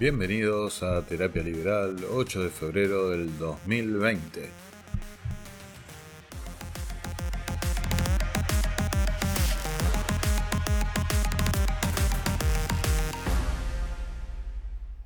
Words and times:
Bienvenidos 0.00 0.84
a 0.84 1.04
Terapia 1.04 1.42
Liberal 1.42 1.96
8 2.08 2.44
de 2.44 2.50
febrero 2.50 3.10
del 3.10 3.36
2020. 3.36 4.48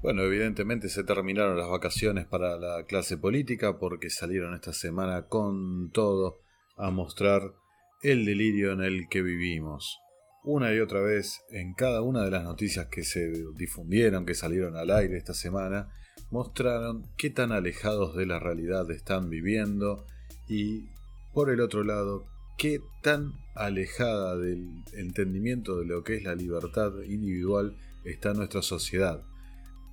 Bueno, 0.03 0.25
evidentemente 0.25 0.91
se 0.91 1.05
terminaron 1.05 1.57
las 1.57 1.71
vacaciones 1.71 2.27
para 2.27 2.59
la 2.59 2.85
clase 2.85 3.17
política 3.17 3.79
porque 3.79 4.11
salieron 4.11 4.53
esta 4.53 4.75
semana 4.75 5.23
con 5.23 5.91
todo 5.91 6.43
a 6.77 6.91
mostrar 6.91 7.55
el 8.03 8.27
delirio 8.27 8.73
en 8.73 8.83
el 8.83 9.09
que 9.09 9.23
vivimos 9.23 10.03
una 10.45 10.75
y 10.75 10.81
otra 10.81 11.01
vez 11.01 11.45
en 11.51 11.75
cada 11.75 12.03
una 12.03 12.23
de 12.25 12.31
las 12.31 12.45
noticias 12.45 12.87
que 12.87 13.05
se 13.05 13.33
difundieron, 13.57 14.27
que 14.27 14.35
salieron 14.35 14.77
al 14.77 14.91
aire 14.91 15.17
esta 15.17 15.35
semana, 15.35 15.93
mostraron 16.31 17.07
qué 17.17 17.31
tan 17.31 17.53
alejados 17.53 18.17
de 18.17 18.27
la 18.27 18.39
realidad 18.39 18.91
están 18.91 19.31
viviendo 19.31 20.05
y, 20.49 20.89
por 21.33 21.51
el 21.51 21.61
otro 21.61 21.85
lado, 21.85 22.27
qué 22.59 22.81
tan 23.03 23.33
alejada 23.55 24.37
del 24.37 24.83
entendimiento 24.95 25.79
de 25.79 25.87
lo 25.87 26.03
que 26.03 26.17
es 26.17 26.25
la 26.25 26.35
libertad 26.35 26.93
individual 27.07 27.77
está 28.05 28.35
nuestra 28.35 28.63
sociedad. 28.63 29.23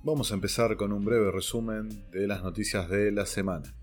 Vamos 0.02 0.32
a 0.32 0.34
empezar 0.34 0.76
con 0.76 0.92
un 0.92 1.04
breve 1.04 1.30
resumen 1.30 2.10
de 2.10 2.26
las 2.26 2.42
noticias 2.42 2.88
de 2.88 3.12
la 3.12 3.26
semana. 3.26 3.74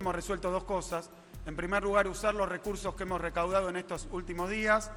Hemos 0.00 0.14
resuelto 0.14 0.50
dos 0.50 0.64
cosas. 0.64 1.10
En 1.46 1.56
primer 1.56 1.82
lugar, 1.82 2.08
usar 2.08 2.34
los 2.34 2.48
recursos 2.48 2.94
que 2.94 3.02
hemos 3.02 3.20
recaudado 3.20 3.68
en 3.68 3.76
estos 3.76 4.08
últimos 4.12 4.50
días 4.50 4.90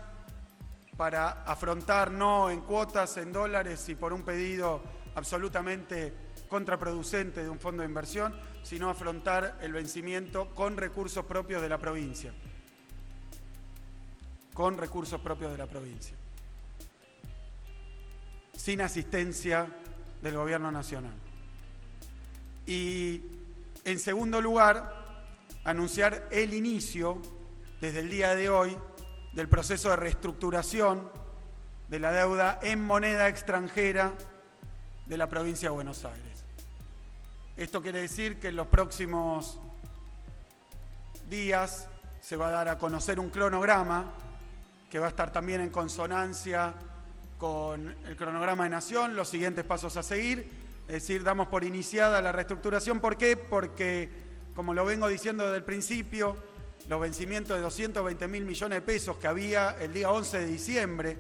para 0.98 1.44
afrontar 1.44 2.11
no 2.11 2.50
en 2.50 2.61
cuotas, 2.61 3.17
en 3.17 3.33
dólares 3.33 3.88
y 3.89 3.95
por 3.95 4.14
un 4.14 4.23
pedido 4.23 4.81
absolutamente 5.16 6.14
contraproducente 6.47 7.44
de 7.44 7.50
un 7.50 7.59
fondo 7.59 7.81
de 7.81 7.89
inversión, 7.89 8.33
sino 8.64 8.89
afrontar 8.89 9.58
el 9.61 9.73
vencimiento 9.73 10.53
con 10.53 10.78
recursos 10.78 11.25
propios 11.25 11.61
de 11.61 11.69
la 11.69 11.78
provincia. 11.78 12.34
Con 14.53 14.78
recursos 14.78 15.19
propios 15.19 15.52
de 15.52 15.58
la 15.58 15.67
provincia. 15.67 16.16
Sin 18.53 18.81
asistencia 18.81 19.67
del 20.22 20.36
gobierno 20.36 20.72
nacional. 20.72 21.14
Y 22.66 23.22
en 23.84 24.00
segundo 24.00 24.41
lugar, 24.41 25.25
anunciar 25.66 26.28
el 26.31 26.53
inicio, 26.53 27.22
desde 27.81 28.00
el 28.00 28.09
día 28.09 28.34
de 28.34 28.50
hoy, 28.50 28.75
del 29.36 29.50
proceso 29.50 29.89
de 29.89 29.97
reestructuración 29.97 31.09
de 31.89 32.00
la 32.00 32.11
deuda 32.11 32.59
en 32.64 32.83
moneda 32.83 33.28
extranjera 33.28 34.14
de 35.05 35.17
la 35.17 35.28
provincia 35.28 35.69
de 35.69 35.75
Buenos 35.75 36.05
Aires. 36.05 36.44
Esto 37.58 37.81
quiere 37.81 38.02
decir 38.02 38.39
que 38.39 38.47
en 38.47 38.56
los 38.56 38.67
próximos 38.67 39.59
días 41.30 41.88
se 42.22 42.38
va 42.38 42.47
a 42.47 42.52
dar 42.52 42.69
a 42.69 42.78
conocer 42.78 43.19
un 43.19 43.30
cronograma 43.30 44.06
que 44.89 45.00
va 45.00 45.08
a 45.08 45.09
estar 45.09 45.31
también 45.31 45.61
en 45.61 45.69
consonancia 45.69 46.73
con 47.38 47.94
el 48.06 48.16
cronograma 48.16 48.63
de 48.63 48.69
Nación, 48.69 49.16
los 49.16 49.28
siguientes 49.28 49.66
pasos 49.66 49.97
a 49.97 50.03
seguir. 50.03 50.50
Es 50.88 50.94
decir, 50.94 51.23
damos 51.23 51.47
por 51.47 51.63
iniciada 51.63 52.22
la 52.22 52.31
reestructuración. 52.31 53.00
¿Por 53.00 53.17
qué? 53.17 53.36
Porque, 53.36 54.09
como 54.56 54.73
lo 54.73 54.86
vengo 54.86 55.08
diciendo 55.08 55.44
desde 55.44 55.58
el 55.58 55.63
principio, 55.63 56.38
los 56.88 57.02
vencimientos 57.02 57.58
de 57.58 57.64
220 57.64 58.28
mil 58.28 58.45
millones 58.45 58.78
de 58.78 58.81
pesos 58.81 59.17
que 59.17 59.28
había 59.28 59.78
el 59.80 59.94
día 59.94 60.11
11 60.11 60.39
de 60.39 60.45
diciembre, 60.45 61.17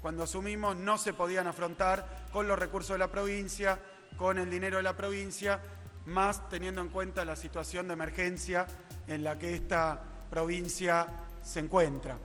cuando 0.00 0.22
asumimos, 0.22 0.76
no 0.76 0.98
se 0.98 1.14
podían 1.14 1.46
afrontar 1.46 2.26
con 2.32 2.46
los 2.46 2.58
recursos 2.58 2.94
de 2.94 2.98
la 2.98 3.10
provincia, 3.10 3.78
con 4.16 4.38
el 4.38 4.50
dinero 4.50 4.76
de 4.76 4.82
la 4.82 4.96
provincia, 4.96 5.60
más 6.06 6.48
teniendo 6.48 6.80
en 6.80 6.88
cuenta 6.88 7.24
la 7.24 7.36
situación 7.36 7.88
de 7.88 7.94
emergencia 7.94 8.66
en 9.06 9.24
la 9.24 9.38
que 9.38 9.54
esta 9.54 10.02
provincia 10.30 11.06
se 11.42 11.60
encuentra. 11.60 12.18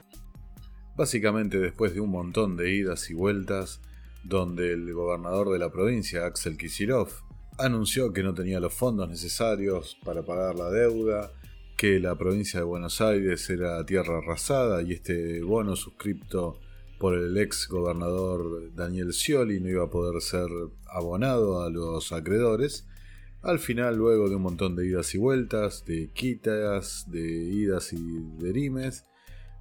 Básicamente 0.96 1.60
después 1.60 1.94
de 1.94 2.02
un 2.02 2.12
montón 2.12 2.58
de 2.58 2.72
idas 2.72 3.10
y 3.10 3.14
vueltas, 3.14 3.80
donde 4.24 4.74
el 4.74 4.94
gobernador 4.94 5.50
de 5.50 5.60
la 5.60 5.72
provincia, 5.72 6.26
Axel 6.26 6.58
Kisilov, 6.58 7.10
anunció 7.58 8.12
que 8.12 8.24
no 8.24 8.34
tenía 8.34 8.60
los 8.60 8.74
fondos 8.74 9.08
necesarios 9.10 9.98
para 10.04 10.24
pagar 10.24 10.56
la 10.56 10.70
deuda, 10.70 11.32
que 11.80 11.98
la 12.02 12.18
provincia 12.18 12.60
de 12.60 12.66
Buenos 12.66 13.00
Aires 13.00 13.50
era 13.50 13.86
tierra 13.86 14.18
arrasada 14.18 14.82
y 14.82 14.92
este 14.92 15.42
bono 15.42 15.78
suscripto 15.78 16.60
por 17.00 17.16
el 17.16 17.38
ex 17.38 17.70
gobernador 17.70 18.74
Daniel 18.76 19.14
Scioli 19.14 19.62
no 19.62 19.70
iba 19.70 19.86
a 19.86 19.90
poder 19.90 20.22
ser 20.22 20.50
abonado 20.88 21.64
a 21.64 21.70
los 21.70 22.12
acreedores. 22.12 22.86
Al 23.44 23.60
final, 23.60 23.96
luego 23.96 24.28
de 24.28 24.36
un 24.36 24.42
montón 24.42 24.76
de 24.76 24.88
idas 24.88 25.16
y 25.16 25.20
vueltas, 25.20 25.86
de 25.86 26.12
quitas, 26.12 27.10
de 27.10 27.22
idas 27.22 27.94
y 27.94 28.28
derimes, 28.40 29.06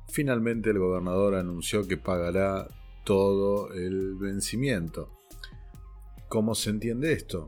finalmente 0.08 0.70
el 0.70 0.80
gobernador 0.80 1.36
anunció 1.36 1.86
que 1.86 1.98
pagará 1.98 2.66
todo 3.04 3.72
el 3.74 4.16
vencimiento. 4.16 5.16
¿Cómo 6.28 6.56
se 6.56 6.70
entiende 6.70 7.12
esto? 7.12 7.46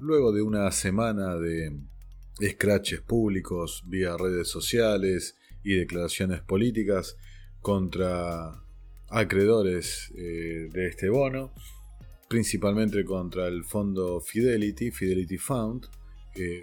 Luego 0.00 0.32
de 0.32 0.42
una 0.42 0.68
semana 0.72 1.36
de 1.36 1.89
scratches 2.42 3.00
públicos 3.00 3.84
vía 3.86 4.16
redes 4.16 4.48
sociales 4.48 5.36
y 5.62 5.74
declaraciones 5.74 6.40
políticas 6.40 7.16
contra 7.60 8.62
acreedores 9.08 10.12
eh, 10.16 10.68
de 10.72 10.86
este 10.86 11.08
bono, 11.08 11.52
principalmente 12.28 13.04
contra 13.04 13.48
el 13.48 13.64
fondo 13.64 14.20
Fidelity, 14.20 14.90
Fidelity 14.90 15.36
Fund, 15.36 15.86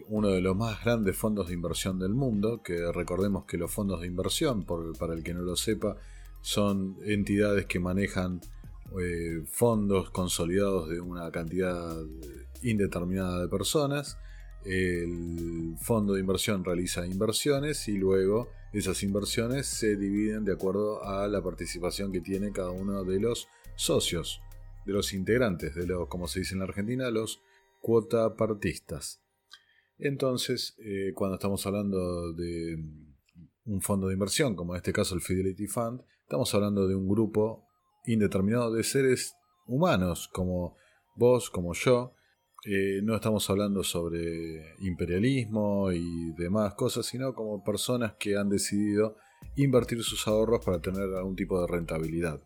uno 0.08 0.30
de 0.30 0.42
los 0.42 0.56
más 0.56 0.84
grandes 0.84 1.16
fondos 1.18 1.50
de 1.50 1.54
inversión 1.54 2.00
del 2.00 2.14
mundo, 2.14 2.62
que 2.64 2.92
recordemos 2.92 3.46
que 3.46 3.58
los 3.58 3.72
fondos 3.72 4.02
de 4.02 4.08
inversión, 4.08 4.66
para 4.66 5.14
el 5.14 5.24
que 5.24 5.34
no 5.34 5.42
lo 5.42 5.56
sepa, 5.56 5.98
son 6.42 6.98
entidades 7.04 7.66
que 7.66 7.80
manejan 7.80 8.40
eh, 9.00 9.44
fondos 9.46 10.10
consolidados 10.12 10.90
de 10.90 11.02
una 11.02 11.30
cantidad 11.32 11.98
indeterminada 12.64 13.42
de 13.42 13.50
personas 13.50 14.18
el 14.68 15.76
fondo 15.80 16.14
de 16.14 16.20
inversión 16.20 16.64
realiza 16.64 17.06
inversiones 17.06 17.88
y 17.88 17.98
luego 17.98 18.50
esas 18.74 19.02
inversiones 19.02 19.66
se 19.66 19.96
dividen 19.96 20.44
de 20.44 20.54
acuerdo 20.54 21.04
a 21.04 21.28
la 21.28 21.42
participación 21.42 22.12
que 22.12 22.20
tiene 22.20 22.52
cada 22.52 22.72
uno 22.72 23.06
de 23.06 23.20
los 23.20 23.48
socios, 23.76 24.42
de 24.86 24.92
los 24.92 25.14
integrantes, 25.14 25.74
de 25.74 25.88
los, 25.88 26.10
como 26.10 26.28
se 26.28 26.40
dice 26.40 26.54
en 26.54 26.60
la 26.60 26.66
Argentina, 26.66 27.10
los 27.10 27.42
cuotapartistas. 27.82 29.22
Entonces, 30.00 30.76
eh, 30.80 31.14
cuando 31.16 31.36
estamos 31.36 31.66
hablando 31.66 32.34
de 32.34 32.78
un 33.66 33.82
fondo 33.82 34.08
de 34.08 34.14
inversión, 34.14 34.56
como 34.56 34.74
en 34.74 34.78
este 34.78 34.92
caso 34.92 35.16
el 35.16 35.22
Fidelity 35.22 35.68
Fund, 35.68 36.02
estamos 36.24 36.54
hablando 36.54 36.88
de 36.88 36.96
un 36.96 37.08
grupo 37.08 37.66
indeterminado 38.06 38.74
de 38.74 38.84
seres 38.84 39.34
humanos, 39.66 40.30
como 40.34 40.76
vos, 41.16 41.50
como 41.50 41.74
yo, 41.74 42.14
eh, 42.70 43.00
no 43.02 43.16
estamos 43.16 43.50
hablando 43.50 43.82
sobre 43.82 44.76
imperialismo 44.80 45.90
y 45.94 46.34
demás 46.34 46.74
cosas, 46.74 47.06
sino 47.06 47.34
como 47.34 47.64
personas 47.64 48.16
que 48.20 48.36
han 48.36 48.50
decidido 48.50 49.16
invertir 49.56 50.04
sus 50.04 50.28
ahorros 50.28 50.66
para 50.66 50.82
tener 50.82 51.04
algún 51.16 51.38
tipo 51.38 51.62
de 51.62 51.68
rentabilidad. 51.68 52.42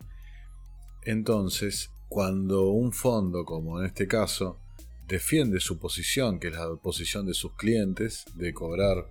Entonces, 1.05 1.89
cuando 2.07 2.69
un 2.69 2.93
fondo, 2.93 3.45
como 3.45 3.79
en 3.79 3.87
este 3.87 4.07
caso, 4.07 4.61
defiende 5.07 5.59
su 5.59 5.79
posición, 5.79 6.39
que 6.39 6.49
es 6.49 6.53
la 6.53 6.75
posición 6.75 7.25
de 7.25 7.33
sus 7.33 7.55
clientes, 7.55 8.25
de 8.35 8.53
cobrar 8.53 9.09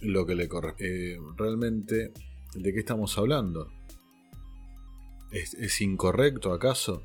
lo 0.00 0.26
que 0.26 0.36
le 0.36 0.46
corresponde, 0.46 1.14
eh, 1.14 1.18
realmente, 1.36 2.12
¿de 2.54 2.72
qué 2.72 2.78
estamos 2.78 3.18
hablando? 3.18 3.66
¿Es 5.32 5.80
incorrecto 5.80 6.52
acaso? 6.52 7.02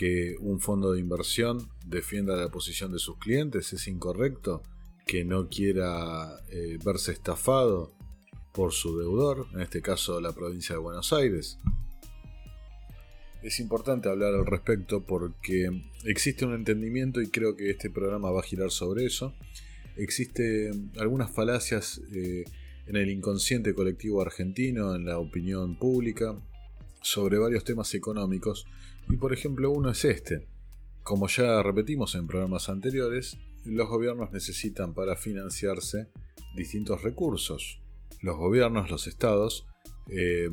Que 0.00 0.38
un 0.40 0.60
fondo 0.60 0.92
de 0.92 0.98
inversión 0.98 1.68
defienda 1.84 2.34
la 2.34 2.48
posición 2.48 2.90
de 2.90 2.98
sus 2.98 3.18
clientes, 3.18 3.74
es 3.74 3.86
incorrecto 3.86 4.62
que 5.06 5.26
no 5.26 5.50
quiera 5.50 6.38
eh, 6.48 6.78
verse 6.82 7.12
estafado 7.12 7.92
por 8.54 8.72
su 8.72 8.98
deudor, 8.98 9.46
en 9.52 9.60
este 9.60 9.82
caso 9.82 10.18
la 10.22 10.32
provincia 10.32 10.74
de 10.74 10.80
Buenos 10.80 11.12
Aires. 11.12 11.58
Es 13.42 13.60
importante 13.60 14.08
hablar 14.08 14.32
al 14.32 14.46
respecto 14.46 15.04
porque 15.04 15.68
existe 16.06 16.46
un 16.46 16.54
entendimiento 16.54 17.20
y 17.20 17.28
creo 17.28 17.54
que 17.54 17.68
este 17.68 17.90
programa 17.90 18.30
va 18.30 18.40
a 18.40 18.44
girar 18.44 18.70
sobre 18.70 19.04
eso. 19.04 19.34
Existen 19.98 20.92
algunas 20.98 21.30
falacias 21.30 22.00
eh, 22.14 22.44
en 22.86 22.96
el 22.96 23.10
inconsciente 23.10 23.74
colectivo 23.74 24.22
argentino, 24.22 24.94
en 24.94 25.04
la 25.04 25.18
opinión 25.18 25.78
pública, 25.78 26.34
sobre 27.02 27.36
varios 27.36 27.64
temas 27.64 27.92
económicos 27.92 28.66
y 29.10 29.16
por 29.16 29.32
ejemplo 29.32 29.70
uno 29.70 29.90
es 29.90 30.04
este. 30.04 30.46
Como 31.02 31.28
ya 31.28 31.62
repetimos 31.62 32.14
en 32.14 32.26
programas 32.26 32.68
anteriores, 32.68 33.38
los 33.64 33.88
gobiernos 33.88 34.32
necesitan 34.32 34.94
para 34.94 35.16
financiarse 35.16 36.08
distintos 36.54 37.02
recursos. 37.02 37.80
Los 38.22 38.36
gobiernos, 38.36 38.90
los 38.90 39.06
estados, 39.06 39.66
eh, 40.08 40.50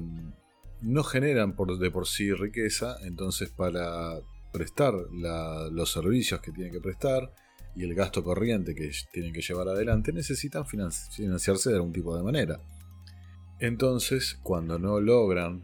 no 0.81 1.03
generan 1.03 1.55
por, 1.55 1.77
de 1.77 1.91
por 1.91 2.07
sí 2.07 2.31
riqueza, 2.33 2.97
entonces 3.03 3.49
para 3.49 4.19
prestar 4.53 4.93
los 5.71 5.91
servicios 5.91 6.39
que 6.41 6.51
tiene 6.51 6.71
que 6.71 6.79
prestar 6.79 7.33
y 7.75 7.83
el 7.83 7.93
gasto 7.93 8.23
corriente 8.23 8.73
que 8.73 8.89
tienen 9.11 9.33
que 9.33 9.41
llevar 9.41 9.67
adelante, 9.67 10.11
necesitan 10.11 10.65
financiarse 10.65 11.69
de 11.69 11.75
algún 11.75 11.93
tipo 11.93 12.15
de 12.17 12.23
manera. 12.23 12.59
Entonces, 13.59 14.39
cuando 14.41 14.79
no 14.79 14.99
logran, 14.99 15.63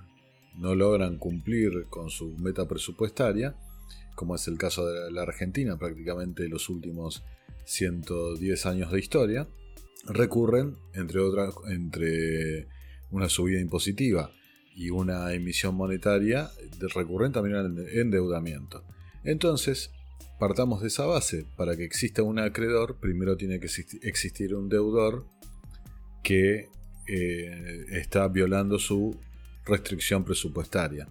no 0.57 0.75
logran 0.75 1.17
cumplir 1.17 1.87
con 1.89 2.09
su 2.09 2.35
meta 2.37 2.67
presupuestaria, 2.67 3.55
como 4.15 4.35
es 4.35 4.47
el 4.47 4.57
caso 4.57 4.85
de 4.87 5.11
la 5.11 5.23
Argentina, 5.23 5.77
prácticamente 5.77 6.47
los 6.47 6.69
últimos 6.69 7.23
110 7.65 8.65
años 8.65 8.91
de 8.91 8.99
historia, 8.99 9.47
recurren, 10.05 10.75
entre 10.93 11.19
otras, 11.19 11.53
entre 11.67 12.67
una 13.09 13.29
subida 13.29 13.59
impositiva 13.59 14.31
y 14.75 14.89
una 14.89 15.33
emisión 15.33 15.75
monetaria, 15.75 16.49
recurren 16.93 17.31
también 17.31 17.55
al 17.55 17.87
endeudamiento. 17.89 18.83
Entonces, 19.23 19.91
partamos 20.39 20.81
de 20.81 20.87
esa 20.87 21.05
base. 21.05 21.45
Para 21.55 21.75
que 21.77 21.85
exista 21.85 22.23
un 22.23 22.39
acreedor, 22.39 22.99
primero 22.99 23.37
tiene 23.37 23.59
que 23.59 23.67
existir 24.01 24.55
un 24.55 24.69
deudor 24.69 25.25
que 26.23 26.69
eh, 27.07 27.85
está 27.91 28.27
violando 28.27 28.79
su 28.79 29.15
restricción 29.65 30.23
presupuestaria. 30.23 31.07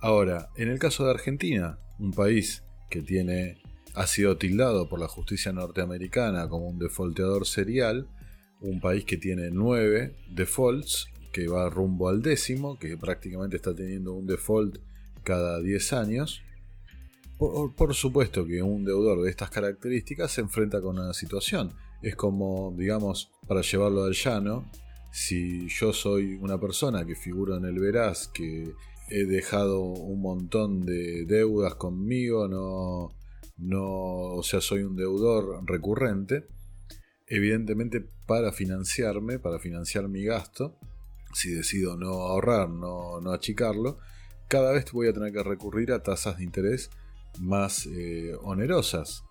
Ahora, 0.00 0.50
en 0.56 0.68
el 0.68 0.78
caso 0.78 1.04
de 1.04 1.10
Argentina, 1.10 1.78
un 1.98 2.12
país 2.12 2.62
que 2.90 3.02
tiene 3.02 3.62
ha 3.94 4.06
sido 4.06 4.36
tildado 4.36 4.88
por 4.88 4.98
la 4.98 5.08
justicia 5.08 5.52
norteamericana 5.52 6.48
como 6.48 6.68
un 6.68 6.78
defaulteador 6.78 7.46
serial, 7.46 8.08
un 8.60 8.80
país 8.80 9.04
que 9.04 9.16
tiene 9.16 9.50
nueve 9.50 10.16
defaults, 10.28 11.06
que 11.32 11.48
va 11.48 11.68
rumbo 11.68 12.08
al 12.08 12.22
décimo, 12.22 12.78
que 12.78 12.96
prácticamente 12.96 13.56
está 13.56 13.74
teniendo 13.74 14.14
un 14.14 14.26
default 14.26 14.78
cada 15.22 15.60
10 15.60 15.92
años. 15.92 16.42
Por, 17.38 17.94
supuesto 17.94 18.46
que 18.46 18.62
un 18.62 18.84
deudor 18.84 19.22
de 19.22 19.30
estas 19.30 19.50
características 19.50 20.30
se 20.30 20.40
enfrenta 20.40 20.80
con 20.80 20.98
una 20.98 21.12
situación. 21.12 21.74
Es 22.02 22.14
como, 22.14 22.72
digamos, 22.76 23.32
para 23.46 23.62
llevarlo 23.62 24.04
al 24.04 24.14
llano, 24.14 24.70
si 25.14 25.68
yo 25.68 25.92
soy 25.92 26.34
una 26.34 26.58
persona 26.58 27.06
que 27.06 27.14
figura 27.14 27.56
en 27.56 27.64
el 27.66 27.78
veraz, 27.78 28.26
que 28.26 28.74
he 29.08 29.24
dejado 29.26 29.80
un 29.80 30.20
montón 30.20 30.84
de 30.84 31.24
deudas 31.24 31.76
conmigo, 31.76 32.48
no, 32.48 33.14
no, 33.56 33.84
o 34.34 34.42
sea, 34.42 34.60
soy 34.60 34.82
un 34.82 34.96
deudor 34.96 35.62
recurrente, 35.66 36.48
evidentemente 37.28 38.04
para 38.26 38.50
financiarme, 38.50 39.38
para 39.38 39.60
financiar 39.60 40.08
mi 40.08 40.24
gasto, 40.24 40.80
si 41.32 41.52
decido 41.52 41.96
no 41.96 42.08
ahorrar, 42.08 42.68
no, 42.68 43.20
no 43.20 43.30
achicarlo, 43.30 44.00
cada 44.48 44.72
vez 44.72 44.90
voy 44.90 45.06
a 45.06 45.12
tener 45.12 45.32
que 45.32 45.44
recurrir 45.44 45.92
a 45.92 46.02
tasas 46.02 46.38
de 46.38 46.44
interés 46.44 46.90
más 47.38 47.86
eh, 47.86 48.34
onerosas. 48.42 49.22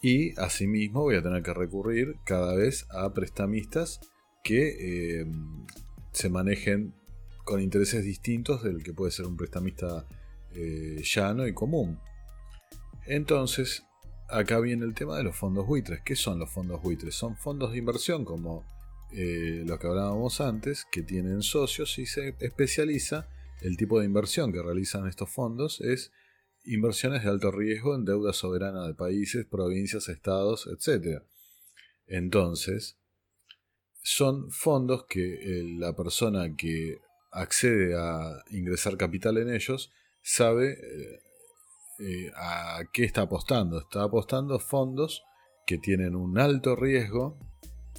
Y 0.00 0.38
asimismo 0.38 1.00
voy 1.00 1.16
a 1.16 1.22
tener 1.24 1.42
que 1.42 1.54
recurrir 1.54 2.18
cada 2.24 2.54
vez 2.54 2.86
a 2.90 3.12
prestamistas 3.12 3.98
que 4.46 5.22
eh, 5.22 5.26
se 6.12 6.30
manejen 6.30 6.94
con 7.44 7.60
intereses 7.60 8.04
distintos 8.04 8.62
del 8.62 8.84
que 8.84 8.92
puede 8.92 9.10
ser 9.10 9.26
un 9.26 9.36
prestamista 9.36 10.06
eh, 10.52 11.02
llano 11.02 11.48
y 11.48 11.52
común. 11.52 11.98
Entonces, 13.06 13.82
acá 14.28 14.60
viene 14.60 14.84
el 14.84 14.94
tema 14.94 15.16
de 15.16 15.24
los 15.24 15.34
fondos 15.34 15.66
buitres. 15.66 16.00
¿Qué 16.04 16.14
son 16.14 16.38
los 16.38 16.48
fondos 16.48 16.80
buitres? 16.80 17.16
Son 17.16 17.36
fondos 17.36 17.72
de 17.72 17.78
inversión 17.78 18.24
como 18.24 18.64
eh, 19.10 19.64
lo 19.66 19.80
que 19.80 19.88
hablábamos 19.88 20.40
antes, 20.40 20.86
que 20.92 21.02
tienen 21.02 21.42
socios 21.42 21.98
y 21.98 22.06
se 22.06 22.36
especializa 22.38 23.28
el 23.62 23.76
tipo 23.76 23.98
de 23.98 24.06
inversión 24.06 24.52
que 24.52 24.62
realizan 24.62 25.08
estos 25.08 25.28
fondos 25.28 25.80
es 25.80 26.12
inversiones 26.64 27.24
de 27.24 27.30
alto 27.30 27.50
riesgo 27.50 27.96
en 27.96 28.04
deuda 28.04 28.32
soberana 28.32 28.86
de 28.86 28.94
países, 28.94 29.44
provincias, 29.44 30.08
estados, 30.08 30.68
etc. 30.68 31.22
Entonces, 32.06 32.96
son 34.08 34.52
fondos 34.52 35.04
que 35.08 35.34
eh, 35.34 35.64
la 35.80 35.96
persona 35.96 36.54
que 36.54 37.00
accede 37.32 37.98
a 37.98 38.40
ingresar 38.52 38.96
capital 38.96 39.36
en 39.36 39.52
ellos 39.52 39.90
sabe 40.22 40.74
eh, 40.74 41.20
eh, 41.98 42.30
a 42.36 42.84
qué 42.92 43.02
está 43.02 43.22
apostando. 43.22 43.80
Está 43.80 44.04
apostando 44.04 44.60
fondos 44.60 45.24
que 45.66 45.78
tienen 45.78 46.14
un 46.14 46.38
alto 46.38 46.76
riesgo 46.76 47.36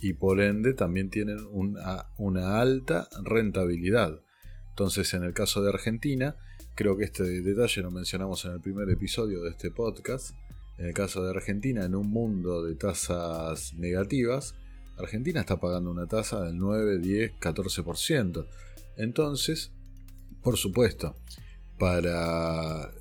y 0.02 0.14
por 0.14 0.40
ende 0.40 0.74
también 0.74 1.10
tienen 1.10 1.46
una, 1.52 2.06
una 2.18 2.62
alta 2.62 3.10
rentabilidad. 3.22 4.22
Entonces, 4.70 5.14
en 5.14 5.24
el 5.24 5.34
caso 5.34 5.62
de 5.62 5.72
Argentina, 5.72 6.38
creo 6.74 6.96
que 6.96 7.04
este 7.04 7.42
detalle 7.42 7.82
lo 7.82 7.92
mencionamos 7.92 8.46
en 8.46 8.54
el 8.54 8.62
primer 8.62 8.90
episodio 8.90 9.42
de 9.42 9.50
este 9.50 9.72
podcast. 9.72 10.34
En 10.78 10.86
el 10.86 10.94
caso 10.94 11.22
de 11.22 11.32
Argentina, 11.32 11.84
en 11.84 11.96
un 11.96 12.10
mundo 12.10 12.64
de 12.64 12.76
tasas 12.76 13.74
negativas, 13.74 14.56
Argentina 14.98 15.42
está 15.42 15.60
pagando 15.60 15.92
una 15.92 16.08
tasa 16.08 16.44
del 16.44 16.58
9, 16.58 17.00
10, 17.00 17.40
14%. 17.40 18.48
Entonces, 18.98 19.72
por 20.42 20.58
supuesto, 20.58 21.16
para 21.78 22.92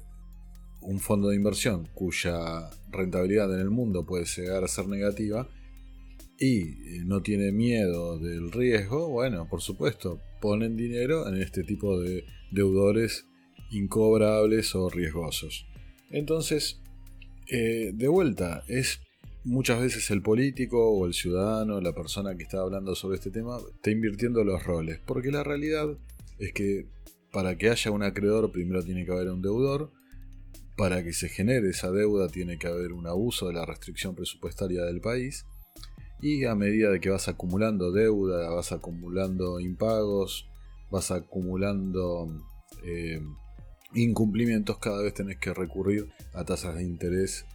un 0.83 1.01
fondo 1.01 1.29
de 1.29 1.37
inversión 1.37 1.89
cuya 1.95 2.71
rentabilidad 2.91 3.53
en 3.55 3.61
el 3.61 3.71
mundo 3.71 4.07
puede 4.07 4.25
llegar 4.25 4.63
a 4.63 4.69
ser 4.69 4.87
negativa 4.89 5.49
y 6.39 6.61
eh, 6.61 7.03
no 7.05 7.23
tiene 7.23 7.51
miedo 7.51 8.19
del 8.19 8.53
riesgo, 8.53 9.09
bueno, 9.09 9.49
por 9.49 9.63
supuesto, 9.63 10.21
ponen 10.41 10.77
dinero 10.77 11.27
en 11.29 11.41
este 11.41 11.65
tipo 11.65 11.99
de 11.99 12.25
deudores 12.51 13.27
incobrables 13.71 14.75
o 14.75 14.89
riesgosos. 14.91 15.67
Entonces, 16.11 16.81
eh, 17.49 17.93
de 17.95 18.09
vuelta, 18.09 18.63
es 18.69 19.01
muchas 19.47 19.81
veces 19.81 20.11
el 20.11 20.23
político 20.23 20.91
o 20.91 21.07
el 21.07 21.15
ciudadano, 21.15 21.81
la 21.81 21.95
persona 21.95 22.37
que 22.37 22.43
está 22.43 22.61
hablando 22.61 22.95
sobre 22.97 23.17
este 23.17 23.31
tema, 23.31 23.59
está 23.75 23.91
invirtiendo 23.91 24.43
los 24.45 24.65
roles, 24.65 25.01
porque 25.07 25.31
la 25.31 25.45
realidad 25.45 25.87
es 26.39 26.53
que 26.53 26.87
para 27.33 27.57
que 27.57 27.71
haya 27.71 27.91
un 27.93 28.03
acreedor 28.03 28.51
primero 28.51 28.83
tiene 28.83 29.05
que 29.05 29.13
haber 29.13 29.31
un 29.31 29.43
deudor, 29.43 29.93
para 30.77 31.03
que 31.05 31.13
se 31.13 31.29
genere 31.29 31.71
esa 31.71 31.91
deuda 31.91 32.29
tiene 32.29 32.59
que 32.59 32.67
haber 32.67 32.93
un 32.93 33.07
abuso 33.07 33.47
de 33.47 33.55
la 33.55 33.65
restricción 33.65 34.15
presupuestaria 34.15 34.83
del 34.85 35.01
país. 35.01 35.47
Y 36.21 36.45
a 36.45 36.55
medida 36.55 36.91
de 36.91 37.01
que 37.01 37.09
vas 37.09 37.29
acumulando 37.29 37.93
deuda, 37.93 38.51
vas 38.51 38.73
acumulando 38.73 39.61
impagos, 39.61 40.49
vas 40.91 41.11
acumulando 41.11 42.43
eh, 42.85 43.21
incumplimientos, 43.95 44.79
cada 44.79 45.03
vez 45.03 45.15
tenés 45.15 45.39
que 45.39 45.55
recurrir 45.55 46.09
a 46.35 46.45
tasas 46.45 46.75
de 46.75 46.85
interés 46.85 47.47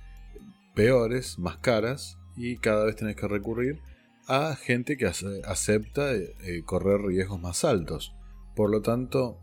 peores, 0.74 1.40
más 1.40 1.58
caras 1.58 2.18
y 2.36 2.58
cada 2.58 2.86
vez 2.86 2.96
tenés 2.96 3.16
que 3.16 3.28
recurrir 3.28 3.82
a 4.28 4.56
gente 4.56 4.98
que 4.98 5.06
acepta 5.08 6.16
eh, 6.16 6.64
correr 6.66 7.02
riesgos 7.02 7.42
más 7.42 7.64
altos. 7.66 8.14
Por 8.56 8.70
lo 8.70 8.82
tanto, 8.82 9.40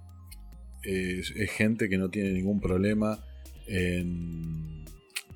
es 0.82 1.32
gente 1.50 1.88
que 1.88 1.98
no 1.98 2.08
tiene 2.08 2.32
ningún 2.32 2.60
problema 2.60 3.22
en 3.66 4.84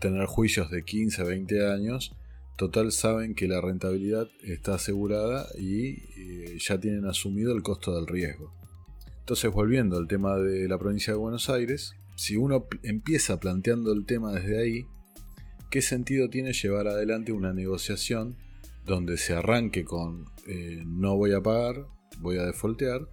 tener 0.02 0.26
juicios 0.26 0.70
de 0.70 0.84
15 0.84 1.22
a 1.22 1.24
20 1.24 1.70
años, 1.70 2.12
total 2.56 2.90
saben 2.90 3.34
que 3.34 3.46
la 3.46 3.60
rentabilidad 3.60 4.28
está 4.42 4.74
asegurada 4.74 5.46
y 5.56 5.90
eh, 6.16 6.58
ya 6.58 6.78
tienen 6.80 7.06
asumido 7.06 7.54
el 7.54 7.62
costo 7.62 7.94
del 7.94 8.08
riesgo. 8.08 8.52
Entonces, 9.20 9.52
volviendo 9.52 9.96
al 9.96 10.08
tema 10.08 10.36
de 10.36 10.68
la 10.68 10.78
provincia 10.78 11.12
de 11.12 11.18
Buenos 11.20 11.48
Aires, 11.48 11.94
si 12.16 12.36
uno 12.36 12.66
empieza 12.82 13.38
planteando 13.38 13.92
el 13.92 14.04
tema 14.04 14.32
desde 14.32 14.60
ahí, 14.60 14.86
¿qué 15.72 15.80
sentido 15.80 16.28
tiene 16.28 16.52
llevar 16.52 16.86
adelante 16.86 17.32
una 17.32 17.54
negociación 17.54 18.36
donde 18.84 19.16
se 19.16 19.32
arranque 19.32 19.86
con 19.86 20.26
eh, 20.46 20.82
no 20.84 21.16
voy 21.16 21.32
a 21.32 21.40
pagar, 21.40 21.86
voy 22.18 22.36
a 22.36 22.44
defoltear? 22.44 23.08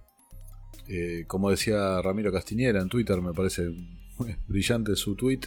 Eh, 0.86 1.24
como 1.26 1.50
decía 1.50 2.02
Ramiro 2.02 2.30
Castiñera 2.30 2.82
en 2.82 2.90
Twitter, 2.90 3.22
me 3.22 3.32
parece 3.32 3.70
brillante 4.46 4.94
su 4.94 5.16
tweet, 5.16 5.40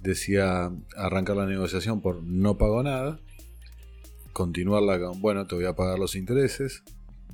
decía 0.00 0.72
arrancar 0.96 1.36
la 1.36 1.44
negociación 1.44 2.00
por 2.00 2.22
no 2.22 2.56
pago 2.56 2.82
nada, 2.82 3.20
continuarla 4.32 4.98
con, 4.98 5.20
bueno, 5.20 5.46
te 5.46 5.56
voy 5.56 5.66
a 5.66 5.76
pagar 5.76 5.98
los 5.98 6.16
intereses, 6.16 6.84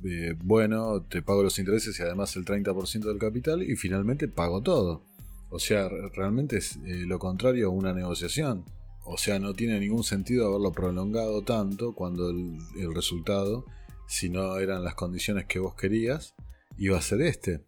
eh, 0.03 0.35
bueno, 0.43 1.01
te 1.01 1.21
pago 1.21 1.43
los 1.43 1.59
intereses 1.59 1.97
y 1.97 2.03
además 2.03 2.35
el 2.35 2.43
30% 2.43 3.05
del 3.05 3.19
capital 3.19 3.63
y 3.63 3.77
finalmente 3.77 4.27
pago 4.27 4.61
todo. 4.61 5.05
O 5.49 5.59
sea, 5.59 5.87
realmente 6.13 6.57
es 6.57 6.77
lo 6.83 7.19
contrario 7.19 7.67
a 7.67 7.69
una 7.69 7.93
negociación. 7.93 8.65
O 9.05 9.17
sea, 9.17 9.39
no 9.39 9.53
tiene 9.53 9.79
ningún 9.79 10.03
sentido 10.03 10.47
haberlo 10.47 10.71
prolongado 10.71 11.41
tanto 11.43 11.93
cuando 11.93 12.29
el, 12.29 12.95
resultado, 12.95 13.65
si 14.07 14.29
no 14.29 14.57
eran 14.57 14.83
las 14.83 14.95
condiciones 14.95 15.45
que 15.45 15.59
vos 15.59 15.75
querías, 15.75 16.35
iba 16.77 16.97
a 16.97 17.01
ser 17.01 17.21
este. 17.21 17.65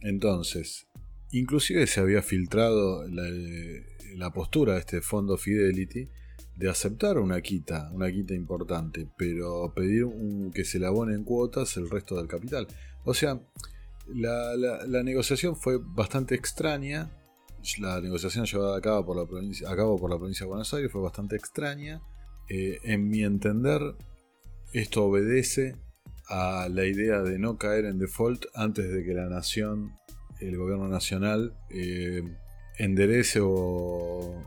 Entonces, 0.00 0.88
Inclusive 1.30 1.86
se 1.86 2.00
había 2.00 2.22
filtrado 2.22 3.06
la, 3.06 4.32
postura 4.32 4.74
de 4.74 4.80
este 4.80 5.00
fondo 5.00 5.36
Fidelity 5.36 6.08
de 6.56 6.70
aceptar 6.70 7.18
una 7.18 7.40
quita, 7.40 7.90
una 7.92 8.10
quita 8.10 8.34
importante, 8.34 9.08
pero 9.16 9.72
pedir 9.74 10.06
que 10.54 10.64
se 10.64 10.78
le 10.78 10.86
abone 10.86 11.14
en 11.14 11.24
cuotas 11.24 11.76
el 11.76 11.88
resto 11.88 12.16
del 12.16 12.26
capital. 12.26 12.66
O 13.04 13.14
sea, 13.14 13.40
la, 14.08 15.02
negociación 15.02 15.54
fue 15.54 15.78
bastante 15.78 16.34
extraña 16.34 17.10
la 17.76 18.00
negociación 18.00 18.46
llevada 18.46 18.78
a 18.78 18.80
cabo 18.80 19.04
por 19.04 19.16
la 19.16 19.26
provincia, 19.26 19.70
a 19.70 19.76
cabo 19.76 19.98
por 19.98 20.10
la 20.10 20.16
provincia 20.16 20.44
de 20.44 20.48
Buenos 20.48 20.72
Aires 20.72 20.90
fue 20.90 21.02
bastante 21.02 21.36
extraña. 21.36 22.00
Eh, 22.48 22.78
en 22.84 23.08
mi 23.10 23.22
entender, 23.22 23.82
esto 24.72 25.04
obedece 25.04 25.76
a 26.28 26.68
la 26.70 26.86
idea 26.86 27.20
de 27.20 27.38
no 27.38 27.58
caer 27.58 27.84
en 27.84 27.98
default 27.98 28.46
antes 28.54 28.90
de 28.90 29.04
que 29.04 29.12
la 29.12 29.28
nación, 29.28 29.92
el 30.40 30.56
gobierno 30.56 30.88
nacional, 30.88 31.56
eh, 31.70 32.22
enderece 32.78 33.40
o 33.42 34.42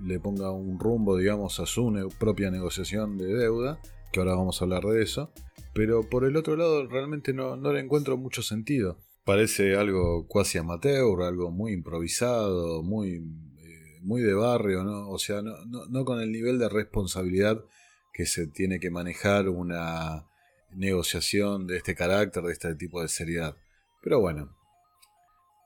le 0.00 0.18
ponga 0.18 0.50
un 0.50 0.78
rumbo, 0.78 1.16
digamos, 1.16 1.60
a 1.60 1.66
su 1.66 1.92
propia 2.18 2.50
negociación 2.50 3.16
de 3.16 3.26
deuda, 3.26 3.80
que 4.12 4.20
ahora 4.20 4.34
vamos 4.34 4.60
a 4.60 4.64
hablar 4.64 4.82
de 4.84 5.02
eso. 5.02 5.32
Pero 5.74 6.08
por 6.08 6.24
el 6.24 6.36
otro 6.36 6.56
lado, 6.56 6.86
realmente 6.86 7.32
no, 7.32 7.56
no 7.56 7.72
le 7.72 7.80
encuentro 7.80 8.16
mucho 8.16 8.42
sentido. 8.42 8.98
Parece 9.24 9.74
algo 9.74 10.26
cuasi 10.28 10.58
amateur, 10.58 11.22
algo 11.22 11.50
muy 11.50 11.72
improvisado, 11.72 12.82
muy, 12.82 13.14
eh, 13.58 13.98
muy 14.02 14.20
de 14.20 14.34
barrio, 14.34 14.84
¿no? 14.84 15.08
O 15.08 15.18
sea, 15.18 15.40
no, 15.40 15.56
no, 15.88 16.04
con 16.04 16.20
el 16.20 16.30
nivel 16.30 16.58
de 16.58 16.68
responsabilidad 16.68 17.64
que 18.12 18.26
se 18.26 18.46
tiene 18.46 18.78
que 18.78 18.90
manejar 18.90 19.48
una 19.48 20.26
negociación 20.74 21.66
de 21.66 21.78
este 21.78 21.94
carácter, 21.94 22.42
de 22.42 22.52
este 22.52 22.74
tipo 22.74 23.00
de 23.00 23.08
seriedad. 23.08 23.56
Pero 24.02 24.20
bueno, 24.20 24.54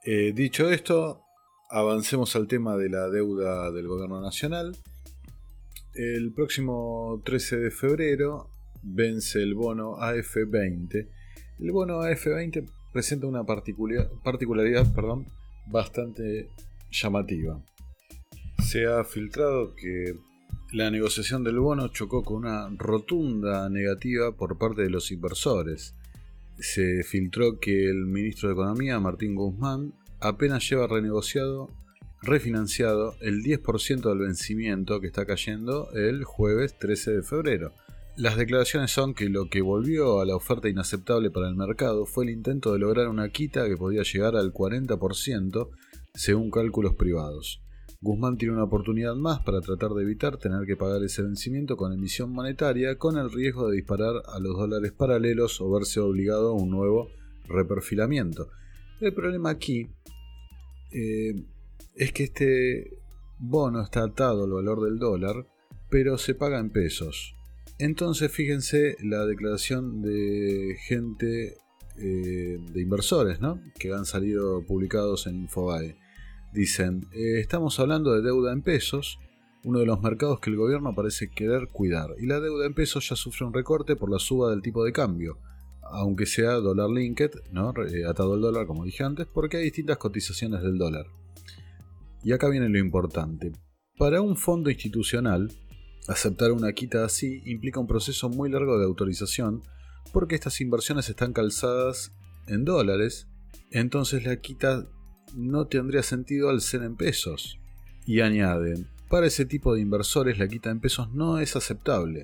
eh, 0.05 0.31
dicho 0.33 0.69
esto, 0.69 1.23
avancemos 1.69 2.35
al 2.37 2.47
tema 2.47 2.77
de 2.77 2.89
la 2.89 3.09
deuda 3.09 3.71
del 3.71 3.87
gobierno 3.87 4.21
nacional. 4.21 4.77
El 5.93 6.31
próximo 6.33 7.21
13 7.25 7.57
de 7.57 7.71
febrero 7.71 8.49
vence 8.81 9.43
el 9.43 9.53
bono 9.53 9.97
AF20. 9.97 11.09
El 11.59 11.71
bono 11.71 12.01
AF20 12.01 12.78
presenta 12.91 13.27
una 13.27 13.43
particularidad 13.43 14.93
perdón, 14.93 15.27
bastante 15.67 16.49
llamativa. 16.91 17.61
Se 18.63 18.85
ha 18.85 19.03
filtrado 19.03 19.75
que 19.75 20.15
la 20.71 20.91
negociación 20.91 21.43
del 21.43 21.59
bono 21.59 21.87
chocó 21.87 22.23
con 22.23 22.45
una 22.45 22.69
rotunda 22.77 23.69
negativa 23.69 24.35
por 24.35 24.57
parte 24.57 24.83
de 24.83 24.89
los 24.89 25.11
inversores. 25.11 25.95
Se 26.59 27.03
filtró 27.03 27.59
que 27.59 27.89
el 27.89 28.05
ministro 28.05 28.49
de 28.49 28.53
Economía, 28.53 28.99
Martín 28.99 29.33
Guzmán, 29.33 29.93
apenas 30.19 30.69
lleva 30.69 30.87
renegociado, 30.87 31.69
refinanciado 32.21 33.15
el 33.21 33.41
10% 33.41 34.09
del 34.09 34.19
vencimiento 34.19 34.99
que 34.99 35.07
está 35.07 35.25
cayendo 35.25 35.89
el 35.93 36.23
jueves 36.23 36.77
13 36.77 37.11
de 37.15 37.23
febrero. 37.23 37.73
Las 38.17 38.35
declaraciones 38.35 38.91
son 38.91 39.13
que 39.13 39.29
lo 39.29 39.49
que 39.49 39.61
volvió 39.61 40.19
a 40.19 40.25
la 40.25 40.35
oferta 40.35 40.67
inaceptable 40.67 41.31
para 41.31 41.47
el 41.47 41.55
mercado 41.55 42.05
fue 42.05 42.25
el 42.25 42.31
intento 42.31 42.73
de 42.73 42.79
lograr 42.79 43.07
una 43.07 43.29
quita 43.29 43.67
que 43.67 43.77
podía 43.77 44.03
llegar 44.03 44.35
al 44.35 44.51
40% 44.53 45.69
según 46.13 46.51
cálculos 46.51 46.95
privados. 46.95 47.61
Guzmán 48.01 48.37
tiene 48.37 48.53
una 48.53 48.63
oportunidad 48.63 49.15
más 49.15 49.39
para 49.41 49.59
tratar 49.59 49.91
de 49.91 50.03
evitar 50.03 50.37
tener 50.37 50.65
que 50.65 50.77
pagar 50.77 51.03
ese 51.03 51.21
vencimiento 51.21 51.75
con 51.75 51.91
emisión 51.91 52.31
monetaria 52.31 52.97
con 52.97 53.17
el 53.17 53.29
riesgo 53.29 53.69
de 53.69 53.75
disparar 53.75 54.23
a 54.25 54.39
los 54.39 54.57
dólares 54.57 54.93
paralelos 54.93 55.59
o 55.59 55.69
verse 55.69 55.99
obligado 55.99 56.51
a 56.51 56.53
un 56.53 56.69
nuevo 56.69 57.09
reperfilamiento. 57.47 58.49
El 59.01 59.13
problema 59.13 59.49
aquí 59.49 59.89
eh, 60.91 61.45
es 61.95 62.13
que 62.13 62.23
este 62.23 62.99
bono 63.37 63.81
está 63.81 64.03
atado 64.03 64.45
al 64.45 64.51
valor 64.51 64.81
del 64.81 64.97
dólar, 64.97 65.45
pero 65.89 66.17
se 66.17 66.35
paga 66.35 66.59
en 66.59 66.69
pesos. 66.69 67.35
Entonces 67.79 68.29
fíjense 68.29 68.97
la 69.01 69.25
declaración 69.25 70.01
de 70.01 70.75
gente, 70.81 71.55
eh, 71.97 72.59
de 72.73 72.81
inversores, 72.81 73.39
¿no? 73.39 73.61
que 73.79 73.93
han 73.93 74.05
salido 74.05 74.65
publicados 74.65 75.27
en 75.27 75.43
Infobae. 75.43 75.95
Dicen, 76.53 77.07
eh, 77.13 77.39
estamos 77.39 77.79
hablando 77.79 78.13
de 78.13 78.21
deuda 78.21 78.51
en 78.51 78.63
pesos, 78.63 79.17
uno 79.63 79.79
de 79.79 79.85
los 79.85 80.01
mercados 80.01 80.41
que 80.41 80.49
el 80.49 80.57
gobierno 80.57 80.93
parece 80.93 81.31
querer 81.31 81.69
cuidar, 81.71 82.09
y 82.19 82.25
la 82.25 82.41
deuda 82.41 82.65
en 82.65 82.73
pesos 82.73 83.07
ya 83.07 83.15
sufre 83.15 83.45
un 83.45 83.53
recorte 83.53 83.95
por 83.95 84.11
la 84.11 84.19
suba 84.19 84.49
del 84.49 84.61
tipo 84.61 84.83
de 84.83 84.91
cambio, 84.91 85.37
aunque 85.81 86.25
sea 86.25 86.55
dólar 86.55 86.89
linked, 86.89 87.31
¿no? 87.53 87.71
Eh, 87.85 88.05
atado 88.05 88.33
al 88.33 88.41
dólar 88.41 88.67
como 88.67 88.83
dije 88.83 89.05
antes, 89.05 89.25
porque 89.25 89.57
hay 89.57 89.63
distintas 89.63 89.97
cotizaciones 89.97 90.61
del 90.63 90.77
dólar. 90.77 91.05
Y 92.23 92.33
acá 92.33 92.49
viene 92.49 92.67
lo 92.67 92.77
importante. 92.77 93.53
Para 93.97 94.21
un 94.21 94.35
fondo 94.35 94.69
institucional, 94.69 95.49
Aceptar 96.09 96.51
una 96.51 96.73
quita 96.73 97.05
así 97.05 97.43
implica 97.45 97.79
un 97.79 97.85
proceso 97.85 98.29
muy 98.29 98.49
largo 98.49 98.79
de 98.79 98.85
autorización 98.85 99.61
porque 100.11 100.33
estas 100.33 100.59
inversiones 100.59 101.07
están 101.07 101.33
calzadas 101.33 102.13
en 102.47 102.65
dólares, 102.65 103.27
entonces 103.69 104.25
la 104.25 104.41
quita 104.41 104.87
no 105.35 105.67
tendría 105.67 106.01
sentido 106.01 106.49
al 106.49 106.61
ser 106.61 106.81
en 106.81 106.95
pesos. 106.95 107.59
Y 108.07 108.21
añaden, 108.21 108.87
para 109.07 109.27
ese 109.27 109.45
tipo 109.45 109.75
de 109.75 109.81
inversores 109.81 110.39
la 110.39 110.47
quita 110.47 110.71
en 110.71 110.79
pesos 110.79 111.13
no 111.13 111.37
es 111.37 111.55
aceptable. 111.55 112.23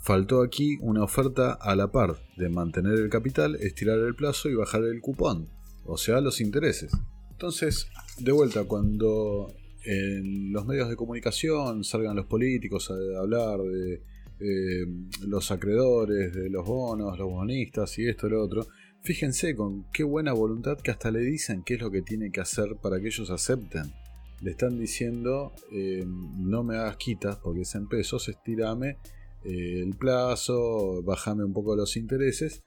Faltó 0.00 0.40
aquí 0.40 0.78
una 0.80 1.02
oferta 1.02 1.54
a 1.54 1.74
la 1.74 1.90
par 1.90 2.16
de 2.36 2.48
mantener 2.48 3.00
el 3.00 3.10
capital, 3.10 3.56
estirar 3.56 3.98
el 3.98 4.14
plazo 4.14 4.48
y 4.48 4.54
bajar 4.54 4.84
el 4.84 5.00
cupón, 5.00 5.48
o 5.84 5.96
sea, 5.96 6.20
los 6.20 6.40
intereses. 6.40 6.92
Entonces, 7.32 7.88
de 8.20 8.30
vuelta, 8.30 8.62
cuando 8.62 9.52
en 9.84 10.52
los 10.52 10.66
medios 10.66 10.88
de 10.88 10.96
comunicación 10.96 11.84
salgan 11.84 12.16
los 12.16 12.26
políticos 12.26 12.90
a 12.90 13.20
hablar 13.20 13.60
de 13.60 14.02
eh, 14.40 14.86
los 15.26 15.50
acreedores, 15.50 16.34
de 16.34 16.50
los 16.50 16.66
bonos, 16.66 17.18
los 17.18 17.30
bonistas 17.30 17.98
y 17.98 18.08
esto 18.08 18.26
y 18.26 18.30
lo 18.30 18.42
otro, 18.42 18.66
fíjense 19.00 19.54
con 19.54 19.84
qué 19.92 20.02
buena 20.02 20.32
voluntad 20.32 20.78
que 20.78 20.90
hasta 20.90 21.10
le 21.10 21.20
dicen 21.20 21.62
qué 21.64 21.74
es 21.74 21.80
lo 21.80 21.90
que 21.90 22.02
tiene 22.02 22.32
que 22.32 22.40
hacer 22.40 22.76
para 22.82 23.00
que 23.00 23.08
ellos 23.08 23.30
acepten. 23.30 23.92
Le 24.42 24.50
están 24.50 24.78
diciendo, 24.78 25.52
eh, 25.72 26.04
no 26.06 26.64
me 26.64 26.76
hagas 26.76 26.96
quitas 26.96 27.36
porque 27.36 27.62
es 27.62 27.74
en 27.74 27.88
pesos, 27.88 28.28
estirame 28.28 28.98
eh, 29.44 29.82
el 29.82 29.94
plazo, 29.94 31.02
bajame 31.02 31.44
un 31.44 31.52
poco 31.52 31.76
los 31.76 31.96
intereses, 31.96 32.62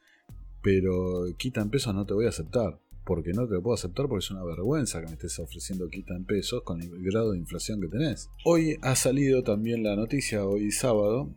pero 0.61 1.25
quita 1.37 1.61
en 1.61 1.69
pesos 1.69 1.93
no 1.93 2.05
te 2.05 2.13
voy 2.13 2.25
a 2.25 2.29
aceptar 2.29 2.79
porque 3.07 3.31
no 3.31 3.47
te 3.47 3.53
lo 3.53 3.63
puedo 3.63 3.75
aceptar 3.75 4.07
porque 4.07 4.25
es 4.25 4.31
una 4.31 4.43
vergüenza 4.43 4.99
que 4.99 5.07
me 5.07 5.13
estés 5.13 5.39
ofreciendo 5.39 5.87
quita 5.87 6.13
en 6.13 6.25
pesos 6.25 6.61
con 6.63 6.81
el 6.81 6.91
grado 7.01 7.31
de 7.31 7.37
inflación 7.37 7.79
que 7.79 7.87
tenés. 7.87 8.29
Hoy 8.43 8.77
ha 8.81 8.95
salido 8.97 9.43
también 9.43 9.81
la 9.81 9.95
noticia, 9.95 10.45
hoy 10.45 10.71
sábado, 10.71 11.33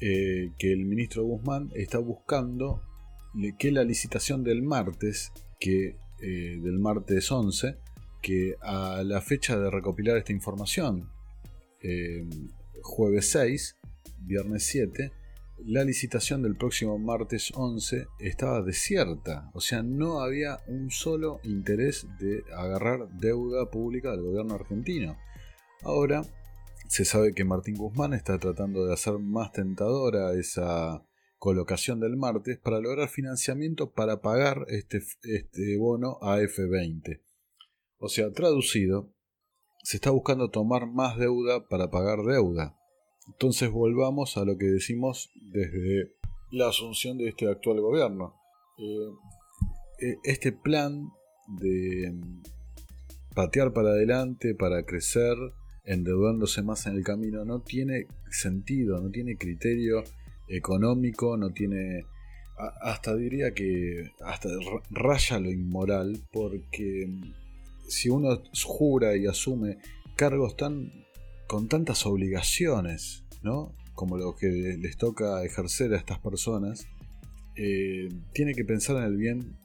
eh, 0.00 0.52
que 0.58 0.72
el 0.72 0.86
ministro 0.86 1.24
Guzmán 1.24 1.70
está 1.74 1.98
buscando 1.98 2.82
que 3.58 3.72
la 3.72 3.82
licitación 3.82 4.44
del 4.44 4.62
martes, 4.62 5.32
que 5.58 5.96
eh, 6.20 6.60
del 6.62 6.78
martes 6.78 7.30
11, 7.30 7.76
que 8.22 8.54
a 8.62 9.02
la 9.04 9.20
fecha 9.20 9.58
de 9.58 9.70
recopilar 9.70 10.16
esta 10.16 10.32
información, 10.32 11.10
eh, 11.82 12.24
jueves 12.80 13.28
6, 13.30 13.76
viernes 14.20 14.62
7, 14.64 15.10
la 15.64 15.84
licitación 15.84 16.42
del 16.42 16.56
próximo 16.56 16.98
martes 16.98 17.52
11 17.54 18.06
estaba 18.18 18.62
desierta, 18.62 19.50
o 19.54 19.60
sea, 19.60 19.82
no 19.82 20.20
había 20.20 20.58
un 20.66 20.90
solo 20.90 21.40
interés 21.42 22.06
de 22.18 22.42
agarrar 22.56 23.08
deuda 23.10 23.70
pública 23.70 24.10
del 24.12 24.22
gobierno 24.22 24.54
argentino. 24.54 25.16
Ahora 25.82 26.22
se 26.88 27.04
sabe 27.04 27.34
que 27.34 27.44
Martín 27.44 27.76
Guzmán 27.76 28.14
está 28.14 28.38
tratando 28.38 28.86
de 28.86 28.94
hacer 28.94 29.18
más 29.18 29.52
tentadora 29.52 30.32
esa 30.32 31.04
colocación 31.38 32.00
del 32.00 32.16
martes 32.16 32.58
para 32.58 32.80
lograr 32.80 33.08
financiamiento 33.08 33.92
para 33.92 34.20
pagar 34.20 34.64
este, 34.68 35.02
este 35.22 35.76
bono 35.76 36.18
AF20. 36.20 37.22
O 37.98 38.08
sea, 38.08 38.32
traducido, 38.32 39.12
se 39.82 39.96
está 39.96 40.10
buscando 40.10 40.50
tomar 40.50 40.86
más 40.86 41.18
deuda 41.18 41.68
para 41.68 41.90
pagar 41.90 42.22
deuda. 42.22 42.77
Entonces 43.28 43.70
volvamos 43.70 44.36
a 44.36 44.44
lo 44.44 44.56
que 44.56 44.66
decimos 44.66 45.30
desde 45.40 46.12
la 46.50 46.68
asunción 46.68 47.18
de 47.18 47.28
este 47.28 47.48
actual 47.48 47.80
gobierno. 47.80 48.34
Eh, 48.78 49.10
eh, 50.00 50.18
este 50.24 50.52
plan 50.52 51.08
de 51.46 52.12
mm, 52.12 52.42
patear 53.34 53.72
para 53.72 53.90
adelante, 53.90 54.54
para 54.54 54.84
crecer, 54.84 55.36
endeudándose 55.84 56.62
más 56.62 56.86
en 56.86 56.96
el 56.96 57.04
camino, 57.04 57.44
no 57.44 57.60
tiene 57.60 58.06
sentido, 58.30 59.00
no 59.00 59.10
tiene 59.10 59.36
criterio 59.36 60.04
económico, 60.48 61.36
no 61.36 61.50
tiene... 61.50 62.06
Hasta 62.82 63.14
diría 63.14 63.52
que 63.54 64.10
hasta 64.20 64.48
raya 64.90 65.38
lo 65.38 65.48
inmoral, 65.48 66.18
porque 66.32 67.06
mm, 67.06 67.32
si 67.88 68.08
uno 68.08 68.42
jura 68.64 69.16
y 69.16 69.26
asume 69.26 69.78
cargos 70.16 70.56
tan 70.56 70.90
con 71.48 71.66
tantas 71.66 72.06
obligaciones, 72.06 73.24
¿no? 73.42 73.74
Como 73.94 74.16
lo 74.18 74.36
que 74.36 74.76
les 74.78 74.96
toca 74.96 75.42
ejercer 75.44 75.92
a 75.94 75.96
estas 75.96 76.20
personas, 76.20 76.86
eh, 77.56 78.08
tiene 78.32 78.54
que 78.54 78.64
pensar 78.64 78.98
en 78.98 79.04
el 79.04 79.16
bien 79.16 79.56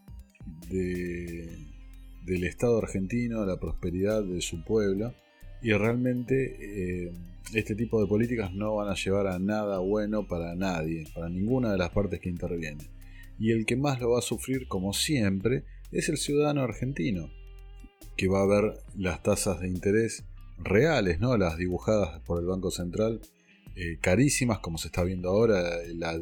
del 0.70 2.44
Estado 2.46 2.80
argentino, 2.80 3.46
la 3.46 3.60
prosperidad 3.60 4.24
de 4.24 4.42
su 4.42 4.64
pueblo, 4.64 5.14
y 5.62 5.74
realmente 5.74 7.06
eh, 7.06 7.12
este 7.54 7.76
tipo 7.76 8.02
de 8.02 8.08
políticas 8.08 8.54
no 8.54 8.76
van 8.76 8.90
a 8.90 8.96
llevar 8.96 9.28
a 9.28 9.38
nada 9.38 9.80
bueno 9.80 10.26
para 10.26 10.56
nadie, 10.56 11.06
para 11.14 11.30
ninguna 11.30 11.72
de 11.74 11.78
las 11.78 11.92
partes 11.92 12.20
que 12.22 12.30
intervienen. 12.30 12.88
Y 13.38 13.52
el 13.52 13.66
que 13.66 13.76
más 13.76 14.00
lo 14.00 14.12
va 14.12 14.20
a 14.20 14.24
sufrir, 14.24 14.68
como 14.68 14.94
siempre, 14.94 15.66
es 15.92 16.08
el 16.10 16.18
ciudadano 16.18 16.62
argentino. 16.62 17.30
que 18.16 18.28
va 18.28 18.42
a 18.42 18.44
haber 18.44 18.78
las 18.96 19.24
tasas 19.24 19.60
de 19.60 19.68
interés 19.68 20.24
reales, 20.58 21.20
¿no? 21.20 21.38
Las 21.38 21.58
dibujadas 21.58 22.20
por 22.22 22.40
el 22.40 22.46
Banco 22.46 22.72
Central, 22.72 23.22
eh, 23.76 23.98
carísimas, 24.00 24.60
como 24.60 24.78
se 24.78 24.88
está 24.88 25.04
viendo 25.04 25.30
ahora, 25.30 25.62
la, 25.96 26.20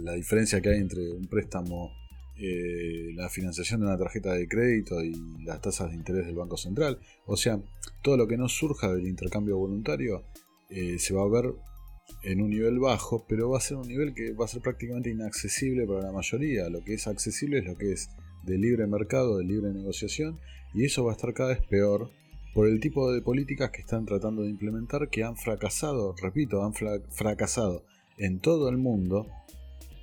la, 0.00 0.12
diferencia 0.12 0.60
que 0.60 0.70
hay 0.70 0.78
entre 0.78 1.10
un 1.10 1.26
préstamo, 1.26 1.92
eh, 2.36 3.12
la 3.14 3.28
financiación 3.28 3.80
de 3.80 3.86
una 3.86 3.98
tarjeta 3.98 4.32
de 4.32 4.46
crédito 4.46 5.02
y 5.02 5.14
las 5.44 5.60
tasas 5.60 5.90
de 5.90 5.96
interés 5.96 6.26
del 6.26 6.36
Banco 6.36 6.56
Central. 6.56 6.98
O 7.26 7.36
sea, 7.36 7.60
todo 8.02 8.16
lo 8.16 8.28
que 8.28 8.36
no 8.36 8.48
surja 8.48 8.92
del 8.92 9.06
intercambio 9.06 9.56
voluntario 9.56 10.24
eh, 10.70 10.98
se 10.98 11.14
va 11.14 11.22
a 11.22 11.28
ver 11.28 11.54
en 12.22 12.40
un 12.40 12.50
nivel 12.50 12.78
bajo, 12.78 13.24
pero 13.28 13.50
va 13.50 13.58
a 13.58 13.60
ser 13.60 13.76
un 13.76 13.88
nivel 13.88 14.14
que 14.14 14.32
va 14.32 14.44
a 14.44 14.48
ser 14.48 14.62
prácticamente 14.62 15.10
inaccesible 15.10 15.86
para 15.86 16.02
la 16.02 16.12
mayoría. 16.12 16.68
Lo 16.68 16.82
que 16.84 16.94
es 16.94 17.06
accesible 17.06 17.58
es 17.58 17.64
lo 17.64 17.76
que 17.76 17.92
es 17.92 18.08
de 18.44 18.58
libre 18.58 18.86
mercado, 18.86 19.38
de 19.38 19.44
libre 19.44 19.72
negociación, 19.72 20.38
y 20.74 20.84
eso 20.84 21.04
va 21.04 21.12
a 21.12 21.14
estar 21.16 21.32
cada 21.34 21.50
vez 21.50 21.66
peor 21.66 22.10
por 22.54 22.68
el 22.68 22.78
tipo 22.80 23.12
de 23.12 23.20
políticas 23.20 23.70
que 23.70 23.80
están 23.80 24.06
tratando 24.06 24.42
de 24.42 24.50
implementar 24.50 25.10
que 25.10 25.24
han 25.24 25.36
fracasado, 25.36 26.14
repito, 26.22 26.64
han 26.64 26.72
fracasado 26.72 27.84
en 28.16 28.38
todo 28.38 28.68
el 28.68 28.78
mundo, 28.78 29.26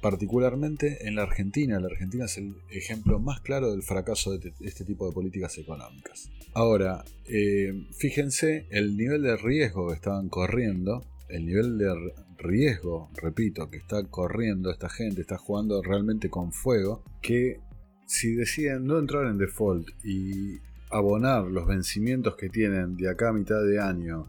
particularmente 0.01 1.07
en 1.07 1.15
la 1.15 1.23
Argentina. 1.23 1.79
La 1.79 1.87
Argentina 1.87 2.25
es 2.25 2.37
el 2.37 2.55
ejemplo 2.69 3.19
más 3.19 3.39
claro 3.39 3.71
del 3.71 3.83
fracaso 3.83 4.37
de 4.37 4.53
este 4.59 4.83
tipo 4.83 5.07
de 5.07 5.13
políticas 5.13 5.57
económicas. 5.57 6.29
Ahora, 6.53 7.05
eh, 7.25 7.87
fíjense 7.97 8.67
el 8.69 8.97
nivel 8.97 9.23
de 9.23 9.37
riesgo 9.37 9.87
que 9.87 9.95
estaban 9.95 10.27
corriendo, 10.27 11.05
el 11.29 11.45
nivel 11.45 11.77
de 11.77 11.93
riesgo, 12.37 13.09
repito, 13.15 13.69
que 13.69 13.77
está 13.77 14.03
corriendo 14.03 14.71
esta 14.71 14.89
gente, 14.89 15.21
está 15.21 15.37
jugando 15.37 15.81
realmente 15.81 16.29
con 16.29 16.51
fuego, 16.51 17.01
que 17.21 17.61
si 18.05 18.33
deciden 18.33 18.85
no 18.87 18.99
entrar 18.99 19.27
en 19.27 19.37
default 19.37 19.87
y 20.03 20.59
abonar 20.91 21.45
los 21.45 21.67
vencimientos 21.67 22.35
que 22.35 22.49
tienen 22.49 22.95
de 22.95 23.09
acá 23.09 23.29
a 23.29 23.33
mitad 23.33 23.63
de 23.63 23.79
año, 23.79 24.27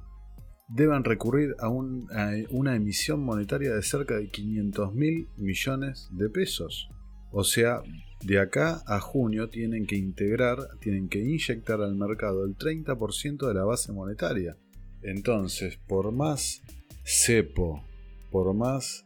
deben 0.68 1.04
recurrir 1.04 1.54
a, 1.58 1.68
una 1.68 2.76
emisión 2.76 3.20
monetaria 3.20 3.74
de 3.74 3.82
cerca 3.82 4.16
de 4.16 4.28
500 4.28 4.94
mil 4.94 5.28
millones 5.36 6.08
de 6.12 6.28
pesos. 6.30 6.88
O 7.30 7.44
sea, 7.44 7.82
de 8.24 8.38
acá 8.38 8.82
a 8.86 9.00
junio 9.00 9.48
tienen 9.48 9.86
que 9.86 9.96
integrar, 9.96 10.58
tienen 10.80 11.08
que 11.08 11.18
inyectar 11.18 11.80
al 11.80 11.94
mercado 11.94 12.44
el 12.44 12.56
30% 12.56 13.46
de 13.46 13.54
la 13.54 13.64
base 13.64 13.92
monetaria. 13.92 14.56
Entonces, 15.02 15.78
por 15.88 16.12
más 16.12 16.62
cepo, 17.04 17.84
por 18.30 18.54
más 18.54 19.04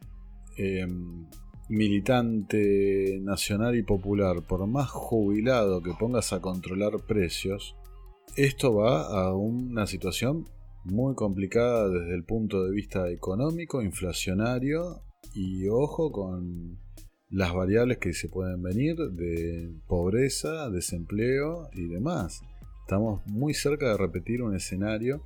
em, 0.57 1.27
militante 1.69 3.19
nacional 3.23 3.77
y 3.77 3.83
popular, 3.83 4.43
por 4.47 4.67
más 4.67 4.89
jubilado 4.91 5.83
que 5.83 5.93
pongas 5.99 6.33
a 6.33 6.41
controlar 6.41 6.93
precios, 7.07 7.77
esto 8.37 8.75
va 8.75 9.07
a 9.07 9.35
una 9.35 9.87
situación 9.87 10.47
muy 10.85 11.15
complicada 11.15 11.89
desde 11.89 12.15
el 12.15 12.25
punto 12.25 12.65
de 12.65 12.71
vista 12.71 13.11
económico, 13.11 13.83
inflacionario 13.83 15.03
y 15.35 15.69
ojo 15.69 16.13
con 16.13 16.79
las 17.29 17.53
variables 17.53 17.99
que 17.99 18.13
se 18.13 18.29
pueden 18.29 18.63
venir 18.63 18.97
de 18.97 19.75
pobreza, 19.89 20.71
desempleo 20.71 21.69
y 21.73 21.89
demás. 21.89 22.43
Estamos 22.83 23.27
muy 23.27 23.53
cerca 23.53 23.91
de 23.91 23.97
repetir 23.97 24.43
un 24.43 24.55
escenario 24.55 25.25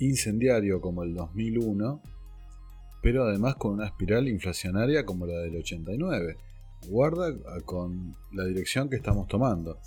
incendiario 0.00 0.80
como 0.80 1.04
el 1.04 1.14
2001 1.14 2.02
pero 3.06 3.22
además 3.22 3.54
con 3.54 3.74
una 3.74 3.86
espiral 3.86 4.26
inflacionaria 4.26 5.06
como 5.06 5.26
la 5.26 5.38
del 5.38 5.54
89. 5.54 6.38
Guarda 6.88 7.32
con 7.64 8.16
la 8.32 8.44
dirección 8.44 8.90
que 8.90 8.96
estamos 8.96 9.28
tomando, 9.28 9.78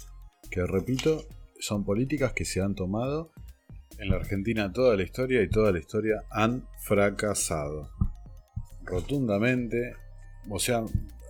que 0.49 0.65
repito, 0.65 1.25
son 1.59 1.83
políticas 1.83 2.31
que 2.31 2.45
se 2.45 2.61
han 2.61 2.75
tomado 2.75 3.33
en 3.97 4.09
la 4.09 4.15
Argentina 4.15 4.71
toda 4.71 4.95
la 4.95 5.03
historia 5.03 5.43
y 5.43 5.49
toda 5.49 5.73
la 5.73 5.79
historia 5.79 6.23
han 6.31 6.65
fracasado. 6.85 7.89
Rotundamente, 8.85 9.95
o 10.49 10.57
sea, 10.57 10.85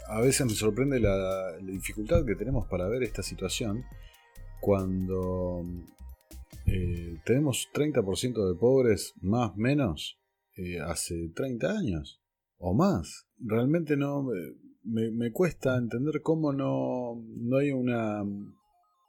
a 0.10 0.22
veces 0.22 0.46
me 0.46 0.54
sorprende 0.54 1.00
la, 1.00 1.58
dificultad 1.58 2.24
que 2.24 2.36
tenemos 2.36 2.68
para 2.68 2.88
ver 2.88 3.02
esta 3.02 3.24
situación 3.24 3.84
cuando 4.62 5.66
eh, 6.68 7.18
tenemos 7.26 7.68
30% 7.74 8.48
de 8.48 8.60
pobres 8.60 9.16
más 9.24 9.56
menos 9.56 10.19
eh, 10.60 10.82
hace 10.82 11.30
30 11.34 11.72
años 11.72 12.22
o 12.58 12.74
más. 12.74 13.28
Realmente 13.40 13.96
no 13.96 14.28
me, 14.84 15.32
cuesta 15.32 15.78
entender 15.78 16.22
cómo 16.22 16.52
no, 16.52 17.16
no 17.38 17.58
hay 17.58 17.72
una, 17.72 18.24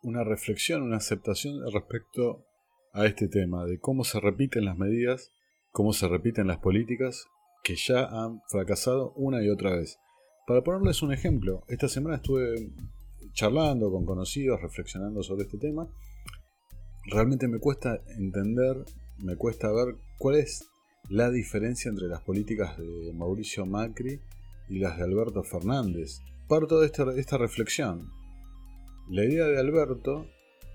una 0.02 0.22
reflexión, 0.22 0.82
una 0.82 0.98
aceptación 0.98 1.56
respecto 1.72 2.44
a 2.92 3.06
este 3.06 3.26
tema, 3.26 3.64
de 3.64 3.80
cómo 3.80 4.04
se 4.04 4.20
repiten 4.20 4.64
las 4.64 4.78
medidas, 4.78 5.32
cómo 5.72 5.92
se 5.92 6.06
repiten 6.06 6.46
las 6.46 6.58
políticas 6.58 7.26
que 7.64 7.74
ya 7.74 8.04
han 8.04 8.40
fracasado 8.48 9.12
una 9.16 9.42
y 9.42 9.48
otra 9.48 9.74
vez. 9.74 9.98
Para 10.46 10.62
ponerles 10.62 11.02
un 11.02 11.12
ejemplo, 11.12 11.64
esta 11.66 11.88
semana 11.88 12.16
estuve 12.16 12.72
charlando 13.32 13.90
con 13.90 14.04
conocidos, 14.04 14.62
reflexionando 14.62 15.22
sobre 15.24 15.44
este 15.44 15.58
tema. 15.58 15.88
Realmente 17.06 17.48
me 17.48 17.58
cuesta 17.58 18.00
entender, 18.18 18.84
me 19.18 19.36
cuesta 19.36 19.72
ver 19.72 19.96
cuál 20.18 20.36
es 20.36 20.69
la 21.08 21.30
diferencia 21.30 21.88
entre 21.88 22.08
las 22.08 22.20
políticas 22.20 22.76
de 22.78 23.12
Mauricio 23.12 23.66
Macri 23.66 24.20
y 24.68 24.78
las 24.78 24.96
de 24.96 25.04
Alberto 25.04 25.42
Fernández. 25.42 26.20
Parto 26.48 26.80
de 26.80 26.86
esta, 26.86 27.38
reflexión. 27.38 28.10
La 29.08 29.24
idea 29.24 29.46
de 29.46 29.58
Alberto 29.58 30.26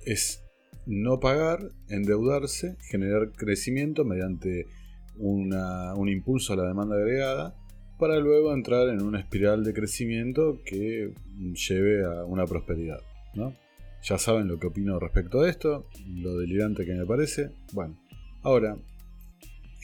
es 0.05 0.43
no 0.85 1.19
pagar, 1.19 1.71
endeudarse, 1.89 2.77
generar 2.89 3.31
crecimiento 3.31 4.03
mediante 4.05 4.67
un 5.17 6.09
impulso 6.09 6.53
a 6.53 6.57
la 6.57 6.67
demanda 6.67 6.95
agregada, 6.95 7.55
para 7.97 8.19
luego 8.19 8.53
entrar 8.53 8.89
en 8.89 9.01
una 9.01 9.19
espiral 9.19 9.63
de 9.63 9.73
crecimiento 9.73 10.59
que 10.65 11.13
lleve 11.69 12.03
a 12.03 12.25
una 12.25 12.45
prosperidad. 12.45 12.99
Ya 14.03 14.17
saben 14.17 14.47
lo 14.47 14.59
que 14.59 14.67
opino 14.67 14.99
respecto 14.99 15.41
a 15.41 15.49
esto, 15.49 15.87
lo 16.07 16.37
delirante 16.37 16.85
que 16.85 16.93
me 16.93 17.05
parece. 17.05 17.51
Bueno, 17.73 17.97
ahora, 18.43 18.77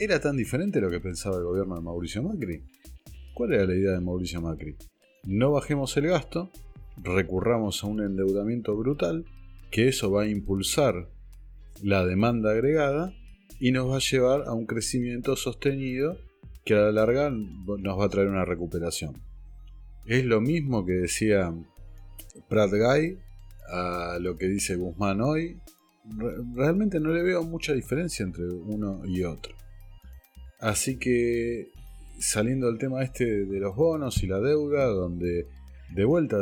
¿Era 0.01 0.19
tan 0.19 0.35
diferente 0.35 0.81
lo 0.81 0.89
que 0.89 0.99
pensaba 0.99 1.37
el 1.37 1.43
gobierno 1.43 1.75
de 1.75 1.81
Mauricio 1.81 2.23
Macri? 2.23 2.63
¿Cuál 3.35 3.53
era 3.53 3.65
la 3.65 3.75
idea 3.75 3.91
de 3.91 4.01
Mauricio 4.01 4.41
Macri? 4.41 4.75
No 5.25 5.51
bajemos 5.51 5.95
el 5.95 6.07
gasto, 6.07 6.49
recurramos 6.97 7.83
a 7.83 7.87
un 7.87 8.01
endeudamiento 8.01 8.75
brutal, 8.75 9.25
que 9.69 9.89
eso 9.89 10.09
va 10.09 10.23
a 10.23 10.27
impulsar 10.27 11.07
la 11.83 12.03
demanda 12.03 12.49
agregada 12.49 13.13
y 13.59 13.73
nos 13.73 13.91
va 13.91 13.97
a 13.97 13.99
llevar 13.99 14.47
a 14.47 14.53
un 14.53 14.65
crecimiento 14.65 15.35
sostenido 15.35 16.17
que 16.65 16.73
a 16.73 16.79
la 16.79 16.91
larga 16.91 17.29
nos 17.29 17.99
va 17.99 18.05
a 18.05 18.09
traer 18.09 18.27
una 18.27 18.43
recuperación. 18.43 19.21
Es 20.07 20.25
lo 20.25 20.41
mismo 20.41 20.83
que 20.83 20.93
decía 20.93 21.53
Pratt 22.49 22.71
Guy 22.71 23.19
a 23.71 24.17
lo 24.19 24.35
que 24.35 24.47
dice 24.47 24.77
Guzmán 24.77 25.21
hoy. 25.21 25.59
Realmente 26.55 26.99
no 26.99 27.11
le 27.11 27.21
veo 27.21 27.43
mucha 27.43 27.73
diferencia 27.73 28.23
entre 28.23 28.49
uno 28.49 29.05
y 29.05 29.23
otro. 29.25 29.60
Así 30.61 30.97
que 30.97 31.71
saliendo 32.19 32.67
del 32.67 32.77
tema 32.77 33.03
este 33.03 33.45
de 33.45 33.59
los 33.59 33.75
bonos 33.75 34.23
y 34.23 34.27
la 34.27 34.39
deuda, 34.39 34.85
donde 34.85 35.47
de 35.89 36.05
vuelta 36.05 36.37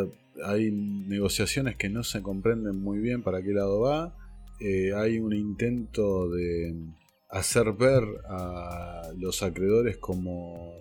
hay 0.45 0.71
negociaciones 0.71 1.77
que 1.77 1.89
no 1.89 2.03
se 2.03 2.21
comprenden 2.21 2.81
muy 2.81 2.99
bien 2.99 3.23
para 3.23 3.41
qué 3.41 3.53
lado 3.53 3.79
va, 3.79 4.15
eh, 4.59 4.93
hay 4.93 5.19
un 5.19 5.33
intento 5.33 6.29
de 6.29 6.75
hacer 7.29 7.73
ver 7.73 8.03
a 8.27 9.09
los 9.17 9.41
acreedores 9.41 9.97
como 9.97 10.73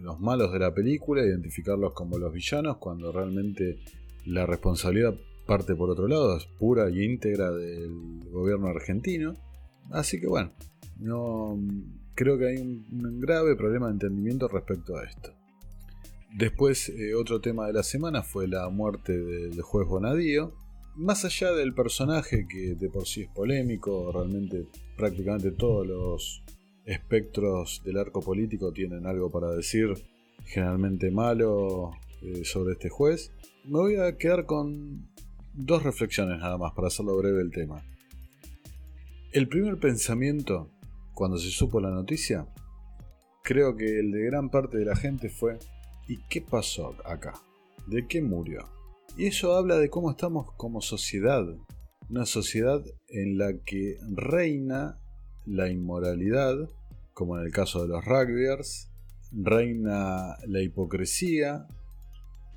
los 0.00 0.18
malos 0.18 0.52
de 0.52 0.58
la 0.58 0.74
película, 0.74 1.22
identificarlos 1.22 1.92
como 1.92 2.18
los 2.18 2.32
villanos, 2.32 2.78
cuando 2.78 3.12
realmente 3.12 3.78
la 4.24 4.46
responsabilidad 4.46 5.14
parte 5.46 5.74
por 5.74 5.90
otro 5.90 6.08
lado, 6.08 6.36
es 6.36 6.46
pura 6.58 6.88
y 6.90 7.04
íntegra 7.04 7.50
del 7.50 8.20
gobierno 8.30 8.68
argentino. 8.68 9.34
Así 9.90 10.20
que 10.20 10.26
bueno, 10.26 10.52
no 10.98 11.58
creo 12.14 12.38
que 12.38 12.48
hay 12.48 12.56
un, 12.58 13.20
grave 13.20 13.56
problema 13.56 13.86
de 13.86 13.92
entendimiento 13.92 14.48
respecto 14.48 14.96
a 14.96 15.04
esto. 15.04 15.32
Después, 16.34 16.88
eh, 16.88 17.14
otro 17.14 17.40
tema 17.40 17.66
de 17.66 17.74
la 17.74 17.82
semana 17.82 18.22
fue 18.22 18.48
la 18.48 18.68
muerte 18.70 19.16
del 19.16 19.60
juez 19.62 19.86
Bonadío. 19.86 20.54
Más 20.94 21.24
allá 21.24 21.52
del 21.52 21.74
personaje, 21.74 22.46
que 22.48 22.74
de 22.74 22.88
por 22.88 23.06
sí 23.06 23.22
es 23.22 23.28
polémico, 23.28 24.12
realmente 24.12 24.66
prácticamente 24.96 25.52
todos 25.52 25.86
los 25.86 26.42
espectros 26.84 27.82
del 27.84 27.98
arco 27.98 28.20
político 28.20 28.72
tienen 28.72 29.06
algo 29.06 29.30
para 29.30 29.50
decir, 29.50 29.94
generalmente 30.44 31.10
malo, 31.10 31.92
eh, 32.22 32.44
sobre 32.44 32.74
este 32.74 32.88
juez, 32.88 33.32
me 33.64 33.78
voy 33.78 33.96
a 33.96 34.16
quedar 34.16 34.46
con 34.46 35.08
dos 35.54 35.82
reflexiones 35.82 36.38
nada 36.38 36.56
más 36.56 36.72
para 36.72 36.88
hacerlo 36.88 37.16
breve 37.16 37.42
el 37.42 37.50
tema. 37.50 37.84
El 39.32 39.48
primer 39.48 39.78
pensamiento 39.78 40.68
cuando 41.22 41.38
se 41.38 41.50
supo 41.50 41.80
la 41.80 41.92
noticia, 41.92 42.48
creo 43.44 43.76
que 43.76 44.00
el 44.00 44.10
de 44.10 44.24
gran 44.24 44.50
parte 44.50 44.78
de 44.78 44.84
la 44.84 44.96
gente 44.96 45.28
fue 45.28 45.56
¿y 46.08 46.16
qué 46.28 46.40
pasó 46.40 46.96
acá? 47.04 47.34
¿De 47.86 48.08
qué 48.08 48.20
murió? 48.20 48.68
Y 49.16 49.26
eso 49.26 49.54
habla 49.54 49.76
de 49.76 49.88
cómo 49.88 50.10
estamos 50.10 50.50
como 50.56 50.80
sociedad, 50.80 51.44
una 52.10 52.26
sociedad 52.26 52.82
en 53.06 53.38
la 53.38 53.52
que 53.64 53.98
reina 54.10 54.98
la 55.46 55.68
inmoralidad, 55.68 56.68
como 57.14 57.38
en 57.38 57.46
el 57.46 57.52
caso 57.52 57.82
de 57.82 57.88
los 57.90 58.04
rugbyers, 58.04 58.90
reina 59.30 60.38
la 60.48 60.60
hipocresía, 60.60 61.68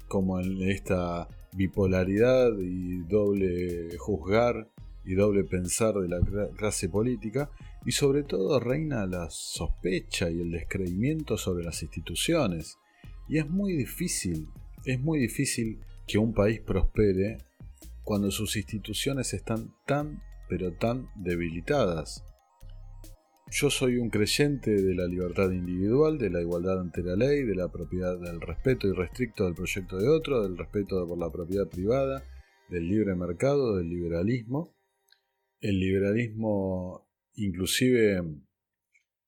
como 0.08 0.40
en 0.40 0.60
esta 0.72 1.28
bipolaridad 1.54 2.58
y 2.58 3.04
doble 3.04 3.96
juzgar 4.00 4.72
y 5.06 5.14
doble 5.14 5.44
pensar 5.44 5.94
de 5.94 6.08
la 6.08 6.20
clase 6.58 6.90
política, 6.90 7.52
y 7.86 7.92
sobre 7.92 8.24
todo 8.24 8.60
reina 8.60 9.06
la 9.06 9.30
sospecha 9.30 10.30
y 10.32 10.42
el 10.42 10.52
descreimiento 10.52 11.38
sobre 11.38 11.64
las 11.64 11.84
instituciones. 11.84 12.78
Y 13.30 13.38
es 13.38 13.48
muy 13.50 13.74
difícil, 13.74 14.48
es 14.86 15.00
muy 15.00 15.20
difícil 15.20 15.80
que 16.08 16.18
un 16.18 16.34
país 16.34 16.62
prospere 16.62 17.38
cuando 18.04 18.32
sus 18.32 18.56
instituciones 18.56 19.34
están 19.34 19.74
tan, 19.86 20.22
pero 20.50 20.74
tan 20.74 21.10
debilitadas. 21.16 22.24
Yo 23.52 23.70
soy 23.70 23.98
un 23.98 24.10
creyente 24.10 24.72
de 24.72 24.96
la 24.96 25.06
libertad 25.06 25.52
individual, 25.52 26.18
de 26.18 26.32
la 26.32 26.42
igualdad 26.42 26.82
ante 26.82 27.04
la 27.04 27.16
ley, 27.16 27.44
de 27.44 27.56
la 27.56 27.72
propiedad, 27.72 28.20
del 28.20 28.42
respeto 28.42 28.88
irrestricto 28.88 29.46
del 29.46 29.54
proyecto 29.54 29.98
de 29.98 30.10
otro, 30.10 30.42
del 30.42 30.58
respeto 30.58 31.08
por 31.08 31.20
la 31.20 31.32
propiedad 31.32 31.68
privada, 31.68 32.24
del 32.70 32.88
libre 32.88 33.16
mercado, 33.16 33.78
del 33.78 33.90
liberalismo. 33.90 34.76
El 35.62 35.80
liberalismo, 35.80 37.05
inclusive, 37.36 38.22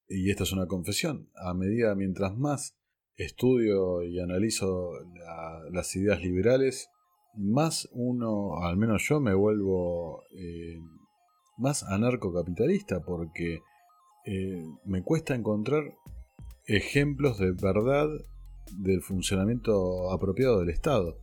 y 0.07 0.29
esta 0.31 0.43
es 0.43 0.51
una 0.51 0.67
confesión, 0.67 1.29
a 1.35 1.53
medida 1.53 1.95
mientras 1.95 2.35
más 2.35 2.77
estudio 3.15 4.03
y 4.03 4.19
analizo 4.19 4.91
las 5.71 5.95
ideas 5.95 6.21
liberales, 6.21 6.89
más 7.35 7.87
uno, 7.91 8.63
al 8.63 8.77
menos 8.77 9.07
yo, 9.07 9.19
me 9.19 9.33
vuelvo 9.33 10.23
eh, 10.31 10.79
más 11.57 11.83
anarcocapitalista 11.83 13.01
porque 13.03 13.61
eh, 14.25 14.65
me 14.85 15.03
cuesta 15.03 15.35
encontrar 15.35 15.83
ejemplos 16.65 17.39
de 17.39 17.51
verdad 17.51 18.07
del 18.77 19.01
funcionamiento 19.01 20.11
apropiado 20.11 20.59
del 20.59 20.69
Estado. 20.69 21.17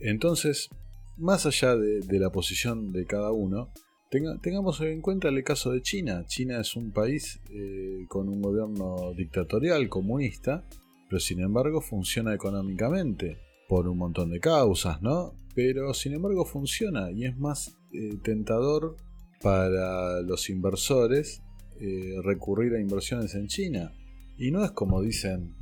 Entonces, 0.00 0.70
más 1.18 1.44
allá 1.46 1.76
de, 1.76 2.18
la 2.18 2.30
posición 2.30 2.92
de 2.92 3.04
cada 3.04 3.32
uno, 3.32 3.72
tengamos 4.10 4.80
en 4.80 5.00
cuenta 5.00 5.28
el 5.28 5.42
caso 5.44 5.70
de 5.70 5.82
China. 5.82 6.24
China 6.26 6.60
es 6.60 6.74
un 6.74 6.90
país 6.90 7.40
eh, 7.50 8.06
con 8.08 8.28
un 8.28 8.42
gobierno 8.42 9.12
dictatorial, 9.16 9.88
comunista, 9.88 10.64
pero 11.08 11.20
sin 11.20 11.40
embargo 11.40 11.80
funciona 11.80 12.34
económicamente 12.34 13.38
por 13.68 13.86
un 13.86 13.98
montón 13.98 14.30
de 14.30 14.40
causas, 14.40 15.00
¿no? 15.00 15.34
Pero 15.54 15.94
sin 15.94 16.14
embargo 16.14 16.44
funciona 16.44 17.10
y 17.12 17.24
es 17.24 17.36
más 17.38 17.76
eh, 17.92 18.18
tentador 18.22 18.96
para 19.42 20.20
los 20.22 20.50
inversores 20.50 21.42
eh, 21.80 22.16
recurrir 22.22 22.74
a 22.74 22.80
inversiones 22.80 23.34
en 23.34 23.46
China. 23.46 23.92
Y 24.36 24.50
no 24.50 24.64
es 24.64 24.72
como 24.72 25.02
dicen, 25.02 25.54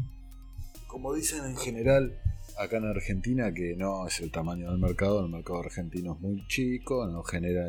como 0.87 1.13
dicen 1.13 1.45
en 1.45 1.57
general 1.57 2.19
acá 2.59 2.79
en 2.79 2.87
Argentina, 2.87 3.53
que 3.53 3.77
no 3.77 4.07
es 4.07 4.21
el 4.21 4.31
tamaño 4.31 4.71
del 4.71 4.79
mercado, 4.79 5.25
el 5.25 5.31
mercado 5.31 5.61
argentino 5.61 6.15
es 6.15 6.21
muy 6.21 6.47
chico, 6.47 7.07
no 7.07 7.23
genera... 7.23 7.69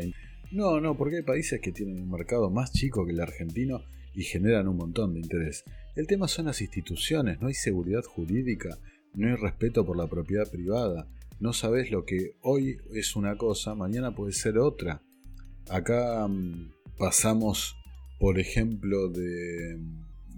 No, 0.51 0.79
no, 0.81 0.97
porque 0.97 1.17
hay 1.17 1.23
países 1.23 1.61
que 1.61 1.71
tienen 1.71 2.01
un 2.01 2.09
mercado 2.09 2.49
más 2.49 2.71
chico 2.71 3.05
que 3.05 3.11
el 3.11 3.19
argentino 3.19 3.83
y 4.13 4.23
generan 4.23 4.67
un 4.67 4.77
montón 4.77 5.13
de 5.13 5.19
interés. 5.19 5.63
El 5.95 6.07
tema 6.07 6.27
son 6.27 6.45
las 6.45 6.61
instituciones, 6.61 7.39
no 7.41 7.47
hay 7.47 7.53
seguridad 7.53 8.03
jurídica, 8.03 8.77
no 9.13 9.27
hay 9.27 9.35
respeto 9.35 9.85
por 9.85 9.97
la 9.97 10.07
propiedad 10.07 10.49
privada, 10.49 11.07
no 11.39 11.53
sabes 11.53 11.91
lo 11.91 12.05
que 12.05 12.35
hoy 12.41 12.77
es 12.93 13.15
una 13.15 13.37
cosa, 13.37 13.75
mañana 13.75 14.15
puede 14.15 14.33
ser 14.33 14.57
otra. 14.57 15.01
Acá 15.69 16.27
mm, 16.27 16.71
pasamos 16.97 17.75
por 18.19 18.37
ejemplo, 18.37 19.07
de, 19.07 19.79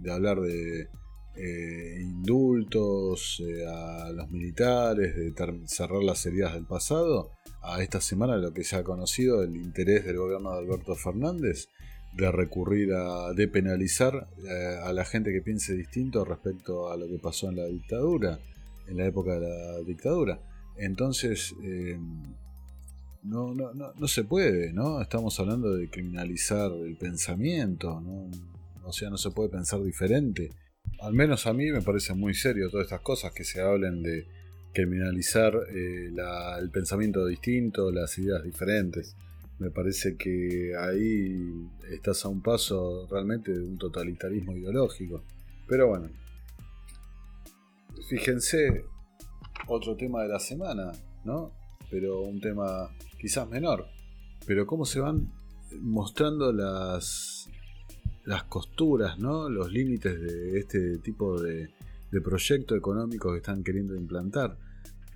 hablar 0.10 0.39
de 0.39 0.88
eh, 1.36 1.98
indultos 2.02 3.41
eh, 3.41 3.65
a 3.65 4.12
los 4.12 4.30
militares, 4.30 5.15
de 5.15 5.34
cerrar 5.65 6.04
las 6.04 6.26
heridas 6.26 6.54
del 6.54 6.65
pasado, 6.65 7.32
a 7.62 7.82
esta 7.82 8.02
semana 8.02 8.38
lo 8.38 8.54
que 8.54 8.63
se 8.63 8.76
ha 8.76 8.84
conocido 8.84 9.44
el 9.44 9.56
interés 9.56 10.06
del 10.06 10.17
gobierno 10.17 10.52
de 10.52 10.60
Alberto 10.60 10.96
Fernández 10.96 11.67
de 12.13 12.30
recurrir 12.32 12.91
a 12.94 13.32
depenalizar 13.34 14.28
eh, 14.44 14.78
a 14.84 14.91
la 14.91 15.06
gente 15.06 15.32
que 15.32 15.41
piense 15.41 15.74
distinto 15.74 16.26
respecto 16.26 16.91
a 16.91 16.98
lo 16.98 17.08
que 17.08 17.17
pasó 17.17 17.50
en 17.50 17.56
la 17.58 17.65
dictadura, 17.65 18.39
en 18.88 18.98
la 18.98 19.06
época 19.06 19.39
de 19.39 19.48
la 19.48 19.80
dictadura. 19.86 20.41
Entonces, 20.76 21.56
no, 23.24 23.54
no, 23.54 23.74
no, 23.74 23.94
no 23.94 24.08
se 24.08 24.24
puede, 24.24 24.74
¿no? 24.74 25.02
Estamos 25.02 25.39
hablando 25.39 25.74
de 25.76 25.89
criminalizar 25.89 26.72
el 26.72 26.98
pensamiento, 26.98 28.02
¿no? 28.02 28.30
O 28.84 28.91
sea, 28.91 29.10
no 29.10 29.17
se 29.17 29.32
puede 29.32 29.50
pensar 29.50 29.82
diferente. 29.84 30.50
Al 31.02 31.13
menos 31.13 31.48
a 31.48 31.54
mí 31.54 31.72
me 31.72 31.82
parece 31.82 32.13
muy 32.13 32.34
serio 32.36 32.70
todas 32.70 32.86
estas 32.86 33.02
cosas 33.02 33.34
que 33.34 33.44
se 33.44 33.60
hablen 33.60 34.04
de 34.04 34.28
criminalizar 34.72 35.54
eh, 35.74 36.12
el 36.60 36.70
pensamiento 36.70 37.26
distinto, 37.26 37.91
las 37.91 38.17
ideas 38.20 38.44
diferentes. 38.44 39.15
Me 39.58 39.72
parece 39.72 40.15
que 40.15 40.74
ahí 40.78 41.70
estás 41.91 42.24
a 42.26 42.30
un 42.30 42.41
paso 42.41 43.08
realmente 43.10 43.52
de 43.52 43.63
un 43.63 43.78
totalitarismo 43.78 44.56
ideológico. 44.56 45.24
Pero 45.67 45.88
bueno, 45.88 46.10
fíjense, 48.10 48.86
otro 49.67 49.96
tema 49.96 50.24
de 50.24 50.30
la 50.30 50.39
semana, 50.39 50.91
¿no? 51.26 51.52
Pero 51.89 52.22
un 52.22 52.39
tema 52.39 52.89
quizás 53.20 53.50
menor. 53.50 53.88
Pero 54.46 54.65
cómo 54.65 54.86
se 54.86 55.00
van 55.00 55.32
mostrando 55.80 56.52
las, 56.52 57.40
las 58.32 58.46
costuras, 58.46 59.20
¿no? 59.20 59.50
los 59.50 59.72
límites 59.74 60.20
de 60.20 60.58
este 60.58 60.98
tipo 61.00 61.38
de, 61.39 61.70
de 62.12 62.22
proyecto 62.22 62.78
económico 62.78 63.30
que 63.32 63.39
están 63.39 63.62
queriendo 63.62 63.94
implantar. 63.94 64.58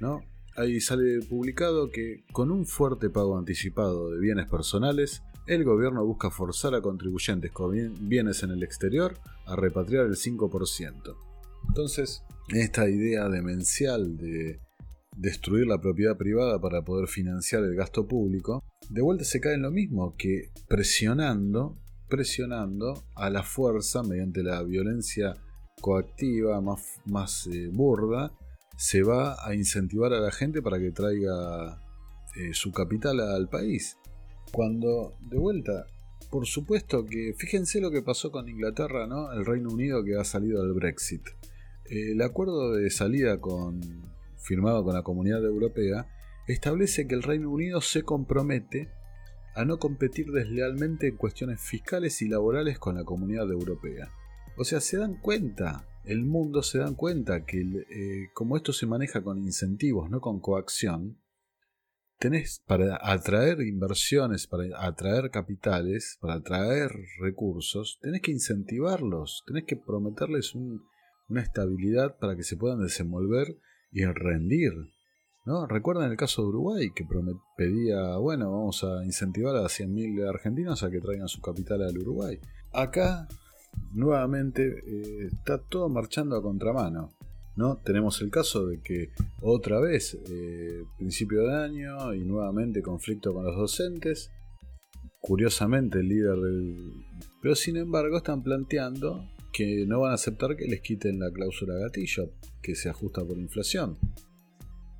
¿no? 0.01 0.21
Ahí 0.57 0.81
sale 0.81 1.21
publicado 1.21 1.89
que 1.91 2.25
con 2.33 2.51
un 2.51 2.65
fuerte 2.65 3.09
pago 3.09 3.37
anticipado 3.37 4.11
de 4.11 4.19
bienes 4.19 4.49
personales, 4.49 5.23
el 5.47 5.63
gobierno 5.63 6.05
busca 6.05 6.29
forzar 6.29 6.75
a 6.75 6.81
contribuyentes 6.81 7.53
con 7.53 7.71
bienes 8.01 8.43
en 8.43 8.51
el 8.51 8.63
exterior 8.63 9.17
a 9.45 9.55
repatriar 9.55 10.07
el 10.07 10.17
5%. 10.17 11.15
Entonces, 11.69 12.21
esta 12.49 12.89
idea 12.89 13.29
demencial 13.29 14.17
de 14.17 14.59
destruir 15.15 15.67
la 15.67 15.79
propiedad 15.79 16.17
privada 16.17 16.59
para 16.59 16.83
poder 16.83 17.07
financiar 17.07 17.63
el 17.63 17.75
gasto 17.75 18.07
público, 18.07 18.61
de 18.89 19.01
vuelta 19.01 19.23
se 19.23 19.39
cae 19.39 19.53
en 19.53 19.61
lo 19.61 19.71
mismo 19.71 20.15
que 20.17 20.49
presionando, 20.67 21.77
presionando 22.07 23.03
a 23.15 23.29
la 23.29 23.43
fuerza 23.43 24.03
mediante 24.03 24.43
la 24.43 24.61
violencia 24.63 25.35
coactiva 25.81 26.61
más, 26.61 27.01
más 27.05 27.47
eh, 27.47 27.69
burda, 27.71 28.31
se 28.77 29.03
va 29.03 29.37
a 29.45 29.55
incentivar 29.55 30.13
a 30.13 30.19
la 30.19 30.31
gente 30.31 30.61
para 30.61 30.79
que 30.79 30.91
traiga 30.91 31.81
eh, 32.35 32.53
su 32.53 32.71
capital 32.71 33.19
al 33.19 33.49
país. 33.49 33.97
Cuando, 34.51 35.17
de 35.21 35.37
vuelta, 35.37 35.85
por 36.29 36.45
supuesto 36.45 37.05
que 37.05 37.33
fíjense 37.37 37.79
lo 37.79 37.91
que 37.91 38.01
pasó 38.01 38.31
con 38.31 38.49
Inglaterra, 38.49 39.07
¿no? 39.07 39.31
El 39.31 39.45
Reino 39.45 39.69
Unido 39.69 40.03
que 40.03 40.17
ha 40.17 40.23
salido 40.23 40.63
del 40.63 40.73
Brexit. 40.73 41.21
El 41.85 42.21
acuerdo 42.21 42.73
de 42.73 42.89
salida 42.89 43.39
con, 43.39 43.81
firmado 44.37 44.83
con 44.83 44.95
la 44.95 45.03
Comunidad 45.03 45.43
Europea, 45.43 46.07
establece 46.47 47.07
que 47.07 47.15
el 47.15 47.23
Reino 47.23 47.49
Unido 47.49 47.81
se 47.81 48.03
compromete 48.03 48.89
a 49.55 49.65
no 49.65 49.79
competir 49.79 50.31
deslealmente 50.31 51.07
en 51.07 51.17
cuestiones 51.17 51.61
fiscales 51.61 52.21
y 52.21 52.27
laborales 52.27 52.77
con 52.77 52.95
la 52.95 53.05
Comunidad 53.05 53.49
Europea. 53.49 54.11
O 54.57 54.63
sea, 54.63 54.81
se 54.81 54.97
dan 54.97 55.15
cuenta, 55.15 55.87
el 56.03 56.23
mundo 56.23 56.61
se 56.61 56.79
dan 56.79 56.95
cuenta 56.95 57.45
que 57.45 57.61
eh, 57.61 58.29
como 58.33 58.57
esto 58.57 58.73
se 58.73 58.85
maneja 58.85 59.23
con 59.23 59.39
incentivos, 59.39 60.09
no 60.09 60.19
con 60.19 60.39
coacción, 60.39 61.19
tenés 62.19 62.61
para 62.65 62.99
atraer 63.01 63.61
inversiones, 63.61 64.47
para 64.47 64.65
atraer 64.85 65.29
capitales, 65.31 66.17
para 66.21 66.35
atraer 66.35 66.91
recursos, 67.19 67.99
tenés 68.01 68.21
que 68.21 68.31
incentivarlos, 68.31 69.43
tenés 69.47 69.65
que 69.65 69.77
prometerles 69.77 70.53
una 70.55 71.41
estabilidad 71.41 72.17
para 72.17 72.35
que 72.35 72.43
se 72.43 72.57
puedan 72.57 72.81
desenvolver 72.81 73.57
y 73.91 74.05
rendir. 74.05 74.73
¿No? 75.45 75.67
Recuerdan 75.67 76.11
el 76.11 76.17
caso 76.17 76.41
de 76.41 76.49
Uruguay, 76.49 76.91
que 76.93 77.05
pedía, 77.55 78.17
bueno, 78.17 78.51
vamos 78.51 78.83
a 78.83 79.05
incentivar 79.05 79.55
a 79.55 79.63
100.000 79.65 80.27
argentinos 80.27 80.83
a 80.83 80.89
que 80.89 80.99
traigan 80.99 81.27
su 81.27 81.41
capital 81.41 81.83
al 81.83 81.97
Uruguay. 81.97 82.39
Acá, 82.73 83.27
nuevamente, 83.93 84.63
eh, 84.67 85.27
está 85.31 85.59
todo 85.59 85.87
marchando 85.89 86.35
a 86.35 86.41
contramano. 86.41 87.13
¿no? 87.55 87.77
Tenemos 87.77 88.21
el 88.21 88.31
caso 88.31 88.67
de 88.67 88.81
que 88.81 89.11
otra 89.41 89.79
vez, 89.79 90.17
eh, 90.29 90.83
principio 90.97 91.43
de 91.43 91.55
año 91.55 92.13
y 92.13 92.25
nuevamente 92.25 92.81
conflicto 92.81 93.33
con 93.33 93.45
los 93.45 93.55
docentes. 93.55 94.31
Curiosamente, 95.19 95.99
el 95.99 96.09
líder 96.09 96.37
del... 96.37 97.05
Pero 97.41 97.55
sin 97.55 97.77
embargo, 97.77 98.17
están 98.17 98.43
planteando 98.43 99.25
que 99.53 99.85
no 99.87 100.01
van 100.01 100.11
a 100.11 100.15
aceptar 100.15 100.57
que 100.57 100.67
les 100.67 100.81
quiten 100.81 101.19
la 101.19 101.31
cláusula 101.31 101.75
gatillo, 101.75 102.33
que 102.61 102.75
se 102.75 102.89
ajusta 102.89 103.23
por 103.23 103.37
inflación. 103.37 103.97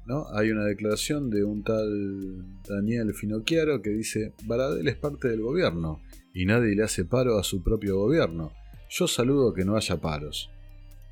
¿No? 0.05 0.27
Hay 0.33 0.51
una 0.51 0.65
declaración 0.65 1.29
de 1.29 1.43
un 1.43 1.63
tal 1.63 2.61
Daniel 2.67 3.13
Finocchiaro 3.13 3.81
que 3.81 3.91
dice, 3.91 4.33
Baradel 4.45 4.87
es 4.87 4.97
parte 4.97 5.29
del 5.29 5.41
gobierno 5.41 6.01
y 6.33 6.45
nadie 6.45 6.75
le 6.75 6.83
hace 6.83 7.05
paro 7.05 7.37
a 7.37 7.43
su 7.43 7.63
propio 7.63 7.97
gobierno. 7.97 8.51
Yo 8.89 9.07
saludo 9.07 9.53
que 9.53 9.65
no 9.65 9.75
haya 9.75 9.99
paros. 9.99 10.49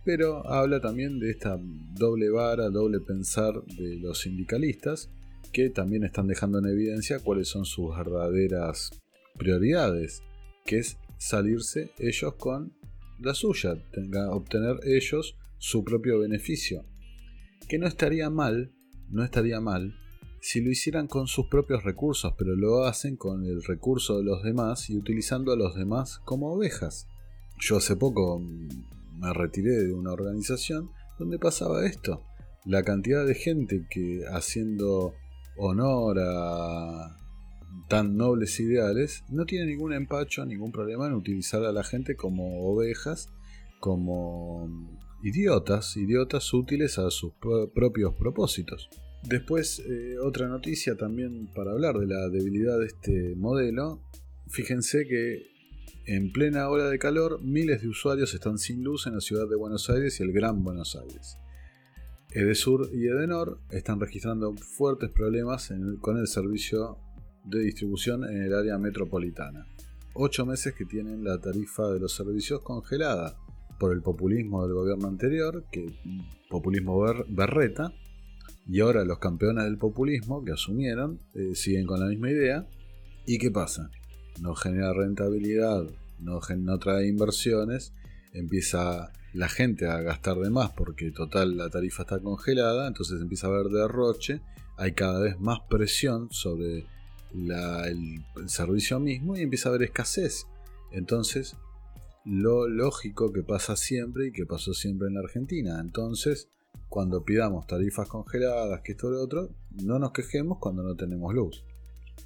Pero 0.05 0.45
habla 0.47 0.81
también 0.81 1.19
de 1.19 1.31
esta 1.31 1.57
doble 1.93 2.29
vara, 2.29 2.69
doble 2.69 2.99
pensar 2.99 3.53
de 3.63 3.97
los 3.97 4.19
sindicalistas, 4.19 5.09
que 5.53 5.69
también 5.69 6.03
están 6.03 6.27
dejando 6.27 6.59
en 6.59 6.65
evidencia 6.65 7.19
cuáles 7.19 7.47
son 7.47 7.63
sus 7.63 7.95
verdaderas 7.95 8.91
prioridades, 9.37 10.21
que 10.65 10.79
es 10.79 10.97
salirse 11.17 11.91
ellos 11.99 12.33
con 12.35 12.73
la 13.19 13.33
suya, 13.33 13.75
tenga, 13.91 14.31
obtener 14.31 14.79
ellos 14.83 15.37
su 15.57 15.83
propio 15.83 16.19
beneficio. 16.19 16.85
Que 17.69 17.77
no 17.77 17.87
estaría 17.87 18.29
mal, 18.29 18.73
no 19.13 19.23
estaría 19.23 19.61
mal 19.61 19.95
si 20.41 20.59
lo 20.59 20.69
hicieran 20.69 21.07
con 21.07 21.27
sus 21.27 21.47
propios 21.47 21.83
recursos, 21.85 22.33
pero 22.37 22.53
lo 22.57 22.83
hacen 22.83 23.15
con 23.15 23.45
el 23.45 23.63
recurso 23.63 24.17
de 24.17 24.25
los 24.25 24.43
demás 24.43 24.89
y 24.89 24.97
utilizando 24.97 25.53
a 25.53 25.55
los 25.55 25.73
demás 25.73 26.19
como 26.25 26.51
ovejas. 26.51 27.07
Yo 27.59 27.77
hace 27.77 27.95
poco 27.95 28.39
me 28.39 29.33
retiré 29.33 29.71
de 29.71 29.93
una 29.93 30.11
organización 30.11 30.89
donde 31.17 31.39
pasaba 31.39 31.85
esto. 31.85 32.25
La 32.65 32.83
cantidad 32.83 33.25
de 33.25 33.35
gente 33.35 33.87
que 33.89 34.23
haciendo 34.33 35.13
honor 35.55 36.17
a 36.19 37.17
tan 37.87 38.17
nobles 38.17 38.59
ideales 38.59 39.23
no 39.29 39.45
tiene 39.45 39.67
ningún 39.67 39.93
empacho, 39.93 40.45
ningún 40.45 40.73
problema 40.73 41.07
en 41.07 41.13
utilizar 41.13 41.63
a 41.63 41.71
la 41.71 41.85
gente 41.85 42.17
como 42.17 42.67
ovejas, 42.67 43.29
como 43.79 44.69
idiotas, 45.23 45.95
idiotas 45.95 46.53
útiles 46.53 46.97
a 46.99 47.09
sus 47.11 47.31
propios 47.73 48.13
propósitos. 48.15 48.89
Después, 49.27 49.79
eh, 49.79 50.17
otra 50.19 50.47
noticia 50.47 50.95
también 50.95 51.47
para 51.55 51.71
hablar 51.71 51.97
de 51.97 52.07
la 52.07 52.29
debilidad 52.29 52.77
de 52.79 52.87
este 52.87 53.35
modelo. 53.35 54.01
Fíjense 54.49 55.07
que 55.07 55.47
en 56.05 56.33
plena 56.33 56.67
hora 56.69 56.89
de 56.89 56.99
calor, 56.99 57.41
miles 57.41 57.81
de 57.81 57.87
usuarios 57.87 58.33
están 58.33 58.57
sin 58.57 58.83
luz 58.83 59.07
en 59.07 59.13
la 59.15 59.21
ciudad 59.21 59.47
de 59.47 59.55
Buenos 59.55 59.89
Aires 59.89 60.19
y 60.19 60.23
el 60.23 60.33
Gran 60.33 60.63
Buenos 60.63 60.97
Aires. 60.97 61.37
Edesur 62.31 62.89
y 62.91 63.07
Edenor 63.07 63.59
están 63.69 63.99
registrando 63.99 64.53
fuertes 64.55 65.11
problemas 65.11 65.71
con 66.01 66.17
el 66.17 66.27
servicio 66.27 66.97
de 67.45 67.61
distribución 67.61 68.25
en 68.25 68.41
el 68.41 68.53
área 68.53 68.77
metropolitana. 68.77 69.65
Ocho 70.13 70.45
meses 70.45 70.73
que 70.73 70.85
tienen 70.85 71.23
la 71.23 71.39
tarifa 71.39 71.87
de 71.89 71.99
los 71.99 72.13
servicios 72.13 72.61
congelada 72.61 73.37
por 73.79 73.93
el 73.93 74.01
populismo 74.01 74.63
del 74.63 74.73
gobierno 74.73 75.07
anterior, 75.07 75.63
que 75.71 75.93
populismo 76.49 77.01
berreta, 77.29 77.93
y 78.67 78.79
ahora 78.79 79.03
los 79.03 79.19
campeones 79.19 79.65
del 79.65 79.77
populismo 79.77 80.43
que 80.43 80.53
asumieron 80.53 81.19
eh, 81.33 81.55
siguen 81.55 81.85
con 81.85 81.99
la 81.99 82.07
misma 82.07 82.29
idea. 82.29 82.67
¿Y 83.25 83.37
qué 83.37 83.51
pasa? 83.51 83.89
No 84.41 84.55
genera 84.55 84.93
rentabilidad, 84.93 85.83
no, 86.19 86.39
no 86.57 86.79
trae 86.79 87.07
inversiones, 87.07 87.93
empieza 88.33 89.11
la 89.33 89.49
gente 89.49 89.87
a 89.87 90.01
gastar 90.01 90.37
de 90.37 90.49
más 90.49 90.71
porque 90.71 91.11
total 91.11 91.57
la 91.57 91.69
tarifa 91.69 92.03
está 92.03 92.19
congelada, 92.19 92.87
entonces 92.87 93.21
empieza 93.21 93.47
a 93.47 93.51
haber 93.51 93.67
derroche, 93.67 94.41
hay 94.77 94.93
cada 94.93 95.19
vez 95.19 95.39
más 95.39 95.59
presión 95.69 96.29
sobre 96.31 96.85
el, 97.33 97.51
el, 97.51 98.49
servicio 98.49 98.99
mismo 98.99 99.35
y 99.35 99.41
empieza 99.41 99.69
a 99.69 99.71
haber 99.71 99.83
escasez. 99.83 100.45
Entonces, 100.91 101.55
lo 102.25 102.67
lógico 102.67 103.33
que 103.33 103.43
pasa 103.43 103.75
siempre 103.75 104.27
y 104.27 104.31
que 104.31 104.45
pasó 104.45 104.73
siempre 104.73 105.07
en 105.07 105.15
la 105.15 105.21
Argentina. 105.21 105.79
Entonces, 105.81 106.49
cuando 106.93 107.25
pidamos 107.25 107.65
tarifas 107.65 108.07
congeladas, 108.07 108.81
que 108.81 108.91
esto 108.91 109.07
o 109.07 109.09
lo 109.09 109.23
otro, 109.23 109.49
no 109.83 109.97
nos 109.97 110.11
quejemos 110.11 110.59
cuando 110.59 110.83
no 110.83 110.95
tenemos 110.95 111.33
luz. 111.33 111.65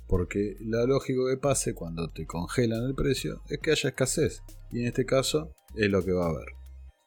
Porque 0.10 0.58
lo 0.60 0.86
lógico 0.86 1.26
que 1.26 1.38
pase 1.38 1.74
cuando 1.74 2.10
te 2.10 2.26
congelan 2.26 2.84
el 2.84 2.94
precio 2.94 3.44
es 3.48 3.60
que 3.60 3.72
haya 3.72 3.88
escasez. 3.88 4.44
Y 4.70 4.82
en 4.82 4.88
este 4.88 5.06
caso 5.06 5.54
es 5.74 5.90
lo 5.90 6.04
que 6.04 6.12
va 6.12 6.26
a 6.26 6.32
haber. 6.32 6.48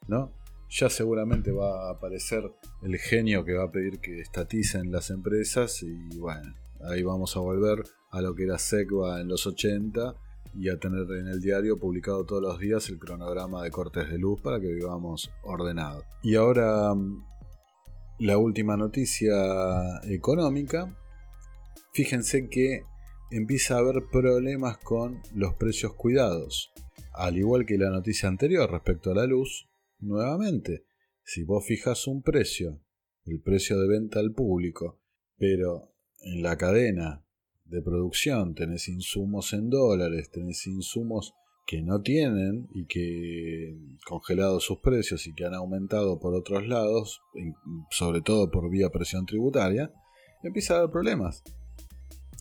¿no? 0.08 0.32
Ya 0.70 0.88
seguramente 0.88 1.52
va 1.52 1.88
a 1.88 1.90
aparecer 1.90 2.50
el 2.82 2.96
genio 2.96 3.44
que 3.44 3.52
va 3.52 3.64
a 3.64 3.70
pedir 3.70 4.00
que 4.00 4.20
estaticen 4.20 4.90
las 4.90 5.10
empresas 5.10 5.82
y 5.82 6.16
bueno, 6.16 6.54
ahí 6.88 7.02
vamos 7.02 7.36
a 7.36 7.40
volver 7.40 7.82
a 8.10 8.22
lo 8.22 8.34
que 8.34 8.44
era 8.44 8.56
SECVA 8.56 9.20
en 9.20 9.28
los 9.28 9.46
80 9.46 10.14
y 10.54 10.70
a 10.70 10.78
tener 10.78 11.02
en 11.10 11.26
el 11.26 11.42
diario 11.42 11.78
publicado 11.78 12.24
todos 12.24 12.40
los 12.40 12.58
días 12.58 12.88
el 12.88 12.98
cronograma 12.98 13.62
de 13.62 13.70
cortes 13.70 14.08
de 14.08 14.16
luz 14.16 14.40
para 14.40 14.58
que 14.60 14.68
vivamos 14.68 15.30
ordenados. 15.42 16.06
Y 16.22 16.36
ahora 16.36 16.94
la 18.20 18.36
última 18.36 18.76
noticia 18.76 19.32
económica. 20.04 20.94
Fíjense 21.94 22.50
que 22.50 22.82
empieza 23.30 23.76
a 23.76 23.78
haber 23.78 24.04
problemas 24.12 24.76
con 24.76 25.22
los 25.34 25.54
precios 25.54 25.94
cuidados. 25.94 26.70
Al 27.14 27.38
igual 27.38 27.64
que 27.64 27.78
la 27.78 27.88
noticia 27.88 28.28
anterior 28.28 28.70
respecto 28.70 29.10
a 29.10 29.14
la 29.14 29.26
luz, 29.26 29.70
nuevamente, 30.00 30.84
si 31.24 31.44
vos 31.44 31.64
fijas 31.66 32.06
un 32.06 32.22
precio, 32.22 32.82
el 33.24 33.40
precio 33.40 33.80
de 33.80 33.88
venta 33.88 34.20
al 34.20 34.32
público, 34.32 35.00
pero 35.38 35.94
en 36.18 36.42
la 36.42 36.58
cadena 36.58 37.24
de 37.64 37.80
producción 37.80 38.54
tenés 38.54 38.88
insumos 38.88 39.54
en 39.54 39.70
dólares, 39.70 40.30
tenés 40.30 40.66
insumos 40.66 41.32
que 41.70 41.82
no 41.82 42.02
tienen 42.02 42.68
y 42.74 42.84
que 42.86 43.78
congelado 44.04 44.58
sus 44.58 44.80
precios 44.80 45.28
y 45.28 45.34
que 45.34 45.44
han 45.44 45.54
aumentado 45.54 46.18
por 46.18 46.34
otros 46.34 46.66
lados, 46.66 47.22
sobre 47.92 48.22
todo 48.22 48.50
por 48.50 48.68
vía 48.68 48.90
presión 48.90 49.24
tributaria, 49.24 49.92
empieza 50.42 50.74
a 50.74 50.78
haber 50.78 50.90
problemas. 50.90 51.44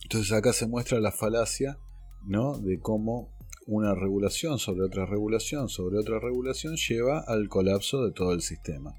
Entonces 0.02 0.32
acá 0.32 0.52
se 0.52 0.66
muestra 0.66 0.98
la 0.98 1.12
falacia 1.12 1.78
¿no? 2.26 2.58
de 2.58 2.80
cómo 2.80 3.30
una 3.68 3.94
regulación 3.94 4.58
sobre 4.58 4.84
otra 4.84 5.06
regulación 5.06 5.68
sobre 5.68 6.00
otra 6.00 6.18
regulación 6.18 6.74
lleva 6.74 7.20
al 7.20 7.48
colapso 7.48 8.04
de 8.04 8.10
todo 8.10 8.32
el 8.32 8.40
sistema. 8.40 8.96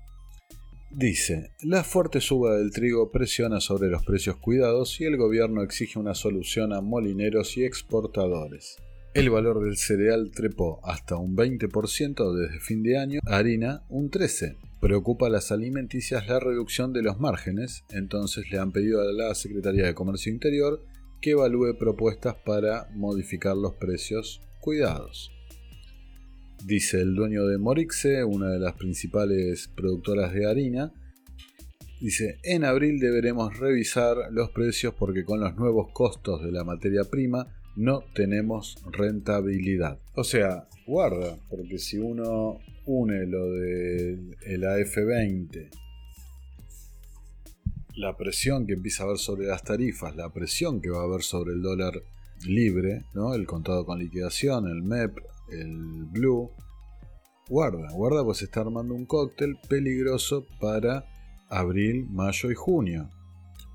Dice, 0.92 1.52
la 1.62 1.84
fuerte 1.84 2.22
suba 2.22 2.56
del 2.56 2.72
trigo 2.72 3.12
presiona 3.12 3.60
sobre 3.60 3.90
los 3.90 4.06
precios 4.06 4.38
cuidados 4.38 5.02
y 5.02 5.04
el 5.04 5.18
gobierno 5.18 5.62
exige 5.62 6.00
una 6.00 6.16
solución 6.16 6.72
a 6.72 6.80
molineros 6.80 7.58
y 7.58 7.66
exportadores. 7.66 8.78
El 9.14 9.30
valor 9.30 9.62
del 9.62 9.76
cereal 9.76 10.32
trepó 10.34 10.80
hasta 10.86 11.18
un 11.18 11.36
20% 11.36 12.34
desde 12.34 12.62
fin 12.62 12.82
de 12.82 12.98
año, 12.98 13.20
harina 13.26 13.84
un 13.90 14.10
13%. 14.10 14.56
Preocupa 14.80 15.28
a 15.28 15.30
las 15.30 15.52
alimenticias 15.52 16.28
la 16.30 16.40
reducción 16.40 16.94
de 16.94 17.04
los 17.04 17.20
márgenes, 17.20 17.84
entonces 17.90 18.50
le 18.50 18.58
han 18.58 18.72
pedido 18.72 19.02
a 19.02 19.12
la 19.12 19.36
Secretaría 19.36 19.86
de 19.86 19.94
Comercio 19.94 20.32
Interior 20.32 20.82
que 21.22 21.32
evalúe 21.32 21.78
propuestas 21.78 22.36
para 22.46 22.88
modificar 22.94 23.56
los 23.58 23.76
precios 23.76 24.42
cuidados. 24.62 25.30
Dice 26.66 27.02
el 27.02 27.14
dueño 27.14 27.46
de 27.46 27.58
Morixe, 27.58 28.24
una 28.24 28.50
de 28.50 28.60
las 28.60 28.76
principales 28.76 29.68
productoras 29.76 30.34
de 30.34 30.48
harina, 30.48 30.94
dice, 32.00 32.40
en 32.44 32.64
abril 32.64 32.98
deberemos 33.00 33.60
revisar 33.60 34.16
los 34.32 34.52
precios 34.52 34.94
porque 34.98 35.26
con 35.26 35.42
los 35.42 35.56
nuevos 35.58 35.90
costos 35.94 36.42
de 36.44 36.52
la 36.52 36.64
materia 36.64 37.04
prima 37.04 37.61
no 37.76 38.04
tenemos 38.14 38.78
rentabilidad. 38.92 40.00
O 40.16 40.24
sea, 40.24 40.68
guarda, 40.86 41.38
porque 41.50 41.78
si 41.78 41.98
uno 41.98 42.60
une 42.86 43.26
lo 43.26 43.52
del 43.52 44.36
AF20, 44.64 45.70
la 47.96 48.16
presión 48.18 48.66
que 48.66 48.74
empieza 48.74 49.04
a 49.04 49.06
haber 49.08 49.18
sobre 49.18 49.48
las 49.48 49.64
tarifas, 49.64 50.16
la 50.16 50.32
presión 50.32 50.82
que 50.82 50.90
va 50.90 51.02
a 51.02 51.04
haber 51.04 51.24
sobre 51.24 51.54
el 51.54 51.62
dólar 51.62 52.02
libre, 52.46 53.06
¿no? 53.14 53.34
el 53.36 53.46
contado 53.46 53.86
con 53.86 54.00
liquidación, 54.00 54.68
el 54.68 54.82
MEP, 54.82 55.18
el 55.52 56.06
Blue, 56.12 56.52
guarda, 57.48 57.92
guarda, 57.92 58.24
pues 58.24 58.42
está 58.42 58.62
armando 58.62 58.94
un 58.96 59.06
cóctel 59.06 59.58
peligroso 59.70 60.46
para 60.60 61.06
abril, 61.50 62.08
mayo 62.10 62.50
y 62.50 62.56
junio. 62.56 63.10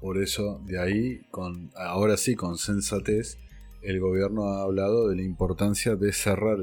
Por 0.01 0.19
eso, 0.19 0.61
de 0.67 0.79
ahí, 0.79 1.21
con, 1.31 1.71
ahora 1.75 2.17
sí, 2.17 2.35
con 2.35 2.59
sensatez, 2.59 3.39
el 3.83 4.01
gobierno 4.01 4.49
ha 4.49 4.62
hablado 4.62 5.09
de 5.09 5.17
la 5.17 5.23
importancia 5.23 5.97
de 5.97 6.12
cerrar 6.12 6.59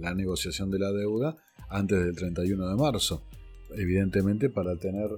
la 0.00 0.14
negociación 0.14 0.70
de 0.70 0.78
la 0.78 0.92
deuda 0.92 1.36
antes 1.68 2.04
del 2.04 2.14
31 2.14 2.68
de 2.68 2.76
marzo, 2.76 3.22
evidentemente 3.74 4.50
para 4.50 4.76
tener 4.76 5.10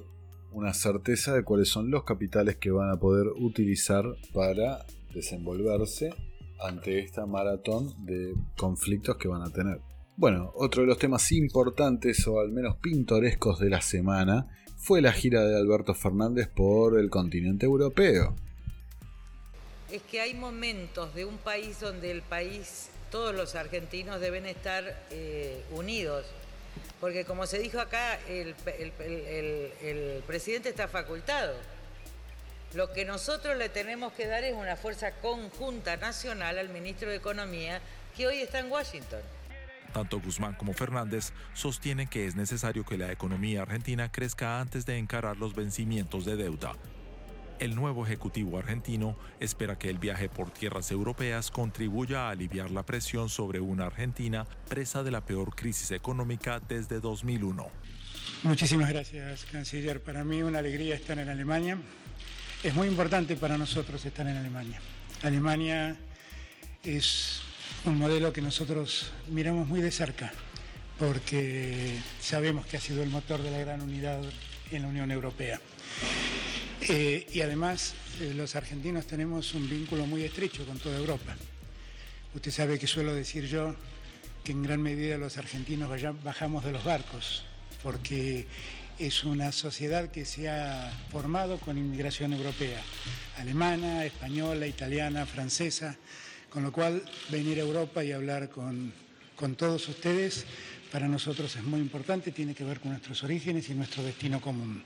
una 0.52 0.72
certeza 0.72 1.34
de 1.34 1.42
cuáles 1.42 1.68
son 1.68 1.90
los 1.90 2.04
capitales 2.04 2.56
que 2.56 2.70
van 2.70 2.90
a 2.90 3.00
poder 3.00 3.26
utilizar 3.40 4.04
para 4.32 4.86
desenvolverse 5.12 6.10
ante 6.60 7.00
esta 7.00 7.26
maratón 7.26 7.92
de 8.06 8.34
conflictos 8.56 9.16
que 9.16 9.28
van 9.28 9.42
a 9.42 9.50
tener. 9.50 9.80
Bueno, 10.16 10.52
otro 10.54 10.82
de 10.82 10.86
los 10.86 10.98
temas 10.98 11.32
importantes 11.32 12.26
o 12.28 12.38
al 12.38 12.52
menos 12.52 12.76
pintorescos 12.76 13.58
de 13.58 13.70
la 13.70 13.80
semana 13.80 14.46
fue 14.76 15.02
la 15.02 15.12
gira 15.12 15.42
de 15.44 15.56
Alberto 15.56 15.94
Fernández 15.94 16.48
por 16.54 16.98
el 17.00 17.10
continente 17.10 17.66
europeo 17.66 18.36
es 19.94 20.02
que 20.02 20.20
hay 20.20 20.34
momentos 20.34 21.14
de 21.14 21.24
un 21.24 21.38
país 21.38 21.78
donde 21.78 22.10
el 22.10 22.22
país, 22.22 22.88
todos 23.12 23.32
los 23.32 23.54
argentinos 23.54 24.20
deben 24.20 24.44
estar 24.44 24.84
eh, 25.10 25.62
unidos. 25.70 26.26
Porque 27.00 27.24
como 27.24 27.46
se 27.46 27.60
dijo 27.60 27.78
acá, 27.78 28.18
el, 28.28 28.54
presidente 30.26 30.70
está 30.70 30.88
facultado. 30.88 31.54
Lo 32.72 32.92
que 32.92 33.04
nosotros 33.04 33.56
le 33.56 33.68
tenemos 33.68 34.12
que 34.14 34.26
dar 34.26 34.42
es 34.42 34.54
una 34.54 34.74
fuerza 34.74 35.12
conjunta 35.20 35.96
nacional 35.96 36.58
al 36.58 36.70
ministro 36.70 37.10
de 37.10 37.16
Economía 37.16 37.80
que 38.16 38.26
hoy 38.26 38.40
está 38.40 38.58
en 38.58 38.72
Washington. 38.72 39.20
Tanto 39.92 40.20
Guzmán 40.20 40.54
como 40.54 40.72
Fernández 40.72 41.32
sostienen 41.52 42.08
que 42.08 42.26
es 42.26 42.34
necesario 42.34 42.84
que 42.84 42.98
la 42.98 43.12
economía 43.12 43.62
argentina 43.62 44.10
crezca 44.10 44.60
antes 44.60 44.86
de 44.86 44.98
encarar 44.98 45.36
los 45.36 45.54
vencimientos 45.54 46.24
de 46.24 46.34
deuda. 46.34 46.74
El 47.60 47.76
nuevo 47.76 48.04
Ejecutivo 48.04 48.58
argentino 48.58 49.16
espera 49.38 49.78
que 49.78 49.88
el 49.88 49.98
viaje 49.98 50.28
por 50.28 50.50
tierras 50.50 50.90
europeas 50.90 51.50
contribuya 51.50 52.26
a 52.26 52.30
aliviar 52.30 52.70
la 52.70 52.84
presión 52.84 53.28
sobre 53.28 53.60
una 53.60 53.86
Argentina 53.86 54.46
presa 54.68 55.04
de 55.04 55.12
la 55.12 55.24
peor 55.24 55.54
crisis 55.54 55.92
económica 55.92 56.60
desde 56.60 56.98
2001. 57.00 57.68
Muchísimas 58.42 58.88
gracias, 58.88 59.44
canciller. 59.50 60.02
Para 60.02 60.24
mí 60.24 60.42
una 60.42 60.58
alegría 60.58 60.96
estar 60.96 61.18
en 61.18 61.28
Alemania. 61.28 61.78
Es 62.62 62.74
muy 62.74 62.88
importante 62.88 63.36
para 63.36 63.56
nosotros 63.56 64.04
estar 64.04 64.26
en 64.26 64.36
Alemania. 64.36 64.80
Alemania 65.22 65.96
es 66.82 67.40
un 67.84 67.98
modelo 67.98 68.32
que 68.32 68.42
nosotros 68.42 69.12
miramos 69.28 69.68
muy 69.68 69.80
de 69.80 69.92
cerca 69.92 70.32
porque 70.98 71.98
sabemos 72.20 72.66
que 72.66 72.76
ha 72.76 72.80
sido 72.80 73.02
el 73.02 73.10
motor 73.10 73.42
de 73.42 73.50
la 73.50 73.58
gran 73.58 73.80
unidad 73.80 74.20
en 74.70 74.82
la 74.82 74.88
Unión 74.88 75.10
Europea. 75.10 75.60
Eh, 76.80 77.26
y 77.32 77.40
además 77.40 77.94
eh, 78.20 78.32
los 78.34 78.56
argentinos 78.56 79.06
tenemos 79.06 79.54
un 79.54 79.68
vínculo 79.68 80.06
muy 80.06 80.22
estrecho 80.22 80.66
con 80.66 80.78
toda 80.78 80.98
Europa. 80.98 81.36
Usted 82.34 82.50
sabe 82.50 82.78
que 82.78 82.86
suelo 82.86 83.14
decir 83.14 83.46
yo 83.46 83.74
que 84.42 84.52
en 84.52 84.62
gran 84.62 84.82
medida 84.82 85.16
los 85.16 85.38
argentinos 85.38 85.90
bajamos 86.22 86.64
de 86.64 86.72
los 86.72 86.84
barcos, 86.84 87.44
porque 87.82 88.46
es 88.98 89.24
una 89.24 89.50
sociedad 89.52 90.10
que 90.10 90.24
se 90.24 90.48
ha 90.48 90.92
formado 91.10 91.58
con 91.58 91.78
inmigración 91.78 92.32
europea, 92.32 92.82
alemana, 93.38 94.04
española, 94.04 94.66
italiana, 94.66 95.26
francesa, 95.26 95.96
con 96.50 96.62
lo 96.62 96.72
cual 96.72 97.02
venir 97.30 97.58
a 97.58 97.62
Europa 97.62 98.04
y 98.04 98.12
hablar 98.12 98.50
con, 98.50 98.92
con 99.34 99.54
todos 99.54 99.88
ustedes 99.88 100.44
para 100.92 101.08
nosotros 101.08 101.56
es 101.56 101.64
muy 101.64 101.80
importante, 101.80 102.30
tiene 102.30 102.54
que 102.54 102.62
ver 102.62 102.78
con 102.78 102.92
nuestros 102.92 103.24
orígenes 103.24 103.68
y 103.68 103.74
nuestro 103.74 104.02
destino 104.04 104.40
común. 104.40 104.84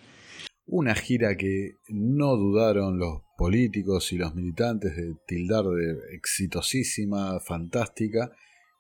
Una 0.71 0.95
gira 0.95 1.35
que 1.39 1.77
no 1.89 2.37
dudaron 2.37 2.99
los 2.99 3.23
políticos 3.39 4.13
y 4.13 4.19
los 4.19 4.35
militantes 4.35 4.95
de 4.95 5.15
tildar 5.27 5.65
de 5.65 5.97
exitosísima, 6.15 7.41
fantástica, 7.41 8.31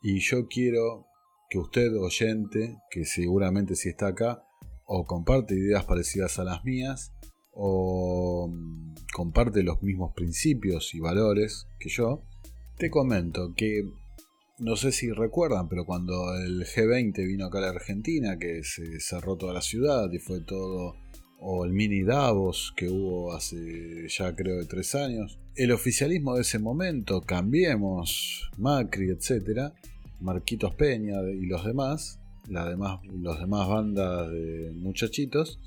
y 0.02 0.20
yo 0.20 0.48
quiero 0.48 1.06
que 1.48 1.56
usted, 1.56 1.96
oyente, 1.96 2.76
que 2.90 3.06
seguramente 3.06 3.74
si 3.74 3.88
está 3.88 4.08
acá, 4.08 4.44
o 4.84 5.06
comparte 5.06 5.54
ideas 5.54 5.86
parecidas 5.86 6.38
a 6.38 6.44
las 6.44 6.62
mías, 6.62 7.14
o 7.52 8.48
mm, 8.52 8.94
comparte 9.14 9.62
los 9.62 9.82
mismos 9.82 10.12
principios 10.14 10.94
y 10.94 11.00
valores 11.00 11.68
que 11.78 11.88
yo, 11.88 12.22
te 12.76 12.90
comento 12.90 13.54
que 13.56 13.84
no 14.58 14.76
sé 14.76 14.92
si 14.92 15.10
recuerdan, 15.10 15.70
pero 15.70 15.86
cuando 15.86 16.34
el 16.34 16.66
G20 16.66 17.26
vino 17.26 17.46
acá 17.46 17.58
a 17.58 17.62
la 17.62 17.68
Argentina, 17.68 18.38
que 18.38 18.62
se 18.62 19.00
cerró 19.00 19.36
toda 19.36 19.54
la 19.54 19.62
ciudad 19.62 20.12
y 20.12 20.18
fue 20.18 20.40
todo 20.40 20.96
o 21.40 21.64
el 21.64 21.72
mini 21.72 22.02
Davos 22.02 22.72
que 22.76 22.88
hubo 22.88 23.32
hace 23.32 24.08
ya 24.08 24.34
creo 24.34 24.56
de 24.56 24.66
tres 24.66 24.94
años. 24.94 25.38
El 25.54 25.72
oficialismo 25.72 26.34
de 26.34 26.42
ese 26.42 26.58
momento, 26.58 27.20
Cambiemos, 27.22 28.50
Macri, 28.56 29.10
etc., 29.10 29.72
Marquitos 30.20 30.74
Peña 30.74 31.16
y 31.30 31.46
los 31.46 31.64
demás, 31.64 32.20
la 32.48 32.68
demás, 32.68 33.00
los 33.04 33.38
demás 33.38 33.68
bandas 33.68 34.30
de 34.30 34.72
muchachitos, 34.74 35.60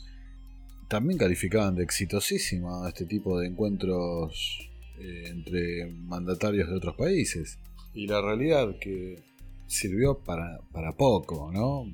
también 0.89 1.17
calificaban 1.17 1.75
de 1.75 1.83
exitosísima 1.83 2.87
este 2.87 3.05
tipo 3.05 3.39
de 3.39 3.47
encuentros 3.47 4.59
eh, 4.99 5.23
entre 5.29 5.89
mandatarios 5.89 6.69
de 6.69 6.75
otros 6.75 6.95
países. 6.95 7.59
Y 7.93 8.07
la 8.07 8.21
realidad 8.21 8.75
que 8.79 9.23
sirvió 9.67 10.19
para, 10.19 10.59
para 10.73 10.91
poco, 10.91 11.49
¿no? 11.53 11.85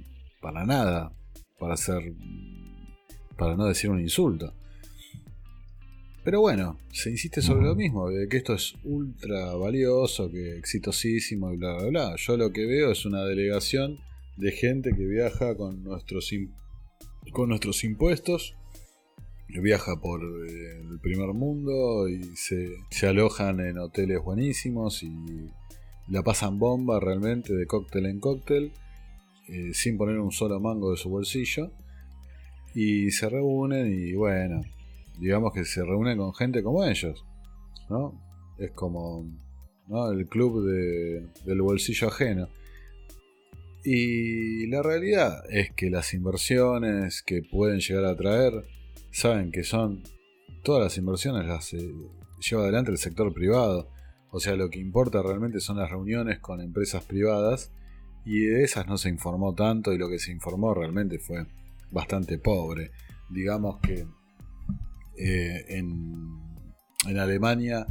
Para 0.41 0.65
nada, 0.65 1.13
para 1.59 1.77
ser 1.77 2.01
para 3.37 3.55
no 3.55 3.65
decir 3.65 3.89
un 3.89 3.99
insulto. 3.99 4.53
Pero 6.27 6.41
bueno, 6.41 6.77
se 6.91 7.09
insiste 7.09 7.41
sobre 7.41 7.65
lo 7.65 7.73
mismo, 7.73 8.09
de 8.09 8.27
que 8.27 8.35
esto 8.35 8.53
es 8.53 8.75
ultra 8.83 9.55
valioso, 9.55 10.29
que 10.29 10.57
exitosísimo 10.57 11.53
y 11.53 11.57
bla 11.57 11.75
bla 11.77 11.87
bla. 11.87 12.15
Yo 12.17 12.35
lo 12.35 12.51
que 12.51 12.65
veo 12.65 12.91
es 12.91 13.05
una 13.05 13.23
delegación 13.23 13.99
de 14.35 14.51
gente 14.51 14.91
que 14.93 15.05
viaja 15.05 15.55
con 15.55 15.85
nuestros, 15.85 16.29
con 17.31 17.47
nuestros 17.47 17.85
impuestos, 17.85 18.57
viaja 19.47 20.01
por 20.01 20.21
eh, 20.21 20.81
el 20.81 20.99
primer 20.99 21.29
mundo 21.29 22.09
y 22.09 22.21
se, 22.35 23.07
alojan 23.07 23.61
en 23.61 23.77
hoteles 23.77 24.21
buenísimos 24.21 25.03
y 25.03 25.49
la 26.09 26.23
pasan 26.23 26.59
bomba 26.59 26.99
realmente 26.99 27.55
de 27.55 27.65
cóctel 27.67 28.05
en 28.05 28.19
cóctel, 28.19 28.73
eh, 29.47 29.71
sin 29.73 29.97
poner 29.97 30.19
un 30.19 30.33
solo 30.33 30.59
mango 30.59 30.91
de 30.91 30.97
su 30.97 31.09
bolsillo 31.09 31.71
y 32.79 33.09
se 33.09 33.27
reúnen 33.27 33.91
y 33.91 34.13
bueno, 34.13 34.61
digamos 35.17 35.51
que 35.51 35.65
se 35.65 35.83
reúnen 35.83 36.15
con 36.15 36.31
gente 36.35 36.61
como 36.61 36.85
ellos, 36.85 37.25
¿no? 37.89 38.21
Es 38.59 38.69
como 38.69 39.25
¿no? 39.87 40.11
el 40.11 40.27
club 40.27 40.63
de, 40.63 41.27
del 41.43 41.63
bolsillo 41.63 42.09
ajeno. 42.09 42.49
Y 43.83 44.67
la 44.67 44.83
realidad 44.83 45.41
es 45.49 45.71
que 45.71 45.89
las 45.89 46.13
inversiones 46.13 47.23
que 47.23 47.41
pueden 47.41 47.79
llegar 47.79 48.05
a 48.05 48.15
traer, 48.15 48.53
saben 49.09 49.51
que 49.51 49.63
son 49.63 50.03
todas 50.63 50.83
las 50.83 50.97
inversiones 50.99 51.47
las 51.47 51.73
eh, 51.73 51.79
lleva 52.47 52.61
adelante 52.61 52.91
el 52.91 52.99
sector 52.99 53.33
privado. 53.33 53.89
O 54.29 54.39
sea, 54.39 54.55
lo 54.55 54.69
que 54.69 54.77
importa 54.77 55.23
realmente 55.23 55.61
son 55.61 55.77
las 55.77 55.89
reuniones 55.89 56.37
con 56.37 56.61
empresas 56.61 57.03
privadas 57.05 57.71
y 58.23 58.41
de 58.41 58.63
esas 58.63 58.85
no 58.85 58.99
se 58.99 59.09
informó 59.09 59.55
tanto 59.55 59.93
y 59.93 59.97
lo 59.97 60.09
que 60.09 60.19
se 60.19 60.31
informó 60.31 60.75
realmente 60.75 61.17
fue 61.17 61.47
bastante 61.91 62.37
pobre. 62.37 62.91
Digamos 63.29 63.79
que 63.81 64.05
eh, 65.17 65.65
en, 65.69 66.39
en, 67.07 67.17
Alemania 67.17 67.85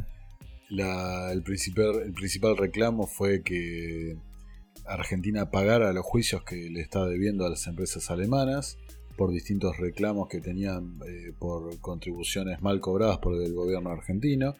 el, 0.69 1.43
principal, 1.43 2.01
el 2.03 2.13
principal 2.13 2.57
reclamo 2.57 3.07
fue 3.07 3.43
que 3.43 4.17
Argentina 4.85 5.51
pagara 5.51 5.93
los 5.93 6.05
juicios 6.05 6.43
que 6.43 6.69
le 6.69 6.81
está 6.81 7.05
debiendo 7.05 7.45
a 7.45 7.49
las 7.49 7.67
empresas 7.67 8.09
alemanas 8.09 8.77
por 9.17 9.31
distintos 9.31 9.75
reclamos 9.77 10.29
que 10.29 10.39
tenían 10.39 10.99
eh, 11.05 11.33
por 11.37 11.79
contribuciones 11.79 12.61
mal 12.61 12.79
cobradas 12.79 13.17
por 13.17 13.41
el 13.41 13.53
gobierno 13.53 13.89
argentino. 13.89 14.55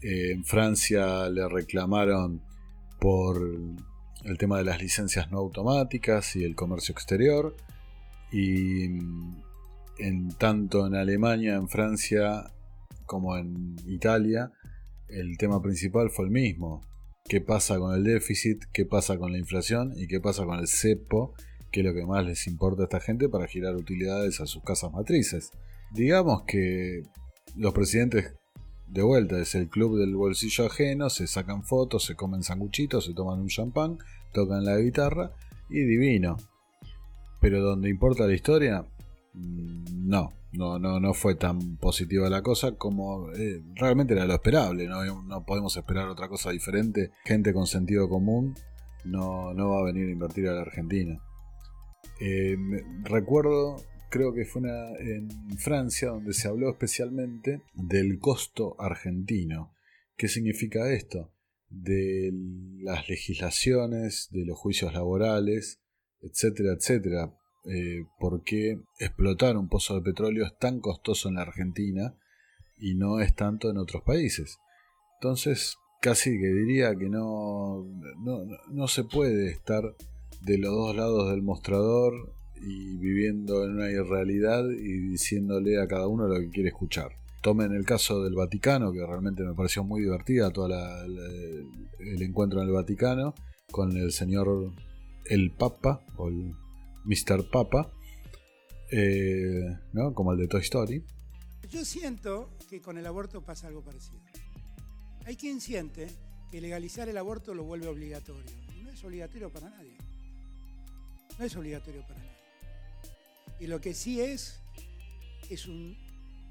Eh, 0.00 0.32
en 0.32 0.44
Francia 0.44 1.28
le 1.28 1.46
reclamaron 1.46 2.42
por 2.98 3.38
el 4.24 4.38
tema 4.38 4.56
de 4.56 4.64
las 4.64 4.80
licencias 4.80 5.30
no 5.30 5.38
automáticas 5.38 6.34
y 6.34 6.44
el 6.44 6.56
comercio 6.56 6.92
exterior. 6.92 7.54
Y 8.30 8.84
en, 9.98 10.28
tanto 10.38 10.86
en 10.86 10.94
Alemania, 10.94 11.54
en 11.54 11.68
Francia 11.68 12.50
como 13.06 13.36
en 13.36 13.76
Italia, 13.86 14.52
el 15.08 15.36
tema 15.38 15.62
principal 15.62 16.10
fue 16.10 16.26
el 16.26 16.30
mismo. 16.30 16.82
¿Qué 17.28 17.40
pasa 17.40 17.78
con 17.78 17.94
el 17.94 18.04
déficit? 18.04 18.64
¿Qué 18.72 18.84
pasa 18.84 19.18
con 19.18 19.32
la 19.32 19.38
inflación? 19.38 19.92
¿Y 19.96 20.06
qué 20.06 20.20
pasa 20.20 20.44
con 20.44 20.58
el 20.58 20.68
cepo? 20.68 21.34
Que 21.70 21.80
es 21.80 21.86
lo 21.86 21.94
que 21.94 22.04
más 22.04 22.24
les 22.24 22.46
importa 22.46 22.82
a 22.82 22.84
esta 22.84 23.00
gente 23.00 23.28
para 23.28 23.46
girar 23.46 23.76
utilidades 23.76 24.40
a 24.40 24.46
sus 24.46 24.62
casas 24.62 24.92
matrices. 24.92 25.50
Digamos 25.92 26.42
que 26.46 27.02
los 27.56 27.72
presidentes 27.72 28.34
de 28.88 29.02
vuelta 29.02 29.40
es 29.40 29.54
el 29.54 29.68
club 29.68 29.98
del 29.98 30.14
bolsillo 30.14 30.66
ajeno, 30.66 31.08
se 31.08 31.26
sacan 31.26 31.64
fotos, 31.64 32.04
se 32.04 32.14
comen 32.14 32.42
sanguchitos, 32.42 33.06
se 33.06 33.14
toman 33.14 33.40
un 33.40 33.48
champán, 33.48 33.98
tocan 34.32 34.64
la 34.64 34.76
guitarra 34.78 35.32
y 35.70 35.80
divino 35.80 36.36
pero 37.44 37.60
donde 37.60 37.90
importa 37.90 38.26
la 38.26 38.32
historia, 38.32 38.86
mm, 39.34 40.08
no, 40.08 40.32
no, 40.52 40.78
no, 40.78 40.98
no 40.98 41.12
fue 41.12 41.34
tan 41.34 41.76
positiva 41.76 42.30
la 42.30 42.40
cosa 42.40 42.72
como 42.78 43.30
eh, 43.32 43.60
realmente 43.74 44.14
era 44.14 44.24
lo 44.24 44.32
esperable, 44.32 44.88
¿no? 44.88 45.44
podemos 45.44 45.76
esperar 45.76 46.08
otra 46.08 46.28
cosa 46.28 46.52
diferente, 46.52 47.10
gente 47.22 47.52
con 47.52 47.66
sentido 47.66 48.08
común 48.08 48.54
no, 49.04 49.52
no 49.52 49.68
va 49.68 49.80
a 49.80 49.84
venir 49.84 50.08
a 50.08 50.12
invertir 50.12 50.48
a 50.48 50.54
la 50.54 50.62
Argentina. 50.62 51.22
Eh, 52.18 52.56
recuerdo, 53.02 53.76
creo 54.10 54.32
que 54.32 54.46
fue 54.46 54.62
en 55.00 55.28
Francia, 55.58 56.08
donde 56.08 56.32
se 56.32 56.48
habló 56.48 56.70
especialmente 56.70 57.60
del 57.74 58.18
costo 58.20 58.74
argentino. 58.78 59.74
¿Qué 60.16 60.28
significa 60.28 60.90
esto? 60.90 61.30
De 61.68 62.32
las 62.78 63.06
legislaciones, 63.10 64.28
de 64.30 64.46
los 64.46 64.58
juicios 64.58 64.94
laborales, 64.94 65.83
etcétera, 66.24 66.72
etcétera. 66.72 67.34
Eh, 67.66 68.04
¿Por 68.18 68.42
qué 68.42 68.78
explotar 68.98 69.56
un 69.56 69.68
pozo 69.68 69.94
de 69.94 70.02
petróleo 70.02 70.44
es 70.44 70.58
tan 70.58 70.80
costoso 70.80 71.28
en 71.28 71.36
la 71.36 71.42
Argentina 71.42 72.14
y 72.78 72.94
no 72.94 73.20
es 73.20 73.34
tanto 73.34 73.70
en 73.70 73.78
otros 73.78 74.02
países? 74.02 74.58
Entonces, 75.20 75.76
casi 76.00 76.30
que 76.38 76.48
diría 76.48 76.94
que 76.94 77.08
no, 77.08 77.84
no, 78.18 78.40
no 78.70 78.88
se 78.88 79.04
puede 79.04 79.50
estar 79.50 79.94
de 80.42 80.58
los 80.58 80.72
dos 80.72 80.96
lados 80.96 81.30
del 81.30 81.42
mostrador 81.42 82.34
y 82.60 82.96
viviendo 82.98 83.64
en 83.64 83.72
una 83.72 83.90
irrealidad 83.90 84.64
y 84.70 85.08
diciéndole 85.08 85.80
a 85.80 85.86
cada 85.86 86.06
uno 86.06 86.28
lo 86.28 86.38
que 86.40 86.50
quiere 86.50 86.68
escuchar. 86.68 87.12
tomen 87.42 87.72
el 87.72 87.84
caso 87.84 88.22
del 88.22 88.34
Vaticano, 88.34 88.92
que 88.92 89.04
realmente 89.04 89.42
me 89.42 89.54
pareció 89.54 89.84
muy 89.84 90.02
divertida 90.02 90.50
todo 90.50 90.68
el 90.68 92.22
encuentro 92.22 92.60
en 92.60 92.68
el 92.68 92.74
Vaticano 92.74 93.34
con 93.70 93.96
el 93.96 94.12
señor 94.12 94.72
el 95.26 95.52
Papa 95.52 96.04
o 96.16 96.28
el 96.28 96.54
Mr. 97.04 97.48
Papa, 97.50 97.92
eh, 98.90 99.78
¿no? 99.92 100.14
como 100.14 100.32
el 100.32 100.38
de 100.38 100.48
Toy 100.48 100.60
Story. 100.62 101.04
Yo 101.70 101.84
siento 101.84 102.50
que 102.68 102.80
con 102.80 102.98
el 102.98 103.06
aborto 103.06 103.42
pasa 103.42 103.68
algo 103.68 103.82
parecido. 103.82 104.20
Hay 105.24 105.36
quien 105.36 105.60
siente 105.60 106.08
que 106.50 106.60
legalizar 106.60 107.08
el 107.08 107.16
aborto 107.16 107.54
lo 107.54 107.64
vuelve 107.64 107.88
obligatorio. 107.88 108.44
no 108.82 108.90
es 108.90 109.02
obligatorio 109.04 109.50
para 109.50 109.70
nadie. 109.70 109.96
No 111.38 111.44
es 111.44 111.56
obligatorio 111.56 112.02
para 112.02 112.20
nadie. 112.20 112.30
Y 113.60 113.66
lo 113.66 113.80
que 113.80 113.94
sí 113.94 114.20
es, 114.20 114.60
es 115.48 115.66
un 115.66 115.96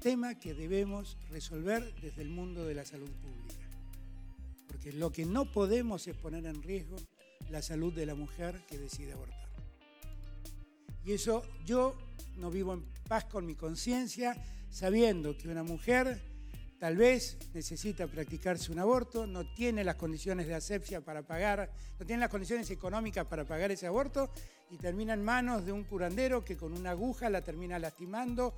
tema 0.00 0.38
que 0.38 0.52
debemos 0.52 1.16
resolver 1.30 1.94
desde 2.02 2.22
el 2.22 2.28
mundo 2.28 2.64
de 2.64 2.74
la 2.74 2.84
salud 2.84 3.10
pública. 3.10 3.54
Porque 4.68 4.92
lo 4.92 5.12
que 5.12 5.24
no 5.24 5.50
podemos 5.50 6.06
es 6.08 6.16
poner 6.16 6.44
en 6.46 6.62
riesgo 6.62 6.96
la 7.50 7.62
salud 7.62 7.92
de 7.92 8.06
la 8.06 8.14
mujer 8.14 8.60
que 8.68 8.78
decide 8.78 9.12
abortar. 9.12 9.48
Y 11.04 11.12
eso 11.12 11.42
yo 11.64 11.96
no 12.36 12.50
vivo 12.50 12.72
en 12.72 12.84
paz 13.08 13.24
con 13.24 13.46
mi 13.46 13.54
conciencia, 13.54 14.36
sabiendo 14.70 15.36
que 15.36 15.48
una 15.48 15.62
mujer 15.62 16.20
tal 16.78 16.96
vez 16.96 17.38
necesita 17.54 18.06
practicarse 18.06 18.72
un 18.72 18.78
aborto, 18.78 19.26
no 19.26 19.44
tiene 19.54 19.84
las 19.84 19.94
condiciones 19.96 20.46
de 20.46 20.54
asepsia 20.54 21.00
para 21.00 21.22
pagar, 21.22 21.70
no 21.98 22.06
tiene 22.06 22.20
las 22.20 22.30
condiciones 22.30 22.70
económicas 22.70 23.26
para 23.26 23.44
pagar 23.44 23.70
ese 23.70 23.86
aborto 23.86 24.30
y 24.70 24.76
termina 24.76 25.14
en 25.14 25.22
manos 25.22 25.64
de 25.64 25.72
un 25.72 25.84
curandero 25.84 26.44
que 26.44 26.56
con 26.56 26.72
una 26.72 26.90
aguja 26.90 27.30
la 27.30 27.42
termina 27.42 27.78
lastimando 27.78 28.54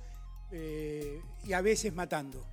eh, 0.51 1.21
y 1.45 1.53
a 1.53 1.61
veces 1.61 1.93
matando. 1.93 2.43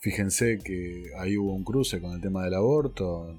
Fíjense 0.00 0.58
que 0.58 1.10
ahí 1.18 1.36
hubo 1.36 1.52
un 1.52 1.64
cruce 1.64 2.00
con 2.00 2.12
el 2.12 2.20
tema 2.20 2.44
del 2.44 2.54
aborto, 2.54 3.34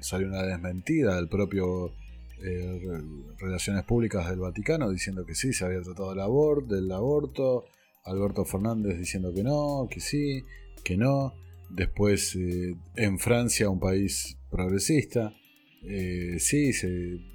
salió 0.00 0.28
una 0.28 0.42
desmentida 0.42 1.16
del 1.16 1.28
propio 1.28 1.92
eh, 2.42 2.80
Relaciones 3.38 3.84
Públicas 3.84 4.28
del 4.28 4.38
Vaticano 4.38 4.90
diciendo 4.90 5.24
que 5.26 5.34
sí, 5.34 5.52
se 5.52 5.64
había 5.64 5.82
tratado 5.82 6.10
aborto, 6.20 6.74
del 6.74 6.90
aborto, 6.90 7.64
Alberto 8.04 8.44
Fernández 8.44 8.98
diciendo 8.98 9.32
que 9.34 9.42
no, 9.42 9.88
que 9.90 10.00
sí, 10.00 10.42
que 10.82 10.96
no, 10.96 11.34
después 11.68 12.34
eh, 12.36 12.74
en 12.96 13.18
Francia, 13.18 13.68
un 13.68 13.78
país 13.78 14.38
progresista, 14.50 15.34
eh, 15.82 16.36
sí, 16.38 16.72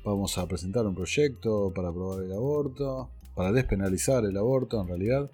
vamos 0.03 0.37
a 0.37 0.47
presentar 0.47 0.85
un 0.85 0.95
proyecto 0.95 1.71
para 1.73 1.89
aprobar 1.89 2.23
el 2.23 2.31
aborto, 2.31 3.11
para 3.35 3.51
despenalizar 3.51 4.23
el 4.25 4.37
aborto 4.37 4.81
en 4.81 4.87
realidad. 4.87 5.31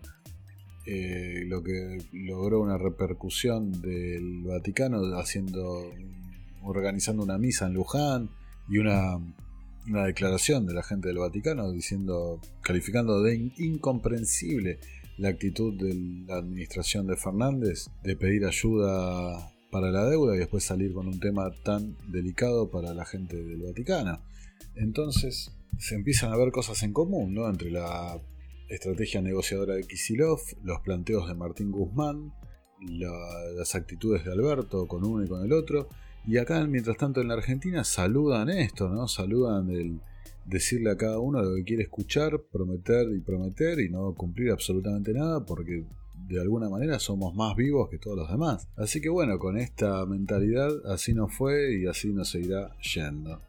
Lo 0.86 1.64
que 1.64 1.98
logró 2.12 2.62
una 2.62 2.78
repercusión 2.78 3.82
del 3.82 4.44
Vaticano 4.44 5.00
haciendo 5.18 5.92
organizando 6.64 7.24
una 7.24 7.38
misa 7.38 7.68
en 7.68 7.74
Luján 7.74 8.30
y 8.70 8.78
una, 8.78 9.18
una 9.88 10.06
declaración 10.06 10.66
de 10.66 10.74
la 10.74 10.84
gente 10.84 11.08
del 11.08 11.18
Vaticano 11.18 11.72
diciendo, 11.72 12.40
calificando 12.62 13.22
de 13.22 13.52
incomprensible 13.58 14.80
la 15.18 15.30
actitud 15.30 15.74
de 15.74 15.94
la 16.28 16.38
administración 16.38 17.08
de 17.08 17.18
Fernández 17.18 17.90
de 18.04 18.16
pedir 18.16 18.46
ayuda 18.46 19.52
para 19.72 19.92
la 19.92 20.06
deuda 20.10 20.36
y 20.36 20.40
después 20.40 20.64
salir 20.64 20.94
con 20.94 21.08
un 21.08 21.20
tema 21.20 21.52
tan 21.64 21.96
delicado 22.12 22.70
para 22.70 22.94
la 22.94 23.06
gente 23.06 23.42
del 23.42 23.62
Vaticano. 23.62 24.20
Entonces 24.76 25.52
se 25.78 25.96
empiezan 25.96 26.32
a 26.32 26.38
ver 26.38 26.52
cosas 26.52 26.84
en 26.84 26.94
común, 26.94 27.34
¿no? 27.34 27.50
Entre 27.50 27.72
la 27.72 28.20
estrategia 28.72 29.22
negociadora 29.22 29.76
de 29.76 29.84
Kisilov, 29.84 30.40
los 30.64 30.80
planteos 30.82 31.28
de 31.28 31.36
Martín 31.36 31.72
Guzmán, 31.72 32.34
las 32.80 33.76
actitudes 33.76 34.26
de 34.26 34.32
Alberto 34.32 34.88
con 34.88 35.06
uno 35.06 35.24
y 35.24 35.28
con 35.28 35.44
el 35.44 35.54
otro, 35.54 35.90
y 36.26 36.38
acá, 36.38 36.66
mientras 36.68 36.98
tanto, 36.98 37.22
en 37.22 37.28
la 37.28 37.34
Argentina 37.34 37.84
saludan 37.84 38.50
esto, 38.50 38.90
¿no? 38.90 39.08
Saludan 39.08 39.70
el 39.72 40.00
decirle 40.46 40.92
a 40.92 40.98
cada 40.98 41.20
uno 41.20 41.42
lo 41.42 41.56
que 41.56 41.64
quiere 41.64 41.84
escuchar, 41.84 42.42
prometer 42.52 43.08
y 43.12 43.20
prometer 43.20 43.80
y 43.80 43.90
no 43.90 44.14
cumplir 44.16 44.52
absolutamente 44.52 45.14
nada 45.14 45.46
porque 45.46 45.86
de 46.28 46.42
alguna 46.42 46.70
manera 46.70 47.00
somos 47.00 47.34
más 47.36 47.56
vivos 47.56 47.90
que 47.90 47.98
todos 47.98 48.18
los 48.18 48.30
demás. 48.30 48.68
Así 48.76 49.02
que 49.02 49.10
bueno, 49.10 49.40
con 49.40 49.58
esta 49.58 50.06
mentalidad 50.06 50.70
así 50.86 51.14
nos 51.14 51.34
fue 51.34 51.80
y 51.80 51.88
así 51.88 52.14
nos 52.14 52.30
seguirá 52.30 52.76
yendo. 52.80 53.42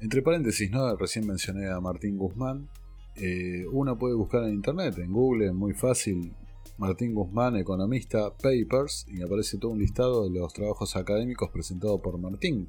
Entre 0.00 0.22
paréntesis, 0.22 0.70
¿no? 0.70 0.96
Recién 0.96 1.26
mencioné 1.26 1.68
a 1.68 1.80
Martín 1.80 2.16
Guzmán. 2.18 2.68
Eh, 3.16 3.64
uno 3.70 3.96
puede 3.96 4.14
buscar 4.14 4.44
en 4.44 4.54
internet, 4.54 4.98
en 4.98 5.12
Google, 5.12 5.52
muy 5.52 5.72
fácil, 5.72 6.32
Martín 6.76 7.14
Guzmán, 7.14 7.56
economista, 7.56 8.30
Papers, 8.36 9.06
y 9.08 9.22
aparece 9.22 9.58
todo 9.58 9.72
un 9.72 9.78
listado 9.78 10.28
de 10.28 10.38
los 10.38 10.52
trabajos 10.52 10.96
académicos 10.96 11.50
presentados 11.50 12.00
por 12.00 12.18
Martín. 12.18 12.68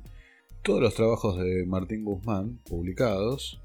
Todos 0.62 0.82
los 0.82 0.94
trabajos 0.94 1.38
de 1.40 1.66
Martín 1.66 2.04
Guzmán, 2.04 2.60
publicados, 2.70 3.62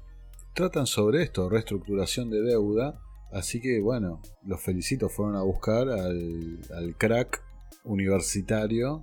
tratan 0.53 0.87
sobre 0.87 1.23
esto, 1.23 1.49
reestructuración 1.49 2.29
de 2.31 2.41
deuda, 2.41 2.99
así 3.31 3.61
que 3.61 3.79
bueno, 3.81 4.21
los 4.43 4.61
felicito, 4.61 5.09
fueron 5.09 5.35
a 5.35 5.43
buscar 5.43 5.89
al, 5.89 6.95
crack 6.97 7.43
universitario 7.83 9.01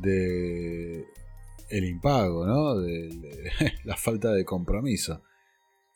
de 0.00 1.04
el 1.68 1.84
impago, 1.84 2.46
¿no? 2.46 2.78
de 2.78 3.52
la 3.84 3.96
falta 3.96 4.32
de 4.32 4.44
compromiso. 4.44 5.22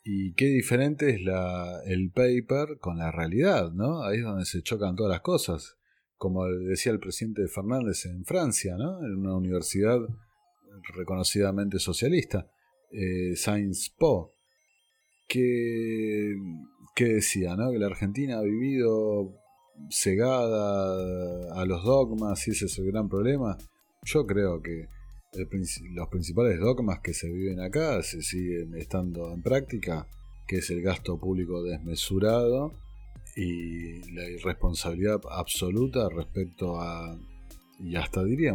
Y 0.07 0.33
qué 0.33 0.45
diferente 0.45 1.09
es 1.09 1.21
la, 1.23 1.81
el 1.83 2.11
paper 2.11 2.77
con 2.79 2.99
la 2.99 3.11
realidad, 3.11 3.71
¿no? 3.71 4.03
Ahí 4.03 4.19
es 4.19 4.23
donde 4.23 4.45
se 4.45 4.61
chocan 4.61 4.95
todas 4.95 5.11
las 5.11 5.21
cosas. 5.21 5.77
Como 6.15 6.45
decía 6.45 6.91
el 6.91 6.99
presidente 6.99 7.47
Fernández 7.47 8.05
en 8.05 8.23
Francia, 8.23 8.77
¿no? 8.77 9.03
En 9.03 9.15
una 9.15 9.35
universidad 9.35 9.99
reconocidamente 10.93 11.79
socialista, 11.79 12.47
eh, 12.91 13.35
Sciences 13.35 13.89
Po, 13.97 14.35
que, 15.27 16.35
que 16.95 17.05
decía, 17.05 17.55
¿no? 17.55 17.71
Que 17.71 17.79
la 17.79 17.87
Argentina 17.87 18.37
ha 18.37 18.43
vivido 18.43 19.33
cegada 19.89 21.59
a 21.59 21.65
los 21.65 21.83
dogmas 21.83 22.47
y 22.47 22.51
ese 22.51 22.65
es 22.65 22.77
el 22.77 22.91
gran 22.91 23.09
problema. 23.09 23.57
Yo 24.03 24.27
creo 24.27 24.61
que 24.61 24.87
los 25.37 26.07
principales 26.09 26.59
dogmas 26.59 26.99
que 26.99 27.13
se 27.13 27.31
viven 27.31 27.59
acá 27.59 28.01
se 28.01 28.21
siguen 28.21 28.75
estando 28.75 29.31
en 29.33 29.41
práctica, 29.41 30.07
que 30.47 30.57
es 30.57 30.69
el 30.69 30.81
gasto 30.81 31.19
público 31.19 31.63
desmesurado 31.63 32.73
y 33.35 34.11
la 34.13 34.29
irresponsabilidad 34.29 35.21
absoluta 35.29 36.07
respecto 36.09 36.79
a, 36.79 37.17
y 37.79 37.95
hasta 37.95 38.23
diría, 38.23 38.53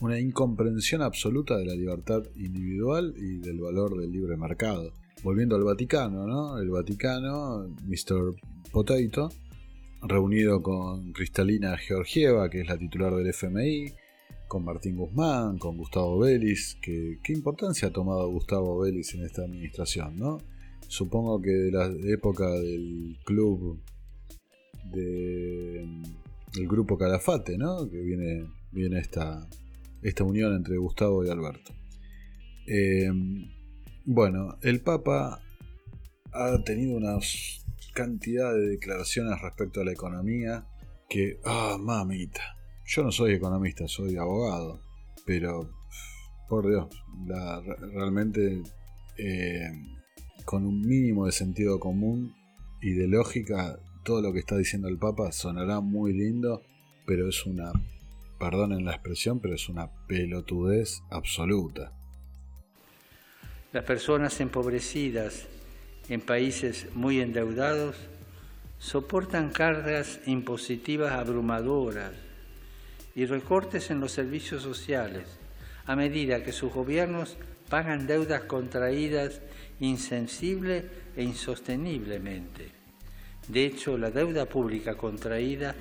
una 0.00 0.18
incomprensión 0.18 1.02
absoluta 1.02 1.56
de 1.58 1.66
la 1.66 1.74
libertad 1.74 2.22
individual 2.36 3.14
y 3.16 3.38
del 3.38 3.60
valor 3.60 3.98
del 3.98 4.10
libre 4.10 4.36
mercado. 4.36 4.92
Volviendo 5.22 5.56
al 5.56 5.64
Vaticano, 5.64 6.26
¿no? 6.26 6.58
El 6.58 6.70
Vaticano, 6.70 7.68
Mr. 7.84 8.34
Potato, 8.72 9.28
reunido 10.02 10.62
con 10.62 11.12
Cristalina 11.12 11.76
Georgieva, 11.76 12.50
que 12.50 12.62
es 12.62 12.66
la 12.66 12.78
titular 12.78 13.14
del 13.14 13.28
FMI, 13.28 13.92
con 14.52 14.66
Martín 14.66 14.96
Guzmán, 14.98 15.56
con 15.56 15.78
Gustavo 15.78 16.18
Vélez, 16.18 16.76
que, 16.82 17.18
qué 17.22 17.32
importancia 17.32 17.88
ha 17.88 17.90
tomado 17.90 18.28
Gustavo 18.28 18.80
Vélez 18.80 19.14
en 19.14 19.24
esta 19.24 19.44
administración, 19.44 20.18
¿no? 20.18 20.42
Supongo 20.88 21.40
que 21.40 21.52
de 21.52 21.72
la 21.72 21.90
época 22.12 22.50
del 22.50 23.16
club 23.24 23.80
de, 24.92 25.86
del 26.52 26.68
grupo 26.68 26.98
Calafate, 26.98 27.56
¿no? 27.56 27.88
Que 27.88 27.96
viene, 28.02 28.46
viene 28.72 28.98
esta, 28.98 29.48
esta 30.02 30.22
unión 30.22 30.54
entre 30.54 30.76
Gustavo 30.76 31.24
y 31.24 31.30
Alberto. 31.30 31.72
Eh, 32.66 33.10
bueno, 34.04 34.58
el 34.60 34.82
Papa 34.82 35.40
ha 36.30 36.62
tenido 36.62 36.98
una 36.98 37.16
cantidad 37.94 38.52
de 38.52 38.68
declaraciones 38.68 39.40
respecto 39.40 39.80
a 39.80 39.84
la 39.86 39.92
economía 39.92 40.66
que, 41.08 41.40
ah, 41.42 41.78
mamita, 41.80 42.61
yo 42.94 43.02
no 43.02 43.10
soy 43.10 43.32
economista, 43.32 43.88
soy 43.88 44.16
abogado, 44.18 44.78
pero 45.24 45.70
por 46.46 46.68
Dios, 46.68 46.88
realmente 47.94 48.62
eh, 49.16 49.70
con 50.44 50.66
un 50.66 50.82
mínimo 50.82 51.24
de 51.24 51.32
sentido 51.32 51.80
común 51.80 52.34
y 52.82 52.92
de 52.92 53.08
lógica, 53.08 53.78
todo 54.04 54.20
lo 54.20 54.34
que 54.34 54.40
está 54.40 54.58
diciendo 54.58 54.88
el 54.88 54.98
Papa 54.98 55.32
sonará 55.32 55.80
muy 55.80 56.12
lindo, 56.12 56.60
pero 57.06 57.30
es 57.30 57.46
una, 57.46 57.72
perdonen 58.38 58.84
la 58.84 58.92
expresión, 58.92 59.40
pero 59.40 59.54
es 59.54 59.70
una 59.70 59.88
pelotudez 60.06 61.00
absoluta. 61.08 61.94
Las 63.72 63.84
personas 63.84 64.38
empobrecidas 64.42 65.46
en 66.10 66.20
países 66.20 66.88
muy 66.94 67.20
endeudados 67.20 67.96
soportan 68.78 69.48
cargas 69.48 70.20
impositivas 70.26 71.12
abrumadoras 71.12 72.31
y 73.14 73.26
recortes 73.26 73.90
en 73.90 74.00
los 74.00 74.12
servicios 74.12 74.62
sociales, 74.62 75.26
a 75.86 75.96
medida 75.96 76.42
que 76.42 76.52
sus 76.52 76.72
gobiernos 76.72 77.36
pagan 77.68 78.06
deudas 78.06 78.42
contraídas 78.42 79.40
insensible 79.80 80.84
e 81.16 81.22
insosteniblemente. 81.22 82.68
De 83.48 83.64
hecho, 83.64 83.98
la 83.98 84.10
deuda 84.10 84.46
pública 84.46 84.94
contraída, 84.94 85.74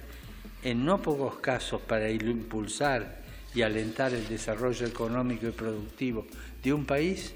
en 0.64 0.86
no 0.86 1.02
pocos 1.02 1.40
casos 1.40 1.82
para 1.82 2.10
impulsar 2.10 3.22
y 3.54 3.62
alentar 3.62 4.14
el 4.14 4.28
desarrollo 4.28 4.88
económico 4.88 5.48
y 5.48 5.52
productivo 5.52 6.26
de 6.64 6.74
un 6.74 6.86
país, 6.86 7.34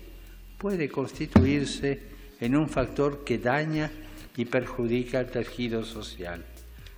puede 0.57 0.89
constituirse 0.89 2.01
en 2.39 2.55
un 2.55 2.69
factor 2.69 3.23
que 3.23 3.37
daña 3.37 3.91
y 4.35 4.45
perjudica 4.45 5.19
el 5.19 5.27
tejido 5.27 5.83
social. 5.83 6.43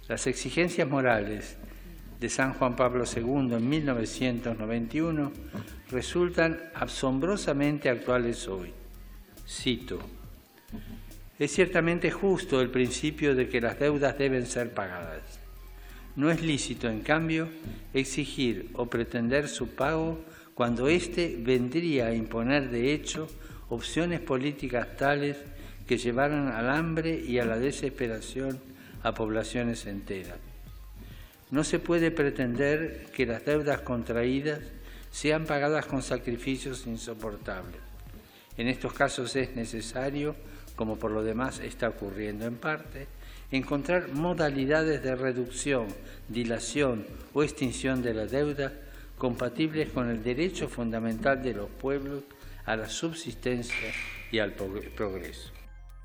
Las 0.08 0.28
exigencias 0.28 0.88
morales 0.88 1.58
de 2.20 2.30
San 2.30 2.54
Juan 2.54 2.76
Pablo 2.76 3.04
II 3.06 3.54
en 3.54 3.70
1991 3.70 5.32
resultan 5.90 6.60
asombrosamente 6.74 7.90
actuales 7.90 8.48
hoy. 8.48 8.74
Cito, 9.48 10.00
es 11.40 11.52
ciertamente 11.52 12.10
justo 12.12 12.60
el 12.62 12.70
principio 12.70 13.36
de 13.36 13.48
que 13.48 13.62
las 13.62 13.80
deudas 13.80 14.18
deben 14.18 14.46
ser 14.46 14.74
pagadas. 14.74 15.40
No 16.16 16.32
es 16.32 16.42
lícito, 16.42 16.90
en 16.90 17.02
cambio, 17.02 17.48
exigir 17.94 18.72
o 18.74 18.88
pretender 18.88 19.48
su 19.48 19.70
pago 19.76 20.20
cuando 20.56 20.88
éste 20.88 21.38
vendría 21.40 22.08
a 22.08 22.16
imponer 22.16 22.72
de 22.72 22.92
hecho 22.92 23.28
opciones 23.70 24.20
políticas 24.20 24.98
tales 24.98 25.38
que 25.86 25.98
llevaran 25.98 26.48
al 26.48 26.72
hambre 26.72 27.24
y 27.24 27.38
a 27.38 27.46
la 27.46 27.60
desesperación 27.60 28.60
a 29.04 29.14
poblaciones 29.14 29.86
enteras. 29.86 30.47
No 31.50 31.64
se 31.64 31.80
puede 31.80 32.12
pretender 32.12 33.08
que 33.14 33.26
las 33.26 33.46
deudas 33.46 33.82
contraídas 33.82 34.60
sean 35.12 35.46
pagadas 35.46 35.86
con 35.86 36.02
sacrificios 36.02 36.86
insoportables. 36.88 37.80
En 38.58 38.68
estos 38.68 38.94
casos 38.94 39.36
es 39.36 39.56
necesario, 39.56 40.36
como 40.76 40.98
por 40.98 41.12
lo 41.12 41.24
demás 41.24 41.60
está 41.60 41.90
ocurriendo 41.90 42.46
en 42.46 42.58
parte, 42.58 43.08
encontrar 43.52 44.10
modalidades 44.10 45.02
de 45.02 45.16
reducción, 45.16 45.88
dilación 46.28 47.06
o 47.34 47.44
extinción 47.44 48.02
de 48.02 48.14
la 48.14 48.26
deuda 48.26 48.74
compatibles 49.18 49.90
con 49.90 50.10
el 50.10 50.24
derecho 50.24 50.68
fundamental 50.68 51.42
de 51.42 51.54
los 51.54 51.70
pueblos 51.70 52.24
a 52.66 52.76
la 52.76 52.90
subsistencia 52.90 53.94
y 54.32 54.40
al 54.40 54.54
progreso. 54.54 55.52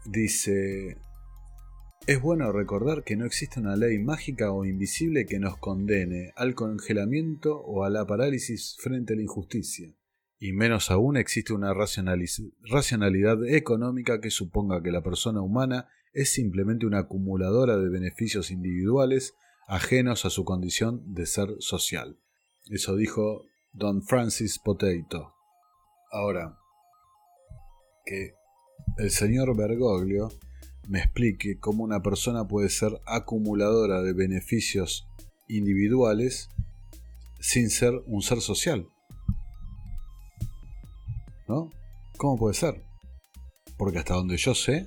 Dice 0.04 0.96
es 2.06 2.20
bueno 2.20 2.50
recordar 2.50 3.04
que 3.04 3.16
no 3.16 3.26
existe 3.26 3.60
una 3.60 3.76
ley 3.76 3.98
mágica 3.98 4.50
o 4.50 4.64
invisible 4.64 5.24
que 5.24 5.38
nos 5.38 5.56
condene 5.58 6.32
al 6.34 6.54
congelamiento 6.54 7.56
o 7.60 7.84
a 7.84 7.90
la 7.90 8.06
parálisis 8.06 8.76
frente 8.80 9.12
a 9.12 9.16
la 9.16 9.22
injusticia, 9.22 9.94
y 10.38 10.52
menos 10.52 10.90
aún 10.90 11.16
existe 11.16 11.52
una 11.52 11.72
racionalidad 11.72 13.46
económica 13.46 14.20
que 14.20 14.30
suponga 14.30 14.82
que 14.82 14.90
la 14.90 15.02
persona 15.02 15.40
humana 15.40 15.88
es 16.12 16.32
simplemente 16.32 16.86
una 16.86 17.00
acumuladora 17.00 17.76
de 17.76 17.88
beneficios 17.88 18.50
individuales 18.50 19.34
ajenos 19.68 20.24
a 20.24 20.30
su 20.30 20.44
condición 20.44 21.14
de 21.14 21.26
ser 21.26 21.50
social. 21.60 22.18
Eso 22.68 22.96
dijo 22.96 23.46
Don 23.72 24.02
Francis 24.02 24.58
Potato. 24.58 25.34
Ahora, 26.10 26.58
que 28.04 28.34
el 28.98 29.10
señor 29.10 29.56
Bergoglio 29.56 30.30
me 30.88 30.98
explique 30.98 31.58
cómo 31.58 31.84
una 31.84 32.02
persona 32.02 32.46
puede 32.46 32.68
ser 32.68 33.00
acumuladora 33.06 34.02
de 34.02 34.12
beneficios 34.12 35.06
individuales 35.48 36.48
sin 37.40 37.70
ser 37.70 37.94
un 38.06 38.22
ser 38.22 38.40
social. 38.40 38.88
¿No? 41.48 41.70
¿Cómo 42.16 42.38
puede 42.38 42.54
ser? 42.54 42.82
Porque 43.76 43.98
hasta 43.98 44.14
donde 44.14 44.36
yo 44.36 44.54
sé, 44.54 44.86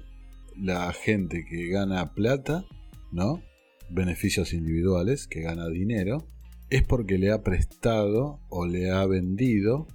la 0.57 0.91
gente 0.93 1.45
que 1.45 1.67
gana 1.67 2.13
plata, 2.13 2.65
¿no? 3.11 3.41
Beneficios 3.89 4.53
individuales, 4.53 5.27
que 5.27 5.41
gana 5.41 5.67
dinero, 5.67 6.27
es 6.69 6.83
porque 6.83 7.17
le 7.17 7.31
ha 7.31 7.43
prestado 7.43 8.39
o 8.49 8.65
le 8.65 8.89
ha 8.91 9.05
vendido, 9.05 9.87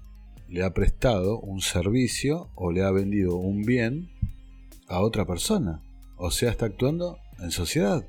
le 0.48 0.62
ha 0.62 0.72
prestado 0.74 1.40
un 1.40 1.60
servicio 1.60 2.50
o 2.54 2.72
le 2.72 2.82
ha 2.82 2.90
vendido 2.90 3.36
un 3.36 3.62
bien 3.62 4.10
a 4.86 5.00
otra 5.00 5.26
persona. 5.26 5.82
O 6.22 6.30
sea, 6.30 6.50
está 6.50 6.66
actuando 6.66 7.18
en 7.40 7.50
sociedad. 7.50 8.06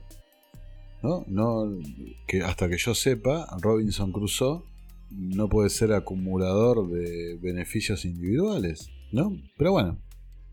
¿No? 1.02 1.24
No, 1.28 1.80
que 2.28 2.44
hasta 2.44 2.70
que 2.70 2.78
yo 2.78 2.94
sepa, 2.94 3.48
Robinson 3.60 4.12
Crusoe 4.12 4.64
no 5.10 5.48
puede 5.48 5.70
ser 5.70 5.94
acumulador 5.94 6.90
de 6.90 7.38
beneficios 7.42 8.06
individuales, 8.06 8.90
¿no? 9.12 9.36
Pero 9.58 9.72
bueno, 9.72 9.98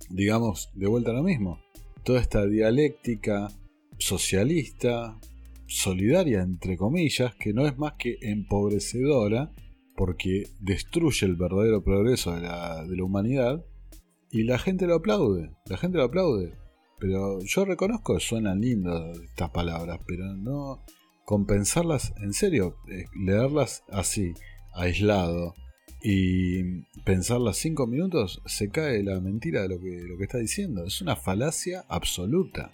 digamos 0.08 0.70
de 0.74 0.86
vuelta 0.86 1.10
a 1.10 1.14
lo 1.14 1.22
mismo. 1.24 1.60
Toda 2.04 2.20
esta 2.20 2.46
dialéctica 2.46 3.48
socialista, 3.98 5.18
solidaria 5.66 6.42
entre 6.42 6.76
comillas, 6.76 7.34
que 7.34 7.52
no 7.52 7.66
es 7.66 7.76
más 7.76 7.94
que 7.98 8.18
empobrecedora, 8.22 9.52
porque 9.96 10.44
destruye 10.60 11.26
el 11.26 11.34
verdadero 11.34 11.82
progreso 11.82 12.34
de 12.34 12.42
la, 12.42 12.84
de 12.84 12.96
la 12.96 13.04
humanidad, 13.04 13.64
y 14.30 14.44
la 14.44 14.58
gente 14.58 14.86
lo 14.86 14.94
aplaude, 14.94 15.50
la 15.66 15.76
gente 15.76 15.98
lo 15.98 16.04
aplaude. 16.04 16.52
Pero 16.98 17.40
yo 17.40 17.64
reconozco 17.64 18.14
que 18.14 18.20
suenan 18.20 18.60
lindas 18.60 19.18
estas 19.18 19.50
palabras, 19.50 20.00
pero 20.06 20.34
no 20.36 20.84
compensarlas 21.24 22.12
en 22.22 22.32
serio, 22.32 22.76
eh, 22.90 23.04
leerlas 23.14 23.84
así, 23.90 24.34
aislado, 24.72 25.54
y 26.02 26.82
pensarlas 27.04 27.56
cinco 27.56 27.86
minutos, 27.86 28.40
se 28.46 28.70
cae 28.70 29.02
la 29.02 29.20
mentira 29.20 29.62
de 29.62 29.68
lo 29.68 29.80
que, 29.80 30.02
lo 30.02 30.16
que 30.16 30.24
está 30.24 30.38
diciendo. 30.38 30.84
Es 30.84 31.00
una 31.00 31.16
falacia 31.16 31.84
absoluta. 31.88 32.72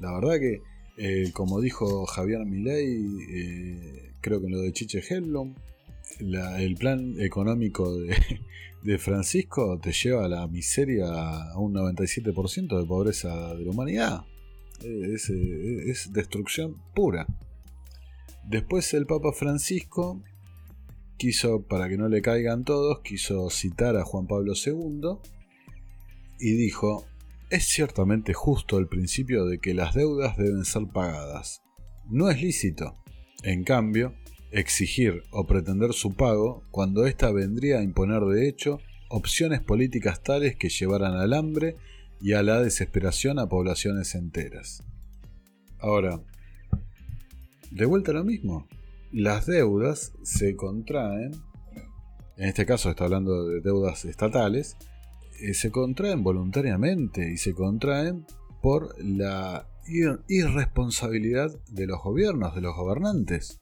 La 0.00 0.14
verdad 0.14 0.38
que, 0.38 0.62
eh, 0.96 1.32
como 1.32 1.60
dijo 1.60 2.06
Javier 2.06 2.44
Milei, 2.46 3.04
eh, 3.30 4.12
creo 4.20 4.40
que 4.40 4.46
en 4.46 4.52
lo 4.52 4.60
de 4.60 4.72
Chiche 4.72 5.02
El 6.20 6.74
plan 6.76 7.14
económico 7.20 7.96
de, 7.96 8.98
Francisco 8.98 9.78
te 9.80 9.92
lleva 9.92 10.24
a 10.24 10.28
la 10.28 10.46
miseria 10.48 11.06
a 11.08 11.58
un 11.58 11.74
97% 11.74 12.80
de 12.80 12.86
pobreza 12.86 13.54
de 13.54 13.64
la 13.64 13.70
humanidad. 13.70 14.24
Es, 14.80 15.30
es, 15.30 16.12
destrucción 16.12 16.76
pura. 16.94 17.26
Después 18.44 18.94
el 18.94 19.06
Papa 19.06 19.32
Francisco 19.32 20.22
quiso, 21.18 21.66
para 21.66 21.88
que 21.88 21.98
no 21.98 22.08
le 22.08 22.22
caigan 22.22 22.64
todos, 22.64 23.00
quiso 23.00 23.50
citar 23.50 23.96
a 23.96 24.04
Juan 24.04 24.26
Pablo 24.26 24.54
II 24.54 25.18
y 26.40 26.52
dijo, 26.52 27.06
es 27.50 27.64
ciertamente 27.64 28.34
justo 28.34 28.78
el 28.78 28.88
principio 28.88 29.44
de 29.44 29.58
que 29.58 29.74
las 29.74 29.94
deudas 29.94 30.36
deben 30.36 30.64
ser 30.64 30.86
pagadas. 30.92 31.62
No 32.08 32.30
es 32.30 32.40
lícito, 32.40 32.96
en 33.42 33.64
cambio, 33.64 34.14
exigir 34.50 35.24
o 35.30 35.46
pretender 35.46 35.92
su 35.92 36.14
pago 36.14 36.62
cuando 36.70 37.06
ésta 37.06 37.30
vendría 37.30 37.78
a 37.78 37.82
imponer 37.82 38.22
de 38.22 38.48
hecho 38.48 38.80
opciones 39.08 39.60
políticas 39.60 40.22
tales 40.22 40.56
que 40.56 40.68
llevaran 40.68 41.14
al 41.14 41.32
hambre 41.32 41.76
y 42.20 42.32
a 42.32 42.42
la 42.42 42.60
desesperación 42.60 43.38
a 43.38 43.48
poblaciones 43.48 44.14
enteras. 44.14 44.82
Ahora, 45.78 46.20
de 47.70 47.86
vuelta 47.86 48.10
a 48.10 48.14
lo 48.14 48.24
mismo, 48.24 48.66
las 49.12 49.46
deudas 49.46 50.12
se 50.22 50.56
contraen, 50.56 51.32
en 52.36 52.48
este 52.48 52.66
caso 52.66 52.90
está 52.90 53.04
hablando 53.04 53.46
de 53.46 53.60
deudas 53.60 54.04
estatales, 54.04 54.76
eh, 55.40 55.54
se 55.54 55.70
contraen 55.70 56.22
voluntariamente 56.22 57.30
y 57.32 57.36
se 57.36 57.54
contraen 57.54 58.26
por 58.60 58.94
la 59.02 59.68
irresponsabilidad 60.28 61.50
de 61.70 61.86
los 61.86 62.02
gobiernos, 62.02 62.54
de 62.54 62.60
los 62.60 62.76
gobernantes. 62.76 63.60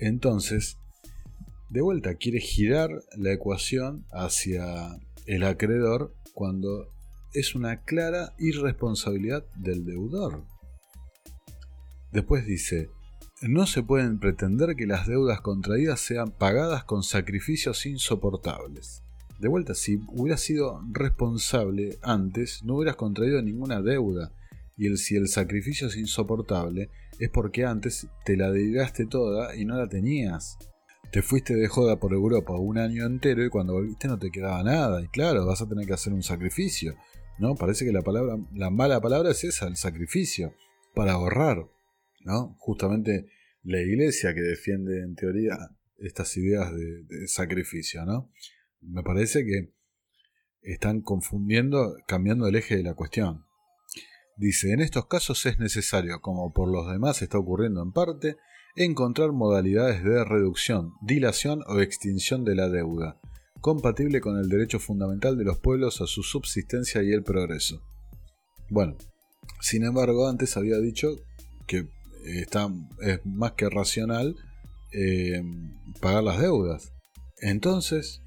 Entonces, 0.00 0.78
de 1.70 1.80
vuelta, 1.82 2.14
quiere 2.14 2.40
girar 2.40 2.90
la 3.16 3.32
ecuación 3.32 4.06
hacia 4.10 4.98
el 5.26 5.44
acreedor 5.44 6.14
cuando 6.32 6.88
es 7.34 7.54
una 7.54 7.82
clara 7.82 8.34
irresponsabilidad 8.38 9.44
del 9.56 9.84
deudor. 9.84 10.44
Después 12.10 12.46
dice, 12.46 12.88
no 13.42 13.66
se 13.66 13.82
pueden 13.82 14.18
pretender 14.18 14.74
que 14.74 14.86
las 14.86 15.06
deudas 15.06 15.40
contraídas 15.40 16.00
sean 16.00 16.30
pagadas 16.30 16.84
con 16.84 17.02
sacrificios 17.02 17.86
insoportables. 17.86 19.02
De 19.38 19.46
vuelta, 19.46 19.74
si 19.74 20.00
hubieras 20.08 20.40
sido 20.40 20.82
responsable 20.90 21.98
antes, 22.02 22.64
no 22.64 22.76
hubieras 22.76 22.96
contraído 22.96 23.40
ninguna 23.42 23.80
deuda. 23.80 24.32
Y 24.76 24.86
el, 24.86 24.98
si 24.98 25.16
el 25.16 25.28
sacrificio 25.28 25.86
es 25.86 25.96
insoportable, 25.96 26.90
es 27.18 27.30
porque 27.30 27.64
antes 27.64 28.08
te 28.24 28.36
la 28.36 28.50
dedicaste 28.50 29.06
toda 29.06 29.56
y 29.56 29.64
no 29.64 29.76
la 29.76 29.88
tenías. 29.88 30.56
Te 31.10 31.22
fuiste 31.22 31.54
de 31.54 31.68
joda 31.68 31.98
por 31.98 32.12
Europa 32.12 32.54
un 32.56 32.78
año 32.78 33.06
entero 33.06 33.44
y 33.44 33.48
cuando 33.48 33.72
volviste 33.72 34.08
no 34.08 34.18
te 34.18 34.30
quedaba 34.30 34.62
nada. 34.62 35.02
Y 35.02 35.08
claro, 35.08 35.46
vas 35.46 35.62
a 35.62 35.68
tener 35.68 35.86
que 35.86 35.94
hacer 35.94 36.12
un 36.12 36.22
sacrificio. 36.22 36.96
¿No? 37.38 37.54
Parece 37.54 37.84
que 37.84 37.92
la 37.92 38.02
palabra, 38.02 38.36
la 38.52 38.70
mala 38.70 39.00
palabra 39.00 39.30
es 39.30 39.44
esa, 39.44 39.68
el 39.68 39.76
sacrificio, 39.76 40.54
para 40.94 41.12
ahorrar. 41.12 41.68
¿No? 42.24 42.56
Justamente 42.58 43.26
la 43.62 43.80
iglesia 43.80 44.34
que 44.34 44.40
defiende 44.40 45.02
en 45.02 45.14
teoría 45.14 45.56
estas 45.98 46.36
ideas 46.36 46.72
de, 46.74 47.04
de 47.04 47.28
sacrificio, 47.28 48.04
¿no? 48.04 48.30
Me 48.80 49.02
parece 49.02 49.44
que 49.44 49.72
están 50.62 51.00
confundiendo, 51.00 51.96
cambiando 52.06 52.46
el 52.46 52.56
eje 52.56 52.76
de 52.76 52.82
la 52.82 52.94
cuestión. 52.94 53.47
Dice, 54.38 54.72
en 54.72 54.80
estos 54.80 55.06
casos 55.06 55.44
es 55.46 55.58
necesario, 55.58 56.20
como 56.20 56.52
por 56.52 56.70
los 56.70 56.88
demás 56.88 57.22
está 57.22 57.38
ocurriendo 57.38 57.82
en 57.82 57.90
parte, 57.90 58.36
encontrar 58.76 59.32
modalidades 59.32 60.04
de 60.04 60.24
reducción, 60.24 60.92
dilación 61.02 61.64
o 61.66 61.80
extinción 61.80 62.44
de 62.44 62.54
la 62.54 62.68
deuda, 62.68 63.18
compatible 63.60 64.20
con 64.20 64.38
el 64.38 64.48
derecho 64.48 64.78
fundamental 64.78 65.36
de 65.36 65.42
los 65.42 65.58
pueblos 65.58 66.00
a 66.00 66.06
su 66.06 66.22
subsistencia 66.22 67.02
y 67.02 67.10
el 67.10 67.24
progreso. 67.24 67.82
Bueno, 68.70 68.96
sin 69.60 69.82
embargo, 69.82 70.28
antes 70.28 70.56
había 70.56 70.78
dicho 70.78 71.16
que 71.66 71.88
está, 72.24 72.68
es 73.02 73.18
más 73.26 73.52
que 73.52 73.68
racional 73.68 74.36
eh, 74.92 75.42
pagar 76.00 76.22
las 76.22 76.40
deudas. 76.40 76.92
Entonces, 77.40 78.22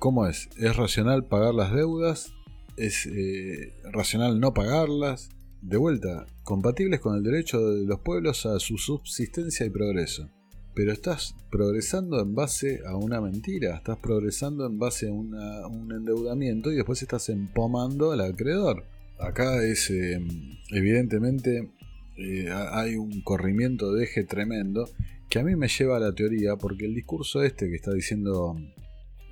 ¿cómo 0.00 0.26
es? 0.26 0.48
¿Es 0.56 0.74
racional 0.74 1.24
pagar 1.24 1.54
las 1.54 1.72
deudas? 1.72 2.32
¿Es 2.76 3.06
eh, 3.06 3.72
racional 3.92 4.40
no 4.40 4.52
pagarlas? 4.52 5.30
De 5.66 5.78
vuelta, 5.78 6.26
compatibles 6.44 7.00
con 7.00 7.16
el 7.16 7.24
derecho 7.24 7.72
de 7.72 7.86
los 7.86 7.98
pueblos 7.98 8.46
a 8.46 8.60
su 8.60 8.78
subsistencia 8.78 9.66
y 9.66 9.70
progreso. 9.70 10.30
Pero 10.76 10.92
estás 10.92 11.34
progresando 11.50 12.20
en 12.20 12.36
base 12.36 12.82
a 12.86 12.94
una 12.94 13.20
mentira, 13.20 13.74
estás 13.74 13.98
progresando 13.98 14.64
en 14.64 14.78
base 14.78 15.08
a 15.08 15.12
un 15.12 15.90
endeudamiento 15.92 16.70
y 16.70 16.76
después 16.76 17.02
estás 17.02 17.30
empomando 17.30 18.12
al 18.12 18.20
acreedor. 18.20 18.84
Acá 19.18 19.64
es 19.64 19.90
eh, 19.90 20.24
evidentemente 20.70 21.72
eh, 22.16 22.48
hay 22.70 22.94
un 22.94 23.22
corrimiento 23.22 23.92
de 23.92 24.04
eje 24.04 24.22
tremendo 24.22 24.88
que 25.28 25.40
a 25.40 25.42
mí 25.42 25.56
me 25.56 25.66
lleva 25.66 25.96
a 25.96 26.00
la 26.00 26.14
teoría 26.14 26.54
porque 26.54 26.86
el 26.86 26.94
discurso 26.94 27.42
este 27.42 27.68
que 27.68 27.74
está 27.74 27.92
diciendo 27.92 28.56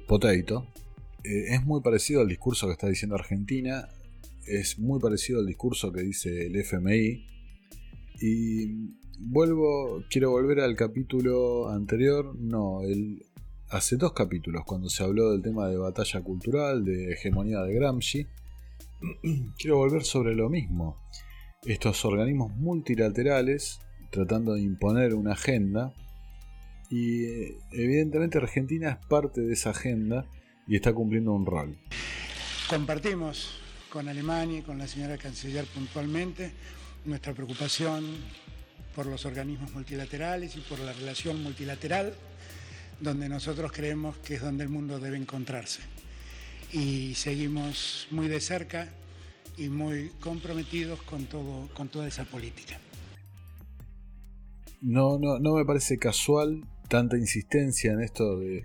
Potato 0.09 0.67
eh, 1.23 1.55
es 1.55 1.65
muy 1.65 1.81
parecido 1.81 2.23
al 2.23 2.29
discurso 2.29 2.67
que 2.67 2.73
está 2.73 2.89
diciendo 2.89 3.15
Argentina 3.15 3.89
es 4.47 4.79
muy 4.79 5.01
parecido 5.01 5.41
al 5.41 5.47
discurso 5.47 5.93
que 5.93 6.03
dice 6.03 6.47
el 6.47 6.57
FMI. 6.57 7.27
Y 8.21 8.67
vuelvo, 9.19 10.05
quiero 10.11 10.31
volver 10.31 10.61
al 10.61 10.77
capítulo 10.77 11.69
anterior, 11.69 12.35
no, 12.39 12.83
el, 12.83 13.25
hace 13.71 13.97
dos 13.97 14.13
capítulos, 14.13 14.65
cuando 14.65 14.89
se 14.89 15.03
habló 15.03 15.33
del 15.33 15.43
tema 15.43 15.69
de 15.69 15.77
batalla 15.77 16.23
cultural, 16.23 16.85
de 16.85 17.13
hegemonía 17.13 17.61
de 17.61 17.75
Gramsci. 17.75 18.27
quiero 19.59 19.79
volver 19.79 20.05
sobre 20.05 20.35
lo 20.35 20.49
mismo. 20.49 20.99
Estos 21.65 22.05
organismos 22.05 22.53
multilaterales 22.57 23.81
tratando 24.11 24.55
de 24.55 24.63
imponer 24.63 25.15
una 25.15 25.33
agenda 25.33 25.93
y 26.91 27.25
evidentemente 27.73 28.39
Argentina 28.39 28.91
es 28.91 29.07
parte 29.07 29.41
de 29.41 29.53
esa 29.55 29.71
agenda 29.71 30.27
y 30.69 30.77
está 30.77 30.93
cumpliendo 30.93 31.33
un 31.33 31.47
rol. 31.47 31.77
Compartimos 32.69 33.64
con 33.95 34.09
Alemania 34.09 34.59
y 34.59 34.63
con 34.63 34.77
la 34.77 34.89
señora 34.89 35.17
canciller 35.17 35.67
puntualmente 35.67 36.51
nuestra 37.05 37.33
preocupación 37.33 38.05
por 38.93 39.07
los 39.07 39.25
organismos 39.25 39.73
multilaterales 39.73 40.57
y 40.57 40.61
por 40.63 40.81
la 40.81 40.93
relación 40.93 41.41
multilateral, 41.41 42.13
donde 42.99 43.29
nosotros 43.29 43.71
creemos 43.71 44.17
que 44.19 44.35
es 44.35 44.41
donde 44.41 44.65
el 44.65 44.69
mundo 44.69 44.99
debe 44.99 45.17
encontrarse. 45.17 45.79
Y 46.73 47.15
seguimos 47.15 48.09
muy 48.11 48.27
de 48.27 48.41
cerca 48.41 48.89
y 49.57 49.69
muy 49.69 50.09
comprometidos 50.19 51.01
con, 51.03 51.27
todo, 51.27 51.69
con 51.73 51.87
toda 51.87 52.09
esa 52.09 52.25
política. 52.25 52.81
No, 54.81 55.21
no, 55.21 55.39
no 55.39 55.55
me 55.55 55.65
parece 55.65 55.99
casual 55.99 56.65
tanta 56.89 57.17
insistencia 57.17 57.93
en 57.93 58.01
esto 58.01 58.41
de 58.41 58.65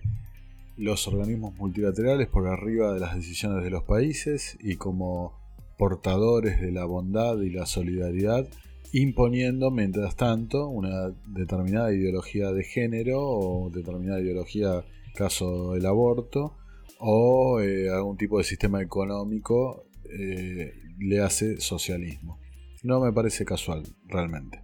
los 0.80 1.10
organismos 1.10 1.54
multilaterales 1.56 2.30
por 2.30 2.48
arriba 2.48 2.94
de 2.94 3.02
las 3.02 3.14
decisiones 3.14 3.64
de 3.64 3.70
los 3.70 3.84
países 3.84 4.58
y 4.62 4.78
como 4.78 5.38
portadores 5.78 6.62
de 6.62 6.72
la 6.72 6.86
bondad 6.86 7.38
y 7.42 7.50
la 7.50 7.66
solidaridad, 7.66 8.48
imponiendo 8.94 9.72
mientras 9.72 10.16
tanto 10.16 10.70
una 10.70 11.14
determinada 11.28 11.94
ideología 11.94 12.52
de 12.52 12.64
género 12.64 13.20
o 13.22 13.70
determinada 13.70 14.22
ideología, 14.22 14.86
caso 15.16 15.74
del 15.74 15.86
aborto, 15.86 16.56
o 17.00 17.60
eh, 17.60 17.90
algún 17.90 18.16
tipo 18.16 18.38
de 18.38 18.46
sistema 18.46 18.82
económico 18.82 19.86
eh, 20.10 20.74
le 20.98 21.20
hace 21.22 21.60
socialismo. 21.60 22.40
No 22.84 23.02
me 23.02 23.12
parece 23.12 23.44
casual, 23.44 23.84
realmente. 24.08 24.62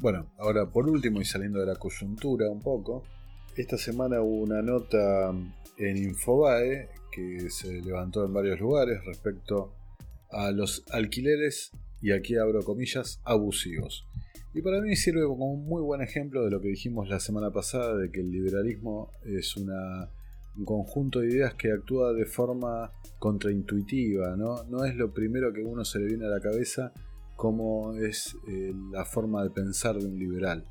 Bueno, 0.00 0.30
ahora 0.38 0.70
por 0.70 0.88
último 0.88 1.22
y 1.22 1.24
saliendo 1.24 1.60
de 1.60 1.66
la 1.66 1.76
coyuntura 1.76 2.50
un 2.50 2.60
poco, 2.60 3.04
esta 3.62 3.78
semana 3.78 4.20
hubo 4.20 4.42
una 4.42 4.62
nota 4.62 5.32
en 5.76 5.96
Infobae 5.96 6.88
que 7.12 7.50
se 7.50 7.80
levantó 7.82 8.24
en 8.24 8.32
varios 8.32 8.58
lugares 8.60 9.04
respecto 9.04 9.72
a 10.30 10.50
los 10.50 10.84
alquileres, 10.90 11.70
y 12.02 12.10
aquí 12.10 12.36
abro 12.36 12.62
comillas, 12.64 13.20
abusivos. 13.24 14.06
Y 14.52 14.62
para 14.62 14.80
mí 14.80 14.96
sirve 14.96 15.22
como 15.22 15.52
un 15.52 15.64
muy 15.64 15.82
buen 15.82 16.00
ejemplo 16.00 16.44
de 16.44 16.50
lo 16.50 16.60
que 16.60 16.68
dijimos 16.68 17.08
la 17.08 17.20
semana 17.20 17.52
pasada, 17.52 17.96
de 17.96 18.10
que 18.10 18.20
el 18.20 18.30
liberalismo 18.30 19.10
es 19.24 19.56
un 19.56 19.70
conjunto 20.64 21.20
de 21.20 21.28
ideas 21.28 21.54
que 21.54 21.72
actúa 21.72 22.12
de 22.12 22.26
forma 22.26 22.92
contraintuitiva, 23.18 24.36
¿no? 24.36 24.64
no 24.64 24.84
es 24.84 24.96
lo 24.96 25.12
primero 25.12 25.52
que 25.52 25.62
uno 25.62 25.84
se 25.84 25.98
le 26.00 26.06
viene 26.06 26.26
a 26.26 26.28
la 26.28 26.40
cabeza 26.40 26.92
como 27.36 27.94
es 27.94 28.36
eh, 28.48 28.72
la 28.92 29.04
forma 29.04 29.42
de 29.42 29.50
pensar 29.50 29.96
de 29.96 30.06
un 30.06 30.18
liberal. 30.18 30.64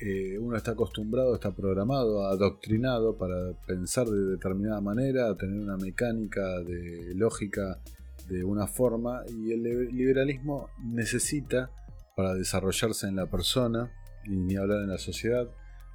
Eh, 0.00 0.38
uno 0.38 0.56
está 0.56 0.72
acostumbrado, 0.72 1.34
está 1.34 1.54
programado, 1.54 2.24
adoctrinado 2.26 3.18
para 3.18 3.52
pensar 3.66 4.06
de 4.06 4.32
determinada 4.32 4.80
manera, 4.80 5.36
tener 5.36 5.58
una 5.58 5.76
mecánica 5.76 6.60
de 6.60 7.14
lógica 7.16 7.80
de 8.28 8.44
una 8.44 8.66
forma 8.66 9.22
y 9.28 9.52
el 9.52 9.62
liberalismo 9.62 10.68
necesita 10.84 11.70
para 12.14 12.34
desarrollarse 12.34 13.08
en 13.08 13.16
la 13.16 13.26
persona 13.26 13.92
y 14.24 14.36
ni 14.36 14.56
hablar 14.56 14.82
en 14.82 14.90
la 14.90 14.98
sociedad, 14.98 15.48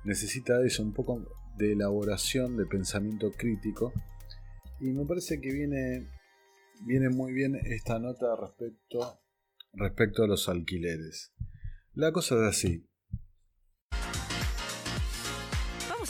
necesita 0.04 0.62
eso, 0.66 0.84
un 0.84 0.93
poco 0.93 1.26
de 1.58 1.74
elaboración, 1.74 2.58
de 2.58 2.66
pensamiento 2.66 3.32
crítico 3.32 3.93
y 4.82 4.91
me 4.91 5.06
parece 5.06 5.39
que 5.39 5.51
viene, 5.54 6.10
viene 6.82 7.10
muy 7.10 7.32
bien 7.32 7.56
esta 7.56 7.99
nota 7.99 8.36
respecto, 8.36 9.22
respecto 9.74 10.24
a 10.24 10.28
los 10.28 10.49
alquileres. 10.49 11.34
La 11.93 12.12
cosa 12.12 12.36
es 12.36 12.41
así, 12.41 12.89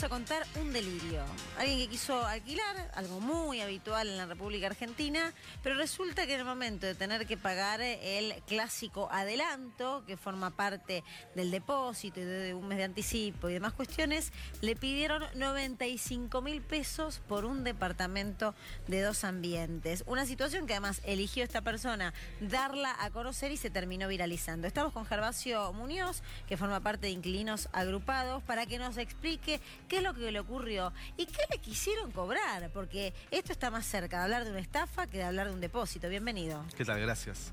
a 0.02 0.08
contar 0.08 0.44
un 0.60 0.72
delirio. 0.72 1.22
Alguien 1.56 1.78
que 1.78 1.86
quiso 1.86 2.26
alquilar, 2.26 2.90
algo 2.94 3.20
muy 3.20 3.60
habitual 3.60 4.08
en 4.08 4.16
la 4.16 4.26
República 4.26 4.66
Argentina, 4.66 5.32
pero 5.62 5.76
resulta 5.76 6.26
que 6.26 6.34
en 6.34 6.40
el 6.40 6.46
momento 6.46 6.84
de 6.84 6.96
tener 6.96 7.28
que 7.28 7.36
pagar 7.36 7.80
el 7.80 8.34
clásico 8.48 9.08
adelanto, 9.12 10.02
que 10.04 10.16
forma 10.16 10.50
parte 10.50 11.04
del 11.36 11.52
depósito 11.52 12.18
y 12.18 12.24
de 12.24 12.54
un 12.54 12.66
mes 12.66 12.78
de 12.78 12.84
anticipo 12.84 13.48
y 13.48 13.52
demás 13.52 13.72
cuestiones, 13.72 14.32
le 14.62 14.74
pidieron 14.74 15.22
95 15.36 16.42
mil 16.42 16.60
pesos 16.60 17.20
por 17.28 17.44
un 17.44 17.62
departamento 17.62 18.56
de 18.88 19.00
dos 19.00 19.22
ambientes. 19.22 20.02
Una 20.08 20.26
situación 20.26 20.66
que 20.66 20.72
además 20.72 21.02
eligió 21.04 21.44
esta 21.44 21.62
persona 21.62 22.14
darla 22.40 22.96
a 22.98 23.10
conocer 23.10 23.52
y 23.52 23.56
se 23.56 23.70
terminó 23.70 24.08
viralizando. 24.08 24.66
Estamos 24.66 24.92
con 24.92 25.06
Gervasio 25.06 25.72
Muñoz, 25.72 26.22
que 26.48 26.56
forma 26.56 26.80
parte 26.80 27.06
de 27.06 27.12
Inquilinos 27.12 27.68
Agrupados, 27.72 28.42
para 28.42 28.66
que 28.66 28.78
nos 28.78 28.98
explique 28.98 29.60
qué 29.88 29.93
es 29.96 30.02
lo 30.02 30.14
que 30.14 30.30
le 30.30 30.40
ocurrió 30.40 30.92
y 31.16 31.26
qué 31.26 31.42
le 31.50 31.58
quisieron 31.58 32.10
cobrar, 32.10 32.70
porque 32.72 33.12
esto 33.30 33.52
está 33.52 33.70
más 33.70 33.86
cerca 33.86 34.18
de 34.18 34.24
hablar 34.24 34.44
de 34.44 34.50
una 34.50 34.60
estafa 34.60 35.06
que 35.06 35.18
de 35.18 35.24
hablar 35.24 35.48
de 35.48 35.54
un 35.54 35.60
depósito. 35.60 36.08
Bienvenido. 36.08 36.64
¿Qué 36.76 36.84
tal? 36.84 37.00
Gracias. 37.00 37.52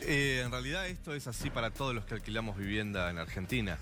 Eh, 0.00 0.42
en 0.44 0.50
realidad 0.50 0.86
esto 0.86 1.14
es 1.14 1.26
así 1.26 1.50
para 1.50 1.70
todos 1.70 1.94
los 1.94 2.04
que 2.04 2.14
alquilamos 2.14 2.56
vivienda 2.56 3.10
en 3.10 3.18
Argentina. 3.18 3.78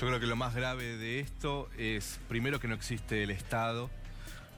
Yo 0.00 0.06
creo 0.06 0.20
que 0.20 0.26
lo 0.26 0.36
más 0.36 0.54
grave 0.54 0.96
de 0.96 1.20
esto 1.20 1.68
es, 1.76 2.20
primero, 2.28 2.60
que 2.60 2.68
no 2.68 2.74
existe 2.74 3.24
el 3.24 3.30
Estado 3.30 3.90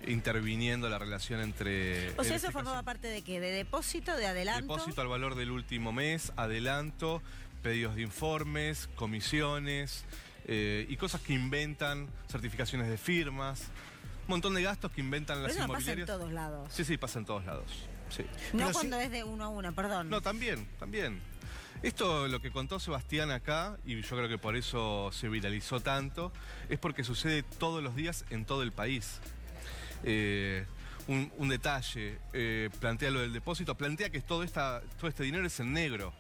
interviniendo 0.07 0.89
la 0.89 0.99
relación 0.99 1.41
entre... 1.41 2.11
O 2.19 2.25
sea, 2.25 2.37
eso 2.37 2.51
formaba 2.51 2.83
parte 2.83 3.09
de 3.09 3.23
qué? 3.23 3.41
¿De 3.41 3.51
depósito, 3.51 4.17
de 4.17 4.27
adelanto? 4.27 4.75
Depósito 4.75 5.01
al 5.01 5.09
valor 5.09 5.35
del 5.35 5.51
último 5.51 5.93
mes, 5.93 6.33
adelanto, 6.37 7.23
pedidos 7.63 7.97
de 7.97 8.03
informes, 8.03 8.89
comisiones, 8.97 10.05
eh, 10.47 10.87
y 10.89 10.97
cosas 10.97 11.21
que 11.21 11.33
inventan, 11.33 12.09
certificaciones 12.31 12.89
de 12.89 12.99
firmas, 12.99 13.63
un 14.23 14.29
montón 14.29 14.55
de 14.55 14.63
gastos 14.63 14.91
que 14.93 15.01
inventan 15.01 15.43
las 15.43 15.53
Pero 15.53 15.65
eso 15.65 15.73
pasa 15.73 15.93
en 15.93 16.07
todos 16.07 16.33
lados. 16.33 16.73
Sí, 16.73 16.85
sí, 16.85 16.97
pasa 16.97 17.19
en 17.19 17.25
todos 17.25 17.45
lados. 17.45 17.71
Sí. 18.11 18.25
No 18.53 18.73
cuando 18.73 18.99
es 18.99 19.11
de 19.11 19.25
uno 19.25 19.45
a 19.45 19.49
uno, 19.49 19.73
perdón. 19.73 20.11
No, 20.11 20.21
también, 20.21 20.67
también. 20.79 21.21
Esto 21.83 22.29
lo 22.29 22.41
que 22.43 22.51
contó 22.51 22.79
Sebastián 22.79 23.31
acá, 23.31 23.79
y 23.87 24.01
yo 24.03 24.17
creo 24.17 24.29
que 24.29 24.37
por 24.37 24.55
eso 24.55 25.11
se 25.13 25.29
viralizó 25.29 25.81
tanto, 25.81 26.33
es 26.69 26.79
porque 26.79 27.05
sucede 27.05 27.43
todos 27.43 27.83
los 27.83 27.97
días 27.97 28.25
en 28.31 28.45
todo 28.45 28.63
el 28.63 28.73
país. 28.73 29.21
Eh, 30.05 30.67
un, 31.09 31.49
detalle, 31.49 32.19
eh, 32.33 32.71
plantea 32.79 33.11
lo 33.11 33.21
del 33.21 33.33
depósito, 33.33 33.75
plantea 33.77 34.11
que 34.11 34.21
todo, 34.21 34.45
esta, 34.45 34.83
todo 34.99 35.09
este 35.09 35.25
dinero 35.25 35.47
es 35.47 35.59
en 35.59 35.73
negro. 35.73 36.13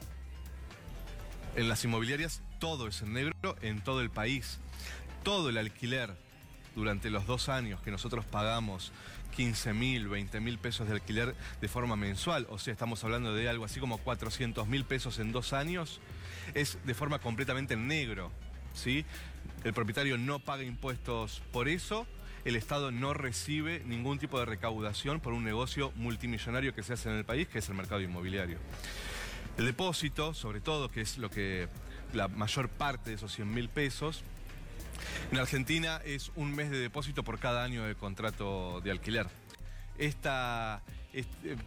En 1.54 1.68
las 1.68 1.84
inmobiliarias 1.84 2.42
todo 2.60 2.86
es 2.86 3.02
en 3.02 3.14
negro 3.14 3.32
en 3.62 3.80
todo 3.80 4.02
el 4.02 4.10
país. 4.10 4.60
Todo 5.24 5.48
el 5.48 5.58
alquiler 5.58 6.14
durante 6.76 7.10
los 7.10 7.26
dos 7.26 7.48
años 7.48 7.80
que 7.80 7.90
nosotros 7.90 8.24
pagamos 8.24 8.92
15 9.34 9.72
mil, 9.72 10.08
20 10.08 10.38
mil 10.40 10.58
pesos 10.58 10.86
de 10.86 10.94
alquiler 10.94 11.34
de 11.60 11.68
forma 11.68 11.96
mensual, 11.96 12.46
o 12.50 12.58
sea, 12.58 12.72
estamos 12.72 13.02
hablando 13.02 13.34
de 13.34 13.48
algo 13.48 13.64
así 13.64 13.80
como 13.80 13.98
400 13.98 14.68
mil 14.68 14.84
pesos 14.84 15.18
en 15.18 15.32
dos 15.32 15.52
años, 15.52 16.00
es 16.54 16.78
de 16.84 16.94
forma 16.94 17.18
completamente 17.18 17.74
en 17.74 17.88
negro. 17.88 18.30
¿sí? 18.74 19.04
El 19.64 19.72
propietario 19.72 20.18
no 20.18 20.38
paga 20.38 20.62
impuestos 20.62 21.42
por 21.52 21.68
eso, 21.68 22.06
el 22.44 22.56
Estado 22.56 22.90
no 22.90 23.14
recibe 23.14 23.82
ningún 23.86 24.18
tipo 24.18 24.38
de 24.38 24.46
recaudación 24.46 25.20
por 25.20 25.32
un 25.32 25.44
negocio 25.44 25.92
multimillonario 25.96 26.74
que 26.74 26.82
se 26.82 26.94
hace 26.94 27.10
en 27.10 27.16
el 27.16 27.24
país, 27.24 27.48
que 27.48 27.58
es 27.58 27.68
el 27.68 27.74
mercado 27.74 28.00
inmobiliario. 28.00 28.58
El 29.58 29.66
depósito, 29.66 30.32
sobre 30.32 30.60
todo, 30.60 30.90
que 30.90 31.02
es 31.02 31.18
lo 31.18 31.28
que 31.28 31.68
la 32.12 32.28
mayor 32.28 32.68
parte 32.68 33.10
de 33.10 33.16
esos 33.16 33.34
100 33.34 33.52
mil 33.52 33.68
pesos, 33.68 34.22
en 35.32 35.38
Argentina 35.38 36.00
es 36.04 36.30
un 36.36 36.54
mes 36.54 36.70
de 36.70 36.78
depósito 36.78 37.22
por 37.22 37.38
cada 37.38 37.64
año 37.64 37.84
de 37.84 37.94
contrato 37.94 38.80
de 38.80 38.90
alquiler. 38.90 39.26
Esta, 39.98 40.82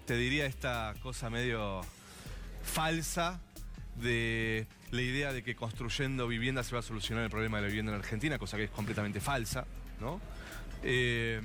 te 0.05 0.17
diría 0.17 0.45
esta 0.45 0.93
cosa 1.01 1.29
medio 1.29 1.81
falsa 2.63 3.39
de 3.95 4.67
la 4.91 5.01
idea 5.01 5.33
de 5.33 5.43
que 5.43 5.55
construyendo 5.55 6.27
vivienda 6.27 6.63
se 6.63 6.73
va 6.73 6.79
a 6.79 6.83
solucionar 6.83 7.23
el 7.23 7.29
problema 7.29 7.57
de 7.57 7.63
la 7.63 7.67
vivienda 7.67 7.91
en 7.91 7.99
Argentina, 7.99 8.37
cosa 8.37 8.57
que 8.57 8.65
es 8.65 8.71
completamente 8.71 9.19
falsa, 9.19 9.65
¿no? 9.99 10.19
Eh, 10.83 11.41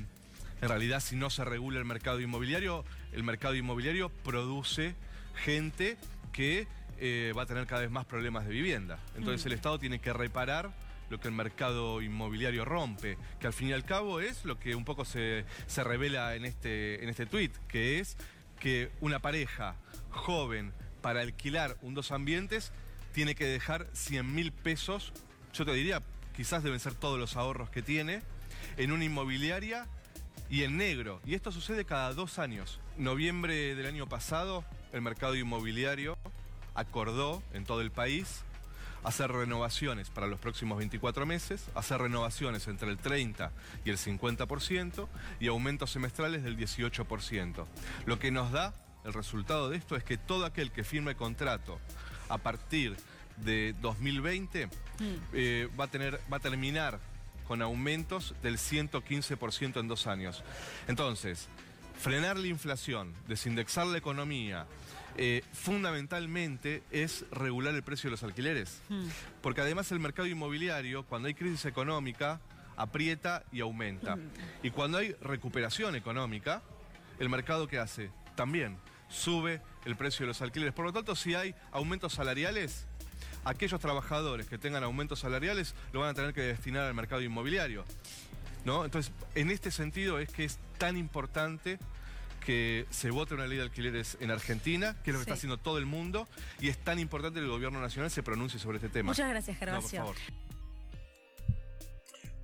en 0.61 0.68
realidad, 0.68 1.01
si 1.01 1.14
no 1.14 1.30
se 1.30 1.44
regula 1.44 1.78
el 1.78 1.84
mercado 1.84 2.20
inmobiliario, 2.20 2.84
el 3.12 3.22
mercado 3.22 3.55
inmobiliario 3.55 4.09
produce 4.09 4.94
gente 5.36 5.96
que 6.32 6.66
eh, 7.01 7.32
va 7.36 7.42
a 7.42 7.46
tener 7.46 7.66
cada 7.66 7.82
vez 7.82 7.90
más 7.90 8.05
problemas 8.05 8.46
de 8.46 8.53
vivienda. 8.53 8.99
Entonces 9.16 9.44
mm. 9.44 9.49
el 9.49 9.53
Estado 9.55 9.78
tiene 9.78 9.99
que 10.01 10.12
reparar 10.12 10.72
lo 11.11 11.20
que 11.20 11.28
el 11.28 11.34
mercado 11.34 12.03
inmobiliario 12.03 12.64
rompe, 12.64 13.16
que 13.40 13.46
al 13.46 13.53
fin 13.53 13.68
y 13.68 13.72
al 13.72 13.84
cabo 13.84 14.20
es 14.20 14.44
lo 14.44 14.59
que 14.59 14.74
un 14.74 14.84
poco 14.84 15.05
se, 15.05 15.44
revela 15.76 16.34
en 16.34 16.44
este, 16.44 17.03
en 17.03 17.09
este 17.09 17.26
tweet, 17.26 17.51
que 17.66 17.99
es 17.99 18.16
que 18.61 18.90
una 19.01 19.20
pareja 19.20 19.76
joven 20.11 20.72
para 21.01 21.20
alquilar 21.20 21.76
un 21.82 21.94
dos 21.94 22.12
ambientes 22.12 22.72
tiene 23.12 23.34
que 23.34 23.46
dejar 23.46 23.86
100 23.92 24.34
mil 24.34 24.53
pesos, 24.53 25.12
yo 25.55 25.64
te 25.64 25.72
diría, 25.72 26.03
quizás 26.36 26.62
deben 26.62 26.80
ser 26.80 26.94
todos 26.94 27.18
los 27.18 27.36
ahorros 27.36 27.70
que 27.70 27.82
tiene, 27.82 28.22
en 28.76 28.92
una 28.92 29.05
inmobiliaria 29.05 29.86
y 30.51 30.62
en 30.62 30.76
negro. 30.76 31.20
Y 31.24 31.34
esto 31.34 31.53
sucede 31.53 31.84
cada 31.84 32.12
dos 32.12 32.38
años. 32.38 32.80
Noviembre 32.96 33.74
del 33.74 33.86
año 33.86 34.09
pasado, 34.09 34.64
el 34.92 35.03
mercado 35.03 35.36
inmobiliario 35.36 36.18
acordó 36.79 37.43
en 37.53 37.64
todo 37.64 37.81
el 37.81 37.91
país 37.91 38.43
hacer 39.05 39.31
renovaciones 39.33 40.11
para 40.11 40.26
los 40.26 40.39
próximos 40.39 40.79
24 40.79 41.26
meses, 41.26 41.66
hacer 41.74 42.01
renovaciones 42.01 42.66
entre 42.68 42.89
el 42.89 42.99
30 42.99 43.53
y 43.85 43.91
el 43.91 43.99
50% 43.99 45.09
y 45.41 45.49
aumentos 45.49 45.91
semestrales 45.91 46.43
del 46.43 46.57
18%. 46.57 47.64
Lo 48.07 48.18
que 48.18 48.31
nos 48.31 48.53
da 48.53 48.74
el 49.05 49.12
resultado 49.12 49.70
de 49.70 49.76
esto 49.76 49.97
es 49.97 50.05
que 50.05 50.18
todo 50.18 50.45
aquel 50.45 50.70
que 50.70 50.85
firme 50.85 51.14
contrato 51.14 51.81
a 52.29 52.39
partir 52.39 52.97
de 53.39 53.74
2020 53.81 54.66
mm. 54.66 54.70
eh, 55.33 55.68
va, 55.79 55.85
a 55.85 55.89
tener, 55.89 56.20
va 56.33 56.39
a 56.39 56.41
terminar 56.41 56.99
con 57.47 57.62
aumentos 57.62 58.35
del 58.43 58.59
115% 58.59 59.81
en 59.81 59.89
dos 59.89 60.07
años. 60.07 60.43
Entonces, 60.87 61.49
frenar 61.99 62.37
la 62.37 62.47
inflación, 62.47 63.14
desindexar 63.26 63.87
la 63.87 63.99
economía, 63.99 64.66
eh, 65.18 65.42
fundamentalmente 65.52 66.84
es 66.92 67.24
regular 67.32 67.74
el 67.74 67.82
precio 67.82 68.08
de 68.08 68.12
los 68.12 68.22
alquileres. 68.22 68.80
Hmm. 68.88 69.08
Porque 69.42 69.60
además 69.60 69.90
el 69.90 69.98
mercado 69.98 70.28
inmobiliario, 70.28 71.04
cuando 71.04 71.26
hay 71.26 71.34
crisis 71.34 71.64
económica, 71.64 72.40
aprieta 72.76 73.44
y 73.50 73.60
aumenta. 73.60 74.14
Hmm. 74.14 74.30
Y 74.62 74.70
cuando 74.70 74.98
hay 74.98 75.12
recuperación 75.20 75.96
económica, 75.96 76.62
el 77.18 77.28
mercado 77.28 77.66
que 77.66 77.78
hace 77.78 78.12
también 78.36 78.78
sube 79.08 79.60
el 79.84 79.96
precio 79.96 80.24
de 80.24 80.28
los 80.28 80.40
alquileres. 80.40 80.72
Por 80.72 80.84
lo 80.84 80.92
tanto, 80.92 81.16
si 81.16 81.34
hay 81.34 81.54
aumentos 81.72 82.12
salariales, 82.12 82.86
aquellos 83.44 83.80
trabajadores 83.80 84.46
que 84.46 84.56
tengan 84.56 84.84
aumentos 84.84 85.18
salariales 85.18 85.74
lo 85.92 86.00
van 86.00 86.10
a 86.10 86.14
tener 86.14 86.32
que 86.32 86.42
destinar 86.42 86.84
al 86.84 86.94
mercado 86.94 87.22
inmobiliario. 87.22 87.84
¿no? 88.64 88.84
Entonces, 88.84 89.12
en 89.34 89.50
este 89.50 89.70
sentido 89.72 90.20
es 90.20 90.30
que 90.30 90.44
es 90.44 90.58
tan 90.78 90.96
importante 90.96 91.78
que 92.39 92.86
se 92.91 93.11
vote 93.11 93.34
una 93.34 93.47
ley 93.47 93.59
de 93.59 93.64
alquileres 93.64 94.16
en 94.20 94.30
Argentina, 94.30 94.97
que 95.03 95.11
es 95.11 95.14
lo 95.14 95.18
que 95.18 95.22
está 95.22 95.34
haciendo 95.34 95.59
todo 95.59 95.78
el 95.78 95.86
mundo, 95.86 96.28
y 96.61 96.68
es 96.68 96.78
tan 96.78 96.99
importante 96.99 97.41
que 97.41 97.45
el 97.45 97.51
gobierno 97.51 97.80
nacional 97.80 98.11
se 98.11 98.22
pronuncie 98.22 98.59
sobre 98.59 98.78
este 98.78 98.89
tema. 98.89 99.11
Muchas 99.11 99.28
gracias, 99.28 99.57
Gervasio. 99.59 100.14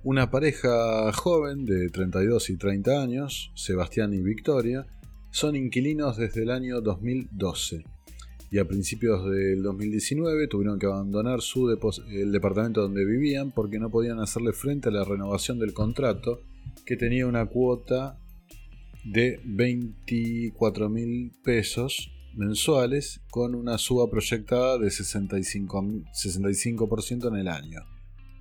una 0.03 0.29
pareja 0.29 1.11
joven 1.13 1.65
de 1.65 1.89
32 1.89 2.49
y 2.51 2.57
30 2.57 3.01
años, 3.01 3.51
Sebastián 3.55 4.13
y 4.13 4.21
Victoria, 4.21 4.85
son 5.31 5.55
inquilinos 5.55 6.17
desde 6.17 6.43
el 6.43 6.51
año 6.51 6.79
2012 6.81 7.83
y 8.51 8.59
a 8.59 8.65
principios 8.65 9.29
del 9.29 9.63
2019 9.63 10.47
tuvieron 10.47 10.79
que 10.79 10.85
abandonar 10.85 11.41
su 11.41 11.69
el 12.09 12.31
departamento 12.31 12.81
donde 12.81 13.03
vivían 13.03 13.51
porque 13.51 13.79
no 13.79 13.89
podían 13.89 14.19
hacerle 14.19 14.53
frente 14.53 14.89
a 14.89 14.91
la 14.93 15.03
renovación 15.03 15.59
del 15.59 15.73
contrato 15.73 16.39
que 16.85 16.95
tenía 16.95 17.27
una 17.27 17.47
cuota 17.47 18.17
de 19.05 19.39
24 19.45 20.89
mil 20.89 21.31
pesos 21.43 22.11
mensuales 22.35 23.21
con 23.29 23.55
una 23.55 23.77
suba 23.77 24.09
proyectada 24.09 24.77
de 24.77 24.87
65%, 24.87 26.05
65 26.13 27.27
en 27.27 27.35
el 27.35 27.47
año. 27.47 27.79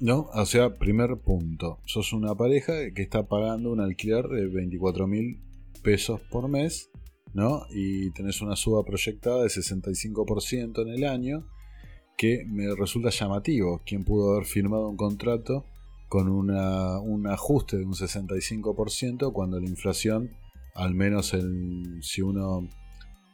¿No? 0.00 0.28
O 0.34 0.44
sea, 0.44 0.76
primer 0.76 1.18
punto. 1.18 1.78
Sos 1.86 2.12
una 2.12 2.34
pareja 2.34 2.72
que 2.94 3.02
está 3.02 3.28
pagando 3.28 3.70
un 3.70 3.80
alquiler 3.80 4.26
de 4.26 4.48
24 4.48 5.06
mil 5.06 5.40
pesos 5.82 6.20
por 6.30 6.48
mes 6.48 6.90
¿no? 7.34 7.66
Y 7.70 8.10
tenés 8.12 8.40
una 8.40 8.56
suba 8.56 8.84
proyectada 8.84 9.42
de 9.42 9.48
65% 9.48 10.82
en 10.82 10.88
el 10.88 11.04
año, 11.04 11.46
que 12.16 12.44
me 12.46 12.74
resulta 12.74 13.10
llamativo. 13.10 13.82
¿Quién 13.84 14.04
pudo 14.04 14.32
haber 14.32 14.46
firmado 14.46 14.88
un 14.88 14.96
contrato 14.96 15.66
con 16.08 16.28
un 16.28 17.26
ajuste 17.26 17.76
de 17.76 17.84
un 17.84 17.94
65% 17.94 19.32
cuando 19.32 19.58
la 19.58 19.66
inflación, 19.66 20.30
al 20.74 20.94
menos 20.94 21.36
si 22.00 22.22
uno 22.22 22.68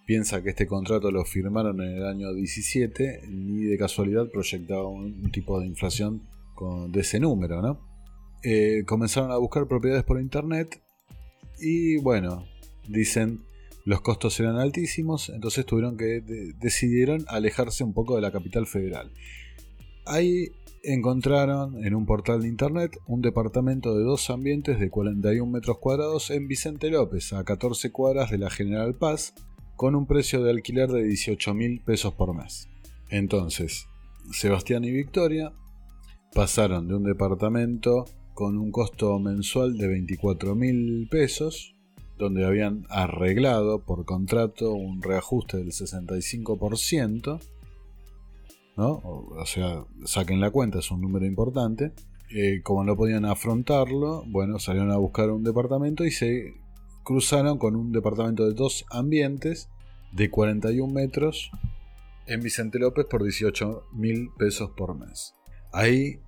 piensa 0.06 0.42
que 0.42 0.50
este 0.50 0.66
contrato 0.66 1.10
lo 1.10 1.24
firmaron 1.24 1.80
en 1.80 1.96
el 1.96 2.04
año 2.04 2.32
17, 2.32 3.22
ni 3.28 3.64
de 3.64 3.78
casualidad 3.78 4.28
proyectaba 4.30 4.88
un, 4.88 5.30
tipo 5.30 5.60
de 5.60 5.66
inflación 5.66 6.22
de 6.88 7.00
ese 7.00 7.20
número, 7.20 7.62
¿no? 7.62 7.80
Eh, 8.42 8.84
comenzaron 8.86 9.30
a 9.30 9.36
buscar 9.36 9.66
propiedades 9.66 10.04
por 10.04 10.20
internet 10.20 10.82
y 11.58 11.98
bueno, 11.98 12.44
dicen 12.88 13.40
los 13.84 14.00
costos 14.02 14.38
eran 14.40 14.56
altísimos, 14.56 15.30
entonces 15.30 15.64
tuvieron 15.64 15.96
que 15.96 16.22
decidieron 16.58 17.24
alejarse 17.28 17.84
un 17.84 17.94
poco 17.94 18.16
de 18.16 18.22
la 18.22 18.30
capital 18.30 18.66
federal. 18.66 19.12
Ahí 20.06 20.48
encontraron 20.82 21.84
en 21.84 21.94
un 21.94 22.06
portal 22.06 22.42
de 22.42 22.48
internet 22.48 22.98
un 23.06 23.20
departamento 23.20 23.96
de 23.96 24.04
dos 24.04 24.30
ambientes 24.30 24.80
de 24.80 24.90
41 24.90 25.50
metros 25.50 25.78
cuadrados 25.78 26.30
en 26.30 26.48
Vicente 26.48 26.90
López, 26.90 27.32
a 27.32 27.44
14 27.44 27.92
cuadras 27.92 28.30
de 28.30 28.38
la 28.38 28.50
General 28.50 28.94
Paz, 28.94 29.34
con 29.76 29.94
un 29.94 30.06
precio 30.06 30.42
de 30.42 30.50
alquiler 30.50 30.90
de 30.90 31.04
18 31.04 31.54
mil 31.54 31.80
pesos 31.80 32.14
por 32.14 32.34
mes. 32.34 32.68
Entonces, 33.08 33.86
Sebastián 34.32 34.84
y 34.84 34.90
Victoria 34.90 35.52
pasaron 36.34 36.88
de 36.88 36.94
un 36.94 37.04
departamento 37.04 38.04
con 38.34 38.56
un 38.56 38.70
costo 38.70 39.18
mensual 39.18 39.76
de 39.76 39.88
24 39.88 40.54
mil 40.54 41.08
pesos 41.10 41.74
donde 42.20 42.44
habían 42.44 42.86
arreglado 42.90 43.82
por 43.84 44.04
contrato 44.04 44.72
un 44.74 45.02
reajuste 45.02 45.56
del 45.56 45.72
65%, 45.72 47.40
¿no? 48.76 49.00
O 49.04 49.44
sea, 49.46 49.84
saquen 50.04 50.40
la 50.40 50.50
cuenta, 50.50 50.78
es 50.78 50.90
un 50.90 51.00
número 51.00 51.26
importante. 51.26 51.92
Eh, 52.30 52.60
como 52.62 52.84
no 52.84 52.96
podían 52.96 53.24
afrontarlo, 53.24 54.22
bueno, 54.26 54.58
salieron 54.58 54.92
a 54.92 54.96
buscar 54.96 55.30
un 55.30 55.42
departamento 55.42 56.04
y 56.04 56.12
se 56.12 56.54
cruzaron 57.02 57.58
con 57.58 57.74
un 57.74 57.90
departamento 57.90 58.46
de 58.46 58.54
dos 58.54 58.84
ambientes 58.90 59.68
de 60.12 60.30
41 60.30 60.92
metros 60.92 61.50
en 62.26 62.40
Vicente 62.40 62.78
López 62.78 63.06
por 63.06 63.24
18 63.24 63.88
mil 63.92 64.30
pesos 64.38 64.70
por 64.76 64.96
mes. 64.96 65.34
Ahí 65.72 66.20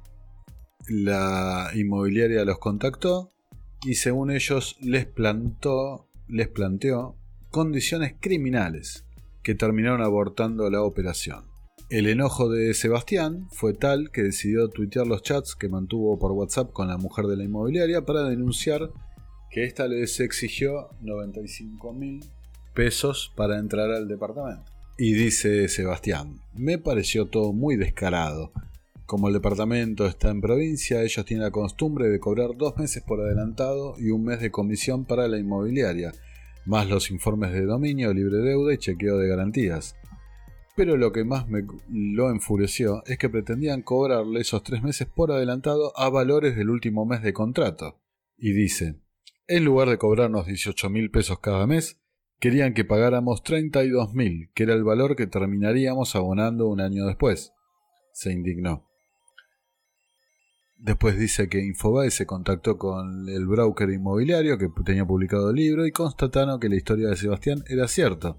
la 0.89 1.71
inmobiliaria 1.75 2.45
los 2.45 2.59
contactó 2.59 3.33
y 3.85 3.95
según 3.95 4.31
ellos 4.33 4.77
les 4.81 5.07
plantó, 5.07 6.09
les 6.29 6.49
planteó 6.49 7.17
condiciones 7.51 8.15
criminales 8.19 9.05
que 9.43 9.55
terminaron 9.55 10.03
abortando 10.03 10.69
la 10.71 10.83
operación. 10.83 11.52
El 11.93 12.07
enojo 12.07 12.49
de 12.49 12.73
Sebastián 12.73 13.49
fue 13.51 13.75
tal 13.75 14.11
que 14.11 14.23
decidió 14.23 14.71
tuitear 14.71 15.07
los 15.07 15.21
chats 15.21 15.55
que 15.55 15.69
mantuvo 15.69 16.19
por 16.19 16.33
WhatsApp 16.33 16.73
con 16.73 16.89
la 16.89 16.97
mujer 16.97 17.27
de 17.27 17.37
la 17.37 17.45
inmobiliaria 17.45 18.07
para 18.07 18.23
denunciar 18.23 18.91
que 19.51 19.65
ésta 19.65 19.87
les 19.87 20.19
exigió 20.21 20.89
95 21.03 21.93
mil 21.93 22.25
pesos 22.73 23.31
para 23.37 23.59
entrar 23.59 23.91
al 23.91 24.09
departamento. 24.09 24.73
Y 24.97 25.13
dice 25.13 25.69
Sebastián, 25.69 26.41
me 26.55 26.79
pareció 26.79 27.27
todo 27.27 27.53
muy 27.53 27.77
descarado 27.77 28.53
como 29.05 29.29
el 29.29 29.35
departamento 29.35 30.07
está 30.07 30.31
en 30.31 30.41
provincia, 30.41 31.03
ellos 31.03 31.27
tienen 31.27 31.45
la 31.45 31.51
costumbre 31.51 32.09
de 32.09 32.19
cobrar 32.19 32.57
dos 32.57 32.79
meses 32.79 33.03
por 33.03 33.21
adelantado 33.21 33.97
y 33.99 34.09
un 34.09 34.25
mes 34.25 34.41
de 34.41 34.51
comisión 34.51 35.05
para 35.05 35.29
la 35.29 35.37
inmobiliaria, 35.37 36.13
más 36.65 36.89
los 36.89 37.11
informes 37.11 37.53
de 37.53 37.67
dominio, 37.67 38.15
libre 38.15 38.39
deuda 38.39 38.73
y 38.73 38.79
chequeo 38.79 39.19
de 39.19 39.29
garantías. 39.29 39.97
Pero 40.75 40.97
lo 40.97 41.13
que 41.13 41.25
más 41.25 41.49
me 41.49 41.65
lo 41.91 42.31
enfureció 42.31 43.03
es 43.07 43.19
que 43.19 43.29
pretendían 43.29 43.83
cobrarle 43.83 44.41
esos 44.41 44.63
tres 44.63 44.83
meses 44.83 45.07
por 45.07 45.31
adelantado 45.31 45.93
a 45.97 46.09
valores 46.09 46.57
del 46.57 46.71
último 46.71 47.05
mes 47.05 47.23
de 47.23 47.33
contrato. 47.35 48.01
Y 48.39 48.53
dice, 48.53 49.01
en 49.47 49.65
lugar 49.65 49.89
de 49.89 49.99
cobrarnos 49.99 50.47
18 50.47 50.89
mil 50.89 51.11
pesos 51.11 51.39
cada 51.41 51.67
mes, 51.67 52.01
querían 52.41 52.75
que 52.75 52.85
pagáramos 52.85 53.43
32 53.43 54.15
mil, 54.15 54.51
que 54.55 54.63
era 54.63 54.75
el 54.75 54.83
valor 54.83 55.15
que 55.15 55.27
terminaríamos 55.27 56.17
abonando 56.17 56.69
un 56.69 56.81
año 56.81 57.07
después. 57.07 57.53
Se 58.13 58.33
indignó. 58.33 58.89
Después 60.77 61.17
dice 61.17 61.49
que 61.49 61.65
Infobae 61.65 62.11
se 62.11 62.27
contactó 62.27 62.77
con 62.77 63.29
el 63.29 63.47
broker 63.47 63.89
inmobiliario 63.91 64.59
que 64.59 64.69
tenía 64.85 65.07
publicado 65.07 65.51
el 65.51 65.57
libro 65.57 65.87
y 65.87 65.93
constataron 65.93 66.59
que 66.59 66.69
la 66.69 66.75
historia 66.75 67.09
de 67.09 67.17
Sebastián 67.17 67.63
era 67.69 67.87
cierta. 67.87 68.37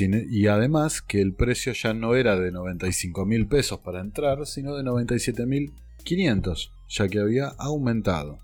Y 0.00 0.46
además 0.46 1.02
que 1.02 1.20
el 1.20 1.34
precio 1.34 1.72
ya 1.72 1.94
no 1.94 2.14
era 2.14 2.38
de 2.38 2.50
95 2.50 3.26
mil 3.26 3.46
pesos 3.46 3.80
para 3.80 4.00
entrar, 4.00 4.46
sino 4.46 4.76
de 4.76 4.82
97 4.82 5.46
mil 5.46 5.72
500, 6.04 6.72
ya 6.88 7.08
que 7.08 7.20
había 7.20 7.48
aumentado. 7.58 8.38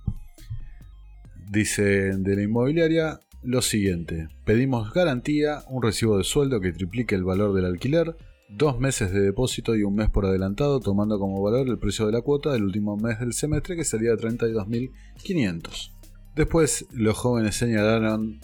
Dice 1.51 1.82
de 1.82 2.36
la 2.36 2.43
inmobiliaria 2.43 3.20
lo 3.43 3.62
siguiente, 3.62 4.28
pedimos 4.45 4.93
garantía, 4.93 5.64
un 5.68 5.82
recibo 5.82 6.18
de 6.18 6.24
sueldo 6.24 6.61
que 6.61 6.72
triplique 6.72 7.14
el 7.14 7.24
valor 7.24 7.55
del 7.55 7.64
alquiler, 7.64 8.14
dos 8.51 8.78
meses 8.78 9.12
de 9.12 9.20
depósito 9.20 9.74
y 9.76 9.82
un 9.82 9.95
mes 9.95 10.11
por 10.11 10.26
adelantado, 10.26 10.78
tomando 10.80 11.18
como 11.18 11.43
valor 11.43 11.66
el 11.66 11.78
precio 11.78 12.07
de 12.07 12.12
la 12.12 12.20
cuota 12.20 12.53
del 12.53 12.64
último 12.64 12.97
mes 12.97 13.18
del 13.18 13.32
semestre, 13.32 13.76
que 13.76 13.84
sería 13.84 14.12
32.500. 14.12 15.93
Después, 16.36 16.86
los 16.93 17.16
jóvenes 17.16 17.57
señalaron 17.57 18.41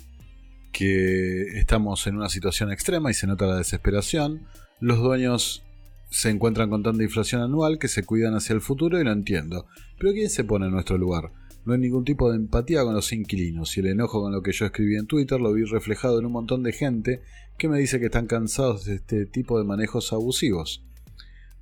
que 0.77 1.59
estamos 1.59 2.07
en 2.07 2.17
una 2.17 2.29
situación 2.29 2.71
extrema 2.71 3.11
y 3.11 3.15
se 3.15 3.27
nota 3.27 3.47
la 3.47 3.57
desesperación. 3.57 4.47
Los 4.79 4.99
dueños 4.99 5.65
se 6.11 6.29
encuentran 6.29 6.69
con 6.69 6.83
tanta 6.83 7.03
inflación 7.03 7.41
anual 7.41 7.79
que 7.79 7.89
se 7.89 8.05
cuidan 8.05 8.35
hacia 8.35 8.53
el 8.53 8.61
futuro 8.61 9.01
y 9.01 9.05
lo 9.05 9.11
entiendo. 9.11 9.65
Pero 9.99 10.13
¿quién 10.13 10.29
se 10.29 10.45
pone 10.45 10.67
en 10.67 10.73
nuestro 10.73 10.99
lugar? 10.99 11.33
No 11.65 11.73
hay 11.73 11.81
ningún 11.81 12.05
tipo 12.05 12.31
de 12.31 12.37
empatía 12.37 12.85
con 12.85 12.95
los 12.95 13.11
inquilinos 13.15 13.75
y 13.75 13.81
el 13.81 13.87
enojo 13.87 14.21
con 14.21 14.33
lo 14.33 14.43
que 14.43 14.53
yo 14.53 14.67
escribí 14.67 14.97
en 14.97 15.07
Twitter 15.07 15.41
lo 15.41 15.55
vi 15.55 15.65
reflejado 15.65 16.19
en 16.19 16.27
un 16.27 16.33
montón 16.33 16.63
de 16.63 16.75
gente 16.75 17.23
que 17.57 17.71
me 17.71 17.79
dice 17.79 17.99
que 17.99 18.07
están 18.07 18.27
cansados 18.27 18.85
de 18.85 18.97
este 18.97 19.25
tipo 19.25 19.59
de 19.59 19.65
manejos 19.65 20.13
abusivos. 20.13 20.85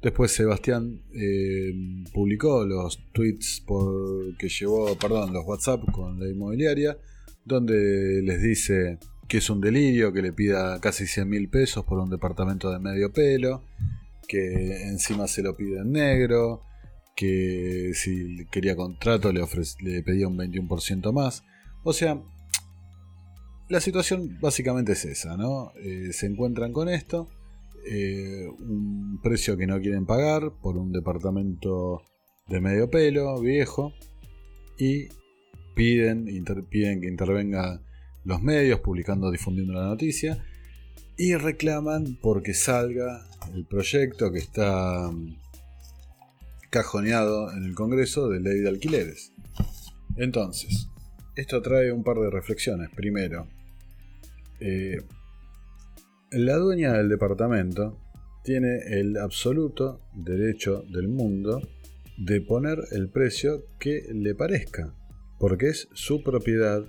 Después 0.03 0.33
Sebastián 0.33 1.03
eh, 1.15 1.73
publicó 2.13 2.67
los 2.67 2.99
tweets 3.13 3.65
que 4.39 4.49
llevó, 4.49 4.99
perdón, 4.99 5.33
los 5.33 5.47
WhatsApp 5.47 5.83
con 5.93 6.19
la 6.19 6.29
inmobiliaria, 6.29 6.99
donde 7.45 8.23
les 8.23 8.43
dice 8.43 8.99
que 9.29 9.39
es 9.39 9.51
un 9.51 9.61
delirio, 9.61 10.13
que 10.13 10.23
le 10.23 10.33
pida 10.33 10.81
casi 10.81 11.07
100 11.07 11.29
mil 11.29 11.49
pesos 11.49 11.85
por 11.85 11.99
un 11.99 12.11
departamento 12.11 12.71
de 12.71 12.79
medio 12.79 13.13
pelo, 13.13 13.65
que 14.29 14.89
encima 14.89 15.27
se 15.27 15.43
lo 15.43 15.57
pide 15.57 15.79
en 15.79 15.93
negro, 15.93 16.63
que 17.17 17.93
si 17.95 18.47
quería 18.51 18.77
contrato 18.77 19.33
le, 19.33 19.43
le 19.81 20.03
pedía 20.03 20.29
un 20.29 20.37
21% 20.37 21.13
más. 21.13 21.43
O 21.83 21.93
sea, 21.93 22.21
la 23.69 23.81
situación 23.81 24.39
básicamente 24.41 24.93
es 24.93 25.05
esa, 25.05 25.37
¿no? 25.37 25.73
Eh, 25.83 26.13
se 26.13 26.27
encuentran 26.27 26.73
con 26.73 26.89
esto, 26.89 27.29
eh, 27.87 28.47
un 28.59 29.21
precio 29.23 29.57
que 29.57 29.67
no 29.67 29.81
quieren 29.81 30.07
pagar 30.07 30.53
por 30.63 30.77
un 30.77 30.93
departamento 30.93 32.03
de 32.49 32.61
medio 32.61 32.91
pelo, 32.91 33.41
viejo, 33.41 33.93
y 34.79 35.09
piden, 35.75 36.27
piden 36.69 37.01
que 37.01 37.09
intervengan 37.09 37.81
los 38.25 38.43
medios 38.43 38.81
publicando, 38.81 39.31
difundiendo 39.31 39.75
la 39.75 39.87
noticia, 39.87 40.45
y 41.17 41.35
reclaman 41.35 42.19
porque 42.21 42.55
salga 42.55 43.27
el 43.55 43.65
proyecto 43.65 44.33
que 44.33 44.39
está 44.39 45.11
mm, 45.11 45.37
cajoneado 46.71 47.53
en 47.53 47.65
el 47.65 47.75
Congreso 47.75 48.29
de 48.29 48.41
ley 48.41 48.61
de 48.61 48.69
alquileres. 48.69 49.33
Entonces, 50.17 50.89
esto 51.37 51.63
trae 51.63 51.93
un 51.93 52.03
par 52.03 52.19
de 52.19 52.31
reflexiones. 52.31 52.91
Primero, 52.91 53.49
eh, 54.61 54.99
la 56.31 56.57
dueña 56.57 56.93
del 56.95 57.09
departamento 57.09 57.99
tiene 58.43 58.79
el 58.89 59.17
absoluto 59.17 60.01
derecho 60.15 60.83
del 60.83 61.09
mundo 61.09 61.61
de 62.17 62.41
poner 62.41 62.79
el 62.93 63.09
precio 63.09 63.65
que 63.79 64.05
le 64.13 64.35
parezca, 64.35 64.95
porque 65.39 65.69
es 65.69 65.89
su 65.93 66.23
propiedad, 66.23 66.85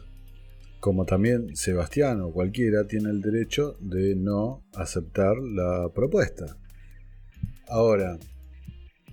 como 0.80 1.06
también 1.06 1.56
Sebastián 1.56 2.22
o 2.22 2.32
cualquiera 2.32 2.86
tiene 2.88 3.10
el 3.10 3.22
derecho 3.22 3.78
de 3.80 4.16
no 4.16 4.64
aceptar 4.74 5.38
la 5.38 5.90
propuesta. 5.94 6.58
Ahora, 7.68 8.18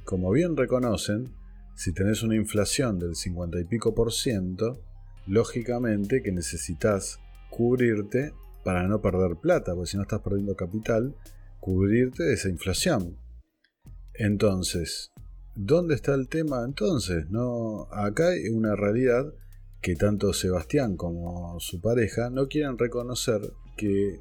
como 0.04 0.30
bien 0.30 0.56
reconocen, 0.56 1.34
si 1.74 1.92
tenés 1.92 2.22
una 2.22 2.36
inflación 2.36 2.98
del 2.98 3.16
50 3.16 3.60
y 3.60 3.64
pico 3.64 3.94
por 3.94 4.12
ciento, 4.12 4.82
lógicamente 5.26 6.22
que 6.22 6.32
necesitas 6.32 7.18
cubrirte 7.50 8.32
para 8.64 8.86
no 8.86 9.00
perder 9.00 9.36
plata, 9.36 9.74
porque 9.74 9.90
si 9.90 9.96
no 9.96 10.02
estás 10.02 10.20
perdiendo 10.20 10.54
capital, 10.54 11.16
cubrirte 11.60 12.24
de 12.24 12.34
esa 12.34 12.48
inflación. 12.48 13.16
Entonces, 14.14 15.11
¿dónde 15.54 15.94
está 15.94 16.14
el 16.14 16.28
tema 16.28 16.64
entonces? 16.64 17.28
No, 17.30 17.88
acá 17.92 18.28
hay 18.28 18.48
una 18.48 18.74
realidad 18.76 19.32
que 19.80 19.96
tanto 19.96 20.32
Sebastián 20.32 20.96
como 20.96 21.58
su 21.60 21.80
pareja 21.80 22.30
no 22.30 22.48
quieren 22.48 22.78
reconocer 22.78 23.40
que 23.76 24.20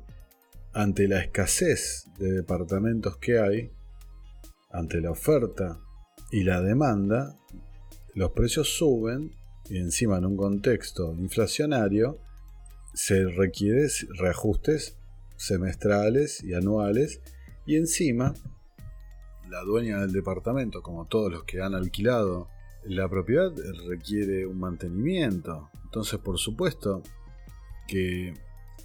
ante 0.74 1.08
la 1.08 1.22
escasez 1.22 2.08
de 2.18 2.32
departamentos 2.32 3.18
que 3.18 3.40
hay, 3.40 3.72
ante 4.72 5.02
la 5.02 5.12
oferta 5.12 5.80
y 6.32 6.44
la 6.44 6.62
demanda, 6.62 7.38
los 8.16 8.32
precios 8.32 8.70
suben 8.70 9.32
y 9.70 9.78
encima 9.78 10.18
en 10.18 10.26
un 10.26 10.38
contexto 10.38 11.14
inflacionario 11.14 12.20
se 12.94 13.26
requiere 13.26 13.88
reajustes 14.18 14.98
semestrales 15.38 16.44
y 16.44 16.54
anuales 16.54 17.22
y 17.66 17.76
encima 17.76 18.34
la 19.52 19.64
dueña 19.64 20.00
del 20.00 20.14
departamento, 20.14 20.82
como 20.82 21.08
todos 21.08 21.32
los 21.32 21.44
que 21.44 21.62
han 21.62 21.76
alquilado 21.76 22.48
la 22.86 23.08
propiedad, 23.10 23.52
requiere 23.88 24.48
un 24.48 24.60
mantenimiento. 24.60 25.70
Entonces, 25.84 26.20
por 26.20 26.40
supuesto 26.40 27.04
que 27.88 28.34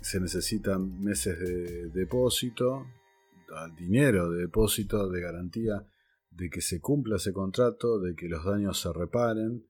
se 0.01 0.21
necesitan 0.21 1.01
meses 1.01 1.39
de 1.39 1.89
depósito, 1.91 2.85
dinero 3.77 4.31
de 4.31 4.43
depósito, 4.43 5.09
de 5.09 5.21
garantía 5.21 5.87
de 6.31 6.51
que 6.51 6.61
se 6.61 6.81
cumpla 6.81 7.17
ese 7.17 7.33
contrato, 7.33 8.01
de 8.01 8.15
que 8.15 8.29
los 8.29 8.45
daños 8.45 8.81
se 8.81 8.93
reparen. 8.93 9.67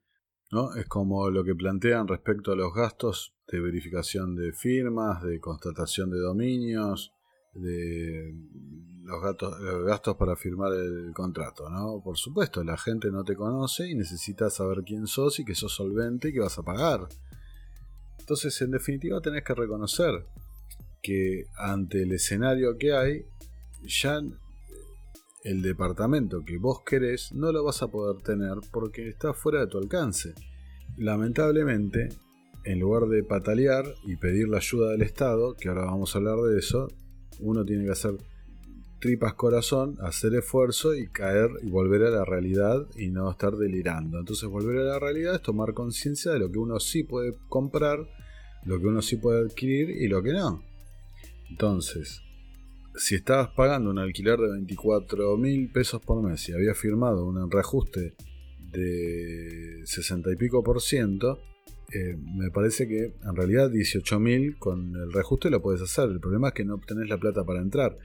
¿no? 0.51 0.75
Es 0.75 0.87
como 0.87 1.29
lo 1.31 1.45
que 1.45 1.55
plantean 1.55 2.09
respecto 2.09 2.53
a 2.53 2.57
los 2.57 2.73
gastos 2.75 3.37
de 3.49 3.61
verificación 3.61 4.35
de 4.35 4.53
firmas, 4.53 5.23
de 5.23 5.39
constatación 5.41 6.11
de 6.11 6.19
dominios, 6.19 7.13
de 7.55 8.35
los, 9.07 9.85
gastos 9.85 10.17
para 10.17 10.37
firmar 10.37 10.73
el 10.73 11.13
contrato, 11.15 11.71
¿no? 11.71 12.01
Por 12.03 12.17
supuesto, 12.17 12.63
la 12.65 12.77
gente 12.77 13.11
no 13.11 13.25
te 13.25 13.37
conoce 13.37 13.89
y 13.89 13.95
necesita 13.95 14.51
saber 14.51 14.83
quién 14.85 15.07
sos 15.07 15.39
y 15.39 15.45
que 15.45 15.55
sos 15.55 15.73
solvente 15.73 16.29
y 16.29 16.33
que 16.33 16.41
vas 16.41 16.59
a 16.59 16.63
pagar. 16.63 17.09
Entonces, 18.19 18.61
en 18.63 18.73
definitiva, 18.73 19.21
tenés 19.21 19.45
que 19.45 19.55
reconocer 19.55 20.27
que 21.03 21.45
ante 21.57 22.03
el 22.03 22.13
escenario 22.13 22.77
que 22.77 22.93
hay, 22.93 23.25
ya 23.83 24.21
el 25.45 25.63
departamento 25.63 26.45
que 26.45 26.59
vos 26.59 26.83
querés 26.85 27.33
no 27.33 27.53
lo 27.53 27.63
vas 27.63 27.83
a 27.83 27.89
poder 27.89 28.21
tener 28.23 28.57
porque 28.73 29.09
está 29.09 29.33
fuera 29.33 29.61
de 29.61 29.69
tu 29.69 29.79
alcance. 29.79 30.35
Lamentablemente, 30.97 32.09
en 32.65 32.81
lugar 32.81 33.07
de 33.07 33.23
patalear 33.23 33.85
y 34.05 34.17
pedir 34.17 34.49
la 34.49 34.57
ayuda 34.57 34.91
del 34.91 35.03
Estado, 35.03 35.55
que 35.55 35.69
ahora 35.69 35.85
vamos 35.85 36.15
a 36.15 36.19
hablar 36.19 36.39
de 36.39 36.59
eso, 36.59 36.89
uno 37.39 37.65
tiene 37.65 37.85
que 37.85 37.93
hacer 37.93 38.17
tripas 39.01 39.35
corazón, 39.35 39.97
hacer 40.01 40.35
esfuerzo 40.35 40.95
y 40.95 41.09
caer 41.09 41.51
y 41.63 41.71
volver 41.71 42.05
a 42.05 42.11
la 42.11 42.25
realidad 42.25 42.87
y 42.97 43.09
no 43.09 43.31
estar 43.31 43.53
delirando. 43.57 44.19
Entonces 44.19 44.49
volver 44.49 44.79
a 44.79 44.85
la 44.85 44.99
realidad 44.99 45.37
es 45.37 45.43
tomar 45.43 45.75
conciencia 45.75 46.33
de 46.33 46.39
lo 46.39 46.51
que 46.51 46.59
uno 46.59 46.81
sí 46.81 47.05
puede 47.05 47.37
comprar, 47.49 47.99
lo 48.65 48.81
que 48.81 48.87
uno 48.87 49.03
sí 49.03 49.17
puede 49.17 49.41
adquirir 49.41 49.91
y 49.91 50.09
lo 50.09 50.23
que 50.23 50.33
no. 50.33 50.63
Entonces, 51.51 52.23
si 52.97 53.15
estabas 53.15 53.51
pagando 53.51 53.91
un 53.91 53.99
alquiler 53.99 54.39
de 54.39 54.51
24 54.53 55.37
mil 55.37 55.71
pesos 55.71 56.01
por 56.01 56.23
mes 56.23 56.49
y 56.49 56.53
había 56.53 56.75
firmado 56.75 57.27
un 57.27 57.51
reajuste 57.51 58.15
de 58.73 59.83
60 59.85 60.33
y 60.33 60.37
pico 60.37 60.63
por 60.63 60.81
ciento, 60.81 61.39
eh, 61.93 62.17
me 62.17 62.51
parece 62.51 62.89
que 62.89 63.15
en 63.23 63.37
realidad 63.37 63.71
18.000 63.71 64.59
con 64.59 64.97
el 64.97 65.13
reajuste 65.13 65.51
lo 65.51 65.63
puedes 65.63 65.83
hacer. 65.83 66.09
El 66.09 66.21
problema 66.21 66.49
es 66.49 66.55
que 66.55 66.65
no 66.65 66.75
obtenés 66.75 67.09
la 67.09 67.19
plata 67.19 67.45
para 67.45 67.61
entrar. 67.61 67.97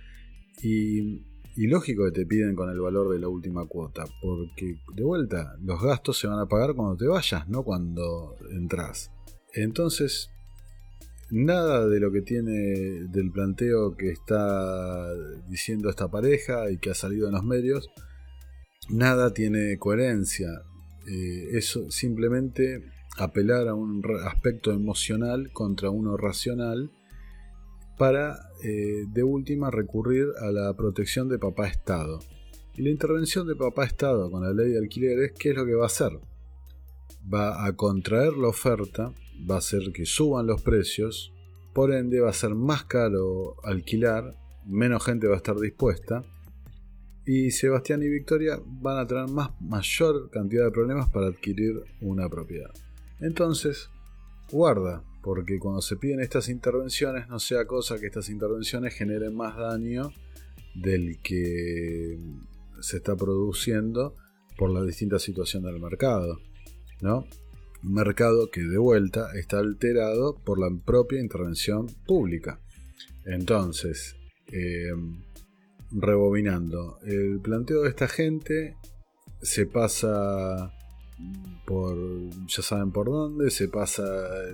Y 0.64 1.68
lógico 1.68 2.06
que 2.06 2.12
te 2.12 2.26
piden 2.26 2.56
con 2.56 2.70
el 2.70 2.80
valor 2.80 3.12
de 3.12 3.20
la 3.20 3.28
última 3.28 3.66
cuota, 3.66 4.06
porque 4.22 4.78
de 4.94 5.04
vuelta 5.04 5.58
los 5.62 5.82
gastos 5.82 6.18
se 6.18 6.28
van 6.28 6.40
a 6.40 6.48
pagar 6.48 6.76
cuando 6.76 6.96
te 6.96 7.08
vayas, 7.08 7.48
no 7.50 7.64
cuando 7.64 8.36
entras. 8.52 9.12
Entonces, 9.54 10.30
nada 11.30 11.88
de 11.88 12.00
lo 12.00 12.12
que 12.12 12.22
tiene 12.22 12.52
del 13.10 13.32
planteo 13.32 13.96
que 13.96 14.12
está 14.12 15.14
diciendo 15.50 15.90
esta 15.90 16.10
pareja 16.10 16.72
y 16.72 16.78
que 16.78 16.92
ha 16.92 16.96
salido 16.96 17.28
en 17.28 17.34
los 17.34 17.44
medios, 17.44 17.90
nada 18.90 19.34
tiene 19.34 19.78
coherencia. 19.78 20.50
Eh, 21.08 21.58
es 21.58 21.78
simplemente 21.90 22.84
apelar 23.18 23.68
a 23.68 23.74
un 23.74 24.04
aspecto 24.26 24.72
emocional 24.72 25.52
contra 25.52 25.90
uno 25.90 26.16
racional 26.16 26.92
para 27.98 28.51
eh, 28.64 29.06
de 29.08 29.24
última 29.24 29.72
recurrir 29.72 30.28
a 30.40 30.52
la 30.52 30.74
protección 30.76 31.30
de 31.30 31.40
papá 31.40 31.68
Estado. 31.68 32.20
Y 32.76 32.84
la 32.84 32.90
intervención 32.90 33.48
de 33.48 33.56
papá 33.56 33.86
Estado 33.86 34.30
con 34.32 34.44
la 34.44 34.54
ley 34.54 34.72
de 34.72 34.80
alquileres, 34.80 35.34
¿qué 35.38 35.50
es 35.50 35.56
lo 35.56 35.66
que 35.66 35.74
va 35.74 35.84
a 35.84 35.88
hacer? 35.88 36.12
Va 37.32 37.66
a 37.66 37.76
contraer 37.76 38.34
la 38.34 38.48
oferta, 38.48 39.14
va 39.50 39.56
a 39.56 39.60
hacer 39.60 39.92
que 39.94 40.06
suban 40.06 40.48
los 40.48 40.62
precios, 40.62 41.34
por 41.74 41.94
ende 41.94 42.20
va 42.20 42.30
a 42.30 42.34
ser 42.34 42.56
más 42.56 42.86
caro 42.86 43.56
alquilar, 43.64 44.36
menos 44.66 45.04
gente 45.06 45.28
va 45.28 45.36
a 45.36 45.38
estar 45.38 45.58
dispuesta, 45.58 46.24
y 47.26 47.52
Sebastián 47.52 48.02
y 48.04 48.10
Victoria 48.10 48.60
van 48.66 48.98
a 48.98 49.08
tener 49.08 49.28
más, 49.28 49.52
mayor 49.62 50.30
cantidad 50.32 50.66
de 50.66 50.72
problemas 50.72 51.10
para 51.10 51.28
adquirir 51.28 51.82
una 52.02 52.28
propiedad. 52.30 52.72
Entonces, 53.20 53.90
guarda, 54.52 55.04
porque 55.22 55.60
cuando 55.60 55.82
se 55.82 55.98
piden 55.98 56.20
estas 56.20 56.50
intervenciones 56.50 57.28
no 57.28 57.40
sea 57.40 57.66
cosa 57.66 58.00
que 58.00 58.08
estas 58.08 58.30
intervenciones 58.30 58.94
generen 58.94 59.36
más 59.36 59.56
daño 59.58 60.12
del 60.76 61.20
que 61.22 62.18
se 62.80 62.98
está 62.98 63.16
produciendo 63.16 64.16
por 64.58 64.72
la 64.72 64.84
distinta 64.84 65.20
situación 65.20 65.64
del 65.64 65.80
mercado, 65.80 66.40
¿no? 67.02 67.26
Un 67.84 67.94
mercado 67.94 68.50
que 68.52 68.62
de 68.62 68.78
vuelta 68.78 69.32
está 69.36 69.60
alterado 69.60 70.36
por 70.44 70.60
la 70.60 70.70
propia 70.86 71.20
intervención 71.20 71.88
pública. 72.06 72.60
Entonces, 73.26 74.16
eh, 74.52 74.92
rebobinando, 75.92 77.00
el 77.04 77.40
planteo 77.42 77.84
de 77.84 77.90
esta 77.90 78.08
gente 78.08 78.76
se 79.42 79.66
pasa 79.66 80.74
por, 81.66 81.98
ya 82.48 82.62
saben 82.62 82.92
por 82.92 83.08
dónde, 83.08 83.50
se 83.50 83.68
pasa 83.68 84.04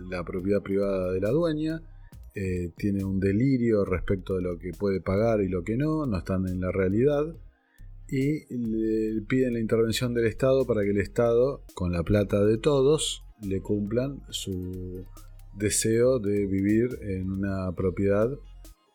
la 0.10 0.24
propiedad 0.24 0.62
privada 0.62 1.12
de 1.12 1.22
la 1.22 1.32
dueña, 1.32 1.82
eh, 2.36 2.72
tiene 2.78 3.04
un 3.04 3.20
delirio 3.20 3.86
respecto 3.86 4.36
de 4.36 4.44
lo 4.44 4.60
que 4.60 4.72
puede 4.72 5.02
pagar 5.02 5.42
y 5.42 5.48
lo 5.48 5.64
que 5.64 5.78
no, 5.78 6.06
no 6.06 6.18
están 6.18 6.48
en 6.48 6.62
la 6.62 6.72
realidad, 6.72 7.26
y 8.10 8.46
le 8.56 9.22
piden 9.24 9.54
la 9.54 9.60
intervención 9.60 10.14
del 10.14 10.28
Estado 10.28 10.66
para 10.66 10.84
que 10.84 10.92
el 10.92 11.00
Estado, 11.00 11.64
con 11.74 11.92
la 11.92 12.04
plata 12.04 12.44
de 12.46 12.58
todos, 12.58 13.24
le 13.42 13.62
cumplan 13.62 14.22
su 14.30 15.06
deseo 15.58 16.20
de 16.20 16.46
vivir 16.46 16.90
en 17.02 17.32
una 17.32 17.72
propiedad 17.76 18.30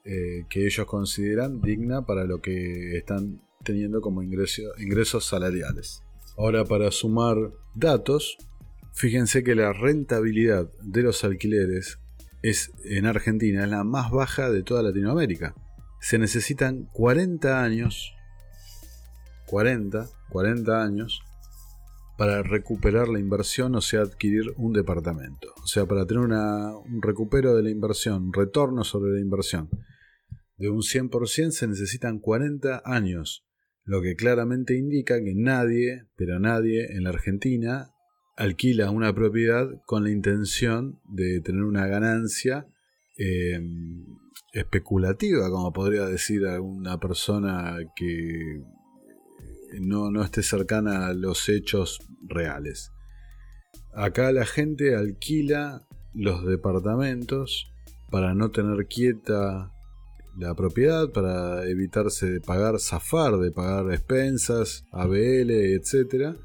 eh, 0.05 0.45
que 0.49 0.67
ellos 0.67 0.87
consideran 0.87 1.61
digna 1.61 2.07
para 2.07 2.25
lo 2.25 2.41
que 2.41 2.97
están 2.97 3.43
teniendo 3.65 4.01
como 4.01 4.23
ingresos 4.23 5.25
salariales. 5.25 6.03
Ahora 6.37 6.65
para 6.65 6.91
sumar 6.91 7.37
datos, 7.75 8.37
fíjense 8.95 9.43
que 9.45 9.55
la 9.55 9.73
rentabilidad 9.73 10.71
de 10.83 11.03
los 11.03 11.25
alquileres 11.25 11.99
es 12.43 12.73
en 12.85 13.07
Argentina 13.07 13.65
es 13.65 13.71
la 13.71 13.85
más 13.85 14.11
baja 14.11 14.51
de 14.51 14.63
toda 14.63 14.83
Latinoamérica. 14.83 15.55
Se 16.01 16.19
necesitan 16.19 16.89
40 16.93 17.63
años 17.63 18.15
40, 19.53 20.09
40 20.31 20.83
años 20.83 21.23
para 22.17 22.43
recuperar 22.43 23.09
la 23.09 23.19
inversión, 23.19 23.75
o 23.75 23.83
sea, 23.83 24.01
adquirir 24.01 24.55
un 24.57 24.73
departamento. 24.73 25.49
O 25.63 25.67
sea, 25.67 25.85
para 25.85 26.07
tener 26.07 26.25
un 26.25 27.03
recupero 27.03 27.55
de 27.55 27.63
la 27.63 27.69
inversión, 27.69 28.33
retorno 28.33 28.83
sobre 28.83 29.13
la 29.13 29.21
inversión 29.21 29.69
de 30.57 30.71
un 30.71 30.81
100% 30.81 31.51
se 31.51 31.67
necesitan 31.67 32.19
40 32.19 32.81
años 32.87 33.45
lo 33.85 34.01
que 34.01 34.15
claramente 34.15 34.77
indica 34.77 35.23
que 35.23 35.35
nadie, 35.35 36.07
pero 36.17 36.39
nadie 36.39 36.93
en 36.93 37.05
la 37.05 37.11
Argentina, 37.11 37.91
alquila 38.37 38.91
una 38.91 39.15
propiedad 39.15 39.69
con 39.87 40.05
la 40.05 40.11
intención 40.11 41.01
de 41.05 41.41
tener 41.41 41.63
una 41.63 41.87
ganancia 41.87 42.67
em, 43.17 44.05
especulativa, 44.53 45.51
como 45.51 45.73
podría 45.73 46.07
decir 46.07 46.47
alguna 46.47 46.99
persona 46.99 47.77
que 47.97 48.63
no, 49.81 50.11
no 50.11 50.23
esté 50.23 50.43
cercana 50.43 51.07
a 51.07 51.15
los 51.15 51.49
hechos 51.49 51.99
reales. 52.23 52.93
Acá 53.95 54.33
la 54.33 54.47
gente 54.47 54.95
alquila 54.95 55.87
los 56.15 56.47
departamentos 56.47 57.71
para 58.11 58.35
no 58.35 58.51
tener 58.51 58.87
quieta 58.87 59.72
la 60.37 60.55
propiedad 60.55 61.11
para 61.11 61.69
evitarse 61.69 62.31
de 62.31 62.41
pagar 62.41 62.79
zafar, 62.79 63.37
de 63.39 63.51
pagar 63.51 63.93
expensas, 63.93 64.85
ABL, 64.91 65.51
etc. 65.51 66.37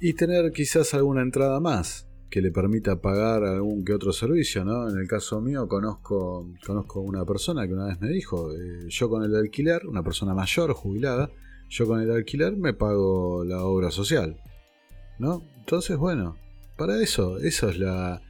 Y 0.00 0.14
tener 0.14 0.52
quizás 0.52 0.94
alguna 0.94 1.22
entrada 1.22 1.60
más 1.60 2.08
que 2.30 2.42
le 2.42 2.50
permita 2.50 3.00
pagar 3.00 3.44
algún 3.44 3.84
que 3.84 3.92
otro 3.92 4.12
servicio, 4.12 4.64
¿no? 4.64 4.90
En 4.90 4.98
el 4.98 5.06
caso 5.06 5.40
mío 5.40 5.68
conozco, 5.68 6.50
conozco 6.66 7.00
una 7.00 7.24
persona 7.24 7.64
que 7.66 7.74
una 7.74 7.86
vez 7.86 8.00
me 8.00 8.08
dijo, 8.08 8.52
eh, 8.52 8.86
yo 8.88 9.08
con 9.08 9.22
el 9.22 9.36
alquiler, 9.36 9.86
una 9.86 10.02
persona 10.02 10.34
mayor, 10.34 10.72
jubilada, 10.72 11.30
yo 11.68 11.86
con 11.86 12.00
el 12.00 12.10
alquiler 12.10 12.56
me 12.56 12.74
pago 12.74 13.44
la 13.44 13.62
obra 13.64 13.92
social, 13.92 14.40
¿no? 15.20 15.44
Entonces, 15.58 15.96
bueno, 15.96 16.36
para 16.76 17.00
eso, 17.00 17.38
eso 17.38 17.68
es 17.68 17.78
la, 17.78 18.20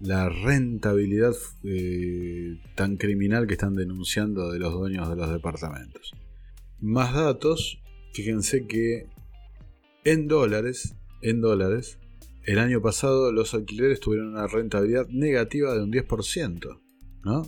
la 0.00 0.28
rentabilidad 0.28 1.34
eh, 1.64 2.60
tan 2.74 2.96
criminal 2.96 3.46
que 3.46 3.54
están 3.54 3.74
denunciando 3.74 4.52
de 4.52 4.58
los 4.58 4.72
dueños 4.72 5.08
de 5.08 5.16
los 5.16 5.30
departamentos. 5.30 6.12
Más 6.80 7.14
datos, 7.14 7.82
fíjense 8.12 8.66
que 8.66 9.08
en 10.04 10.28
dólares, 10.28 10.94
en 11.22 11.40
dólares, 11.40 11.98
el 12.44 12.58
año 12.58 12.80
pasado 12.80 13.32
los 13.32 13.54
alquileres 13.54 14.00
tuvieron 14.00 14.28
una 14.28 14.46
rentabilidad 14.46 15.08
negativa 15.08 15.74
de 15.74 15.82
un 15.82 15.92
10%, 15.92 16.80
¿no? 17.24 17.42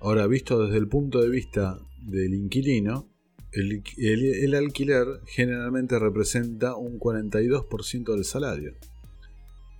Ahora, 0.00 0.26
visto 0.26 0.64
desde 0.64 0.78
el 0.78 0.88
punto 0.88 1.20
de 1.22 1.30
vista 1.30 1.78
del 2.02 2.34
inquilino, 2.34 3.08
el, 3.52 3.82
el 3.96 4.54
alquiler 4.54 5.06
generalmente 5.26 5.98
representa 5.98 6.74
un 6.74 6.98
42% 6.98 8.12
del 8.12 8.24
salario. 8.24 8.74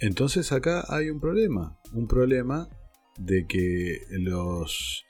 Entonces 0.03 0.51
acá 0.51 0.85
hay 0.89 1.11
un 1.11 1.21
problema, 1.21 1.79
un 1.93 2.09
problema 2.09 2.69
de 3.19 3.47
que 3.47 4.01
los 4.11 5.05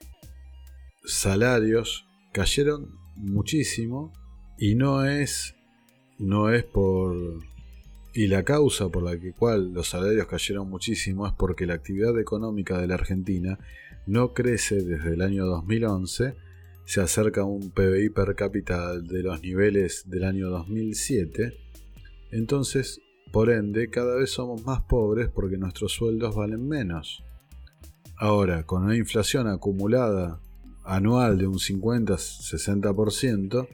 salarios 1.07 2.07
cayeron 2.35 2.91
muchísimo 3.17 4.13
y 4.59 4.75
no 4.75 5.07
es 5.07 5.55
no 6.19 6.53
es 6.53 6.65
por 6.65 7.17
y 8.13 8.27
la 8.27 8.45
causa 8.45 8.91
por 8.91 9.03
la 9.03 9.19
que 9.19 9.33
cual 9.33 9.73
los 9.73 9.89
salarios 9.89 10.27
cayeron 10.27 10.69
muchísimo 10.69 11.27
es 11.27 11.33
porque 11.33 11.65
la 11.65 11.73
actividad 11.73 12.21
económica 12.21 12.79
de 12.79 12.87
la 12.87 12.97
Argentina 12.97 13.59
no 14.07 14.35
crece 14.35 14.83
desde 14.83 15.15
el 15.15 15.23
año 15.23 15.47
2011, 15.47 16.35
se 16.85 17.01
acerca 17.01 17.41
a 17.41 17.45
un 17.45 17.71
PBI 17.71 18.11
per 18.11 18.35
cápita 18.35 18.99
de 18.99 19.23
los 19.23 19.41
niveles 19.41 20.03
del 20.11 20.25
año 20.25 20.51
2007. 20.51 21.55
Entonces, 22.31 23.01
por 23.33 23.51
ende, 23.51 23.91
cada 23.91 24.15
vez 24.15 24.31
somos 24.31 24.65
más 24.65 24.83
pobres 24.83 25.29
porque 25.29 25.57
nuestros 25.57 25.93
sueldos 25.93 26.37
valen 26.37 26.69
menos. 26.69 27.25
Ahora, 28.17 28.65
con 28.65 28.85
una 28.85 28.97
inflación 28.97 29.49
acumulada 29.49 30.39
anual 30.85 31.39
de 31.39 31.47
un 31.47 31.55
50-60%, 31.55 33.69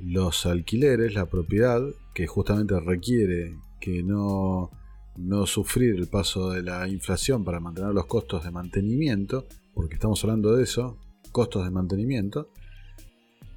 los 0.00 0.46
alquileres, 0.46 1.14
la 1.14 1.26
propiedad, 1.26 1.82
que 2.14 2.26
justamente 2.26 2.80
requiere 2.80 3.56
que 3.80 4.02
no, 4.02 4.70
no 5.16 5.46
sufrir 5.46 5.94
el 5.94 6.08
paso 6.08 6.50
de 6.50 6.62
la 6.62 6.88
inflación 6.88 7.44
para 7.44 7.60
mantener 7.60 7.92
los 7.92 8.06
costos 8.06 8.44
de 8.44 8.50
mantenimiento, 8.50 9.46
porque 9.74 9.94
estamos 9.94 10.22
hablando 10.24 10.56
de 10.56 10.64
eso, 10.64 10.96
costos 11.30 11.64
de 11.64 11.70
mantenimiento, 11.70 12.48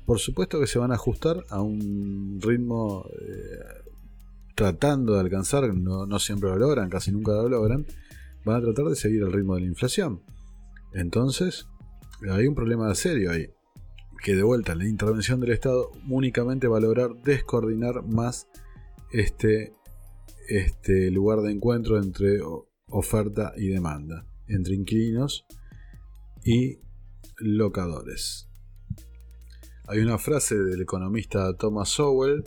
por 0.06 0.20
supuesto 0.20 0.60
que 0.60 0.68
se 0.68 0.80
van 0.80 0.92
a 0.92 0.96
ajustar 0.96 1.44
a 1.50 1.62
un 1.62 2.40
ritmo 2.42 3.06
eh, 3.20 3.85
tratando 4.56 5.14
de 5.14 5.20
alcanzar, 5.20 5.74
no, 5.74 6.20
siempre 6.20 6.50
lo 6.50 6.58
logran, 6.58 6.90
casi 6.90 7.12
nunca 7.12 7.34
lo 7.34 7.50
logran, 7.50 7.86
van 8.46 8.58
a 8.58 8.62
tratar 8.62 8.86
de 8.86 8.96
seguir 8.96 9.22
el 9.22 9.34
ritmo 9.34 9.56
de 9.56 9.62
la 9.62 9.68
inflación. 9.68 10.24
Entonces, 10.94 11.68
hay 12.30 12.48
un 12.48 12.56
problema 12.56 12.94
serio 12.96 13.32
ahí. 13.32 13.50
Que 14.24 14.36
de 14.36 14.44
vuelta, 14.44 14.74
la 14.74 14.88
intervención 14.88 15.40
del 15.40 15.52
Estado 15.52 15.92
únicamente 16.10 16.68
va 16.68 16.78
a 16.78 16.82
lograr 16.82 17.12
descoordinar 17.24 18.04
más 18.08 18.48
este, 19.12 19.74
este 20.48 21.12
lugar 21.12 21.42
de 21.42 21.52
encuentro 21.52 22.02
entre 22.02 22.40
oferta 22.88 23.54
y 23.58 23.68
demanda, 23.68 24.26
entre 24.48 24.74
inquilinos 24.74 25.46
y 26.44 26.80
locadores. 27.38 28.50
Hay 29.88 30.00
una 30.00 30.18
frase 30.18 30.56
del 30.56 30.82
economista 30.82 31.56
Thomas 31.58 31.90
Sowell 31.90 32.44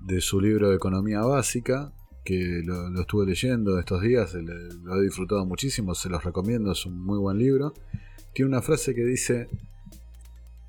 de 0.00 0.20
su 0.20 0.40
libro 0.40 0.72
Economía 0.72 1.20
Básica, 1.22 1.92
que 2.24 2.62
lo, 2.64 3.00
estuve 3.00 3.26
leyendo 3.26 3.78
estos 3.78 4.02
días, 4.02 4.34
lo 4.34 4.96
he 4.96 5.02
disfrutado 5.02 5.46
muchísimo, 5.46 5.94
se 5.94 6.08
los 6.08 6.24
recomiendo, 6.24 6.72
es 6.72 6.84
un 6.86 6.98
muy 6.98 7.18
buen 7.18 7.38
libro. 7.38 7.72
Tiene 8.34 8.50
una 8.50 8.62
frase 8.62 8.94
que 8.94 9.04
dice, 9.04 9.48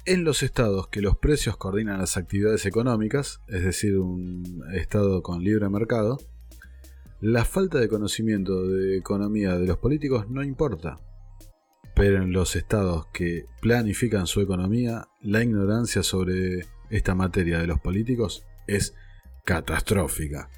en 0.06 0.24
los 0.24 0.42
estados 0.42 0.88
que 0.88 1.02
los 1.02 1.18
precios 1.18 1.58
coordinan 1.58 2.00
las 2.00 2.18
actividades 2.18 2.66
económicas, 2.66 3.42
es 3.48 3.64
decir, 3.64 3.98
un 3.98 4.64
estado 4.74 5.22
con 5.22 5.44
libre 5.44 5.70
mercado, 5.70 6.18
la 7.22 7.44
falta 7.44 7.80
de 7.80 7.90
conocimiento 7.90 8.66
de 8.66 8.98
economía 8.98 9.58
de 9.58 9.68
los 9.68 9.78
políticos 9.78 10.30
no 10.30 10.42
importa. 10.42 11.02
Pero 11.94 12.24
en 12.24 12.32
los 12.32 12.56
estados 12.56 13.08
que 13.08 13.44
planifican 13.62 14.26
su 14.26 14.40
economía, 14.40 15.10
la 15.22 15.44
ignorancia 15.44 16.02
sobre 16.02 16.62
esta 16.90 17.16
materia 17.16 17.60
de 17.60 17.68
los 17.68 17.82
políticos 17.82 18.46
es 18.68 18.96
catastrófica. 19.50 20.52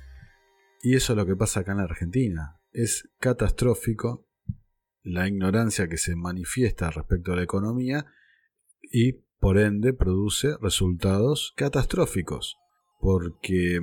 Y 0.81 0.95
eso 0.97 1.13
es 1.13 1.17
lo 1.17 1.25
que 1.25 1.37
pasa 1.37 1.61
acá 1.61 1.71
en 1.71 1.79
Argentina. 1.79 2.59
Es 2.73 3.07
catastrófico 3.19 4.27
la 5.01 5.29
ignorancia 5.29 5.87
que 5.87 5.95
se 5.95 6.17
manifiesta 6.17 6.91
respecto 6.91 7.31
a 7.31 7.37
la 7.37 7.43
economía 7.43 8.05
y 8.91 9.13
por 9.39 9.57
ende 9.57 9.93
produce 9.93 10.57
resultados 10.59 11.53
catastróficos. 11.55 12.57
Porque 12.99 13.79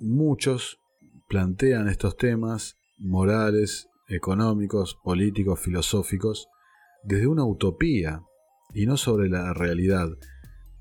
muchos 0.00 0.80
plantean 1.28 1.86
estos 1.86 2.16
temas 2.16 2.78
morales, 2.96 3.90
económicos, 4.08 4.98
políticos, 5.04 5.60
filosóficos, 5.60 6.48
desde 7.04 7.26
una 7.26 7.44
utopía 7.44 8.22
y 8.72 8.86
no 8.86 8.96
sobre 8.96 9.28
la 9.28 9.52
realidad. 9.52 10.08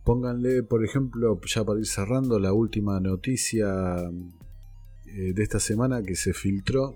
Pónganle, 0.08 0.64
por 0.64 0.86
ejemplo, 0.86 1.38
ya 1.46 1.66
para 1.66 1.82
ir 1.82 1.86
cerrando, 1.86 2.40
la 2.40 2.54
última 2.54 2.98
noticia 3.02 3.68
eh, 5.06 5.34
de 5.34 5.44
esta 5.44 5.60
semana 5.60 6.02
que 6.02 6.16
se 6.16 6.32
filtró 6.32 6.96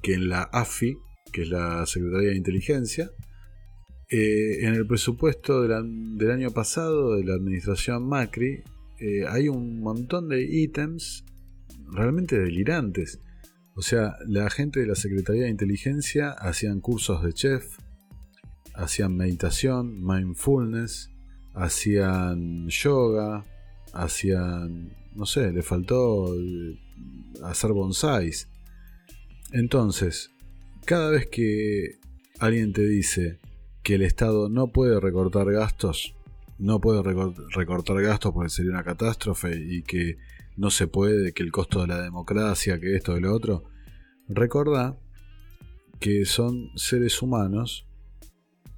que 0.00 0.14
en 0.14 0.28
la 0.28 0.42
AFI, 0.44 0.96
que 1.32 1.42
es 1.42 1.48
la 1.48 1.84
Secretaría 1.86 2.30
de 2.30 2.36
Inteligencia, 2.36 3.10
eh, 4.08 4.64
en 4.64 4.74
el 4.74 4.86
presupuesto 4.86 5.62
del 5.62 6.30
año 6.30 6.52
pasado 6.52 7.16
de 7.16 7.24
la 7.24 7.34
administración 7.34 8.06
Macri 8.06 8.62
eh, 9.00 9.26
hay 9.28 9.48
un 9.48 9.80
montón 9.80 10.28
de 10.28 10.44
ítems 10.44 11.24
realmente 11.90 12.38
delirantes. 12.38 13.18
O 13.74 13.82
sea, 13.82 14.14
la 14.28 14.50
gente 14.50 14.78
de 14.78 14.86
la 14.86 14.94
Secretaría 14.94 15.42
de 15.42 15.50
Inteligencia 15.50 16.30
hacían 16.30 16.80
cursos 16.80 17.24
de 17.24 17.32
chef, 17.32 17.76
hacían 18.72 19.16
meditación, 19.16 20.00
mindfulness, 20.00 21.10
hacían 21.54 22.68
yoga, 22.68 23.44
hacían, 23.92 24.94
no 25.14 25.26
sé, 25.26 25.52
le 25.52 25.62
faltó 25.62 26.34
eh, 26.34 26.78
hacer 27.42 27.72
bonsáis. 27.72 28.48
Entonces, 29.52 30.30
cada 30.84 31.10
vez 31.10 31.26
que 31.26 31.98
alguien 32.38 32.72
te 32.72 32.86
dice 32.86 33.38
que 33.82 33.94
el 33.94 34.02
Estado 34.02 34.48
no 34.48 34.68
puede 34.68 34.98
recortar 35.00 35.50
gastos, 35.50 36.14
no 36.58 36.80
puede 36.80 37.02
recortar 37.02 38.00
gastos 38.02 38.32
porque 38.32 38.50
sería 38.50 38.72
una 38.72 38.84
catástrofe 38.84 39.56
y 39.56 39.82
que 39.82 40.16
no 40.56 40.70
se 40.70 40.86
puede, 40.86 41.32
que 41.32 41.42
el 41.42 41.52
costo 41.52 41.80
de 41.80 41.88
la 41.88 42.00
democracia, 42.00 42.78
que 42.78 42.94
esto 42.94 43.16
y 43.16 43.20
lo 43.20 43.34
otro, 43.34 43.64
recuerda 44.28 44.98
que 46.00 46.24
son 46.24 46.70
seres 46.76 47.20
humanos 47.22 47.86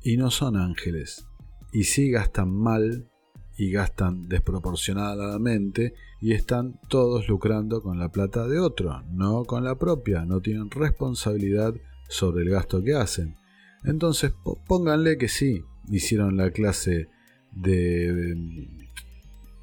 y 0.03 0.17
no 0.17 0.31
son 0.31 0.57
ángeles. 0.57 1.26
Y 1.73 1.85
sí 1.85 2.11
gastan 2.11 2.51
mal 2.51 3.09
y 3.57 3.71
gastan 3.71 4.29
desproporcionadamente 4.29 5.95
y 6.21 6.33
están 6.33 6.79
todos 6.89 7.29
lucrando 7.29 7.83
con 7.83 7.99
la 7.99 8.11
plata 8.11 8.47
de 8.47 8.59
otro, 8.59 9.03
no 9.11 9.45
con 9.45 9.65
la 9.65 9.77
propia, 9.77 10.25
no 10.25 10.41
tienen 10.41 10.71
responsabilidad 10.71 11.75
sobre 12.09 12.45
el 12.45 12.51
gasto 12.51 12.83
que 12.83 12.95
hacen. 12.95 13.37
Entonces 13.85 14.33
pónganle 14.67 15.17
que 15.17 15.29
sí, 15.29 15.63
hicieron 15.89 16.37
la 16.37 16.51
clase 16.51 17.09
de, 17.53 18.37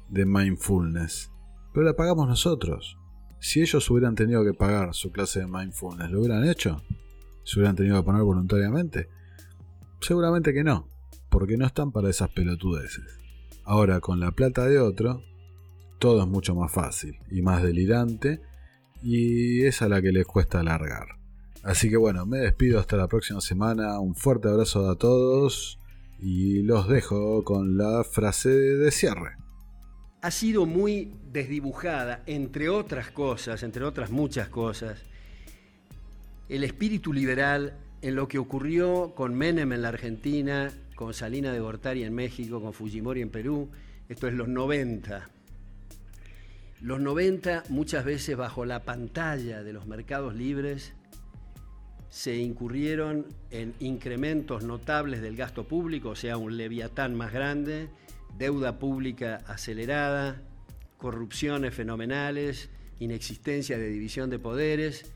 de 0.08 0.26
mindfulness, 0.26 1.30
pero 1.72 1.86
la 1.86 1.96
pagamos 1.96 2.28
nosotros. 2.28 2.98
Si 3.40 3.60
ellos 3.60 3.90
hubieran 3.90 4.14
tenido 4.14 4.42
que 4.44 4.54
pagar 4.54 4.94
su 4.94 5.12
clase 5.12 5.40
de 5.40 5.46
mindfulness, 5.46 6.10
¿lo 6.10 6.20
hubieran 6.20 6.48
hecho? 6.48 6.82
¿Se 7.44 7.58
hubieran 7.58 7.76
tenido 7.76 7.96
que 7.98 8.06
poner 8.06 8.22
voluntariamente? 8.22 9.08
Seguramente 10.00 10.54
que 10.54 10.64
no, 10.64 10.88
porque 11.34 11.56
no 11.56 11.66
están 11.66 11.90
para 11.90 12.10
esas 12.10 12.30
pelotudeces. 12.30 13.18
Ahora, 13.64 13.98
con 13.98 14.20
la 14.20 14.30
plata 14.30 14.66
de 14.66 14.78
otro, 14.78 15.24
todo 15.98 16.22
es 16.22 16.28
mucho 16.28 16.54
más 16.54 16.70
fácil 16.70 17.18
y 17.28 17.42
más 17.42 17.60
delirante 17.60 18.40
y 19.02 19.64
es 19.64 19.82
a 19.82 19.88
la 19.88 20.00
que 20.00 20.12
les 20.12 20.26
cuesta 20.26 20.60
alargar. 20.60 21.18
Así 21.64 21.90
que 21.90 21.96
bueno, 21.96 22.24
me 22.24 22.38
despido 22.38 22.78
hasta 22.78 22.96
la 22.96 23.08
próxima 23.08 23.40
semana, 23.40 23.98
un 23.98 24.14
fuerte 24.14 24.46
abrazo 24.46 24.88
a 24.88 24.96
todos 24.96 25.80
y 26.20 26.62
los 26.62 26.88
dejo 26.88 27.42
con 27.42 27.76
la 27.76 28.04
frase 28.04 28.50
de 28.50 28.92
cierre. 28.92 29.32
Ha 30.22 30.30
sido 30.30 30.66
muy 30.66 31.16
desdibujada, 31.32 32.22
entre 32.26 32.68
otras 32.68 33.10
cosas, 33.10 33.64
entre 33.64 33.82
otras 33.82 34.12
muchas 34.12 34.48
cosas, 34.50 35.02
el 36.48 36.62
espíritu 36.62 37.12
liberal 37.12 37.76
en 38.02 38.14
lo 38.14 38.28
que 38.28 38.38
ocurrió 38.38 39.14
con 39.16 39.34
Menem 39.34 39.72
en 39.72 39.82
la 39.82 39.88
Argentina, 39.88 40.70
con 40.94 41.14
Salina 41.14 41.52
de 41.52 41.60
Gortari 41.60 42.04
en 42.04 42.14
México, 42.14 42.60
con 42.60 42.72
Fujimori 42.72 43.20
en 43.22 43.30
Perú, 43.30 43.70
esto 44.08 44.28
es 44.28 44.34
los 44.34 44.48
90. 44.48 45.28
Los 46.80 47.00
90 47.00 47.64
muchas 47.70 48.04
veces 48.04 48.36
bajo 48.36 48.64
la 48.64 48.84
pantalla 48.84 49.62
de 49.62 49.72
los 49.72 49.86
mercados 49.86 50.34
libres 50.34 50.92
se 52.10 52.36
incurrieron 52.36 53.26
en 53.50 53.74
incrementos 53.80 54.62
notables 54.62 55.20
del 55.20 55.36
gasto 55.36 55.64
público, 55.64 56.10
o 56.10 56.14
sea, 56.14 56.36
un 56.36 56.56
leviatán 56.56 57.14
más 57.14 57.32
grande, 57.32 57.88
deuda 58.38 58.78
pública 58.78 59.42
acelerada, 59.48 60.40
corrupciones 60.98 61.74
fenomenales, 61.74 62.70
inexistencia 63.00 63.78
de 63.78 63.88
división 63.88 64.30
de 64.30 64.38
poderes. 64.38 65.12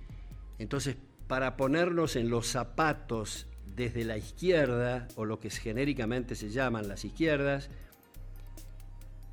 Entonces, 0.58 0.96
para 1.28 1.56
ponernos 1.56 2.16
en 2.16 2.30
los 2.30 2.48
zapatos 2.48 3.46
desde 3.78 4.04
la 4.04 4.18
izquierda, 4.18 5.06
o 5.14 5.24
lo 5.24 5.38
que 5.38 5.50
genéricamente 5.50 6.34
se 6.34 6.50
llaman 6.50 6.88
las 6.88 7.04
izquierdas, 7.04 7.70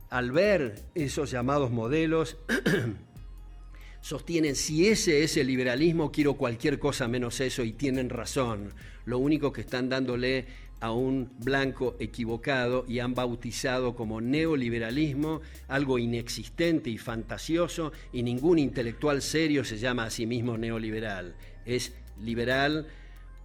al 0.10 0.32
ver 0.32 0.76
esos 0.94 1.32
llamados 1.32 1.72
modelos, 1.72 2.38
sostienen, 4.02 4.56
si 4.56 4.88
ese 4.88 5.24
es 5.24 5.36
el 5.36 5.48
liberalismo, 5.48 6.12
quiero 6.12 6.36
cualquier 6.36 6.78
cosa 6.78 7.08
menos 7.08 7.42
eso, 7.42 7.64
y 7.64 7.74
tienen 7.74 8.10
razón. 8.10 8.72
Lo 9.06 9.18
único 9.18 9.52
que 9.52 9.62
están 9.62 9.90
dándole 9.90 10.46
a 10.80 10.92
un 10.92 11.32
blanco 11.40 11.96
equivocado 12.00 12.86
y 12.88 13.00
han 13.00 13.16
bautizado 13.16 13.96
como 13.96 14.22
neoliberalismo 14.22 15.42
algo 15.68 15.98
inexistente 15.98 16.92
y 16.92 17.00
fantasioso, 17.00 17.92
y 18.14 18.22
ningún 18.22 18.60
intelectual 18.60 19.24
serio 19.24 19.66
se 19.66 19.80
llama 19.80 20.04
a 20.04 20.12
sí 20.12 20.28
mismo 20.28 20.56
neoliberal. 20.56 21.36
Es 21.66 21.94
liberal 22.22 22.88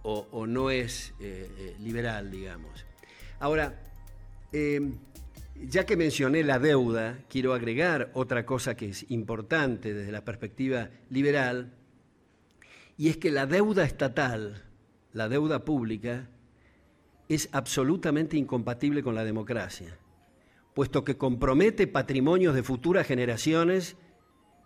o, 0.03 0.47
no 0.47 0.71
es 0.71 1.13
eh, 1.19 1.49
eh, 1.57 1.75
liberal, 1.79 2.31
digamos. 2.31 2.85
Ahora, 3.39 3.79
eh, 4.51 4.91
ya 5.63 5.85
que 5.85 5.95
mencioné 5.95 6.43
la 6.43 6.59
deuda, 6.59 7.19
quiero 7.29 7.53
agregar 7.53 8.09
otra 8.13 8.45
cosa 8.45 8.75
que 8.75 8.89
es 8.89 9.09
importante 9.11 9.93
desde 9.93 10.11
la 10.11 10.25
perspectiva 10.25 10.89
liberal, 11.09 11.73
y 12.97 13.09
es 13.09 13.17
que 13.17 13.31
la 13.31 13.45
deuda 13.45 13.83
estatal, 13.83 14.63
la 15.13 15.29
deuda 15.29 15.65
pública, 15.65 16.27
es 17.29 17.49
absolutamente 17.51 18.37
incompatible 18.37 19.03
con 19.03 19.15
la 19.15 19.23
democracia, 19.23 19.97
puesto 20.73 21.03
que 21.03 21.17
compromete 21.17 21.87
patrimonios 21.87 22.53
de 22.55 22.63
futuras 22.63 23.07
generaciones 23.07 23.95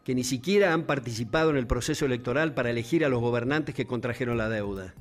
que 0.03 0.15
ni 0.15 0.23
siquiera 0.23 0.73
han 0.73 0.83
participado 0.83 1.49
en 1.49 1.57
el 1.57 1.67
proceso 1.67 2.05
electoral 2.05 2.53
para 2.53 2.69
elegir 2.69 3.03
a 3.05 3.09
los 3.09 3.21
gobernantes 3.21 3.73
que 3.73 3.87
contrajeron 3.87 4.37
la 4.37 4.49
deuda. 4.49 4.93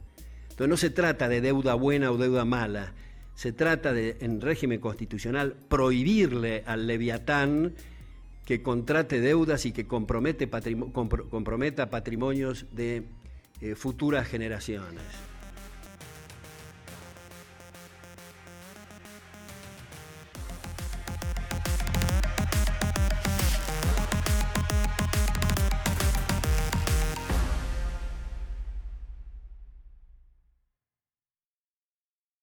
Entonces 0.55 0.70
no 0.70 0.76
se 0.76 0.90
trata 0.90 1.28
de 1.28 1.40
deuda 1.40 1.74
buena 1.74 2.12
o 2.12 2.16
deuda 2.16 2.44
mala, 2.44 2.93
se 3.35 3.52
trata 3.52 3.93
de, 3.93 4.18
en 4.20 4.40
régimen 4.40 4.78
constitucional, 4.78 5.56
prohibirle 5.68 6.62
al 6.64 6.86
leviatán 6.86 7.74
que 8.44 8.62
contrate 8.62 9.20
deudas 9.20 9.66
y 9.66 9.72
que 9.72 9.89
comprometa 9.89 11.90
patrimonios 11.90 12.66
de 12.70 13.02
eh, 13.60 13.74
futuras 13.74 14.28
generaciones. 14.28 15.02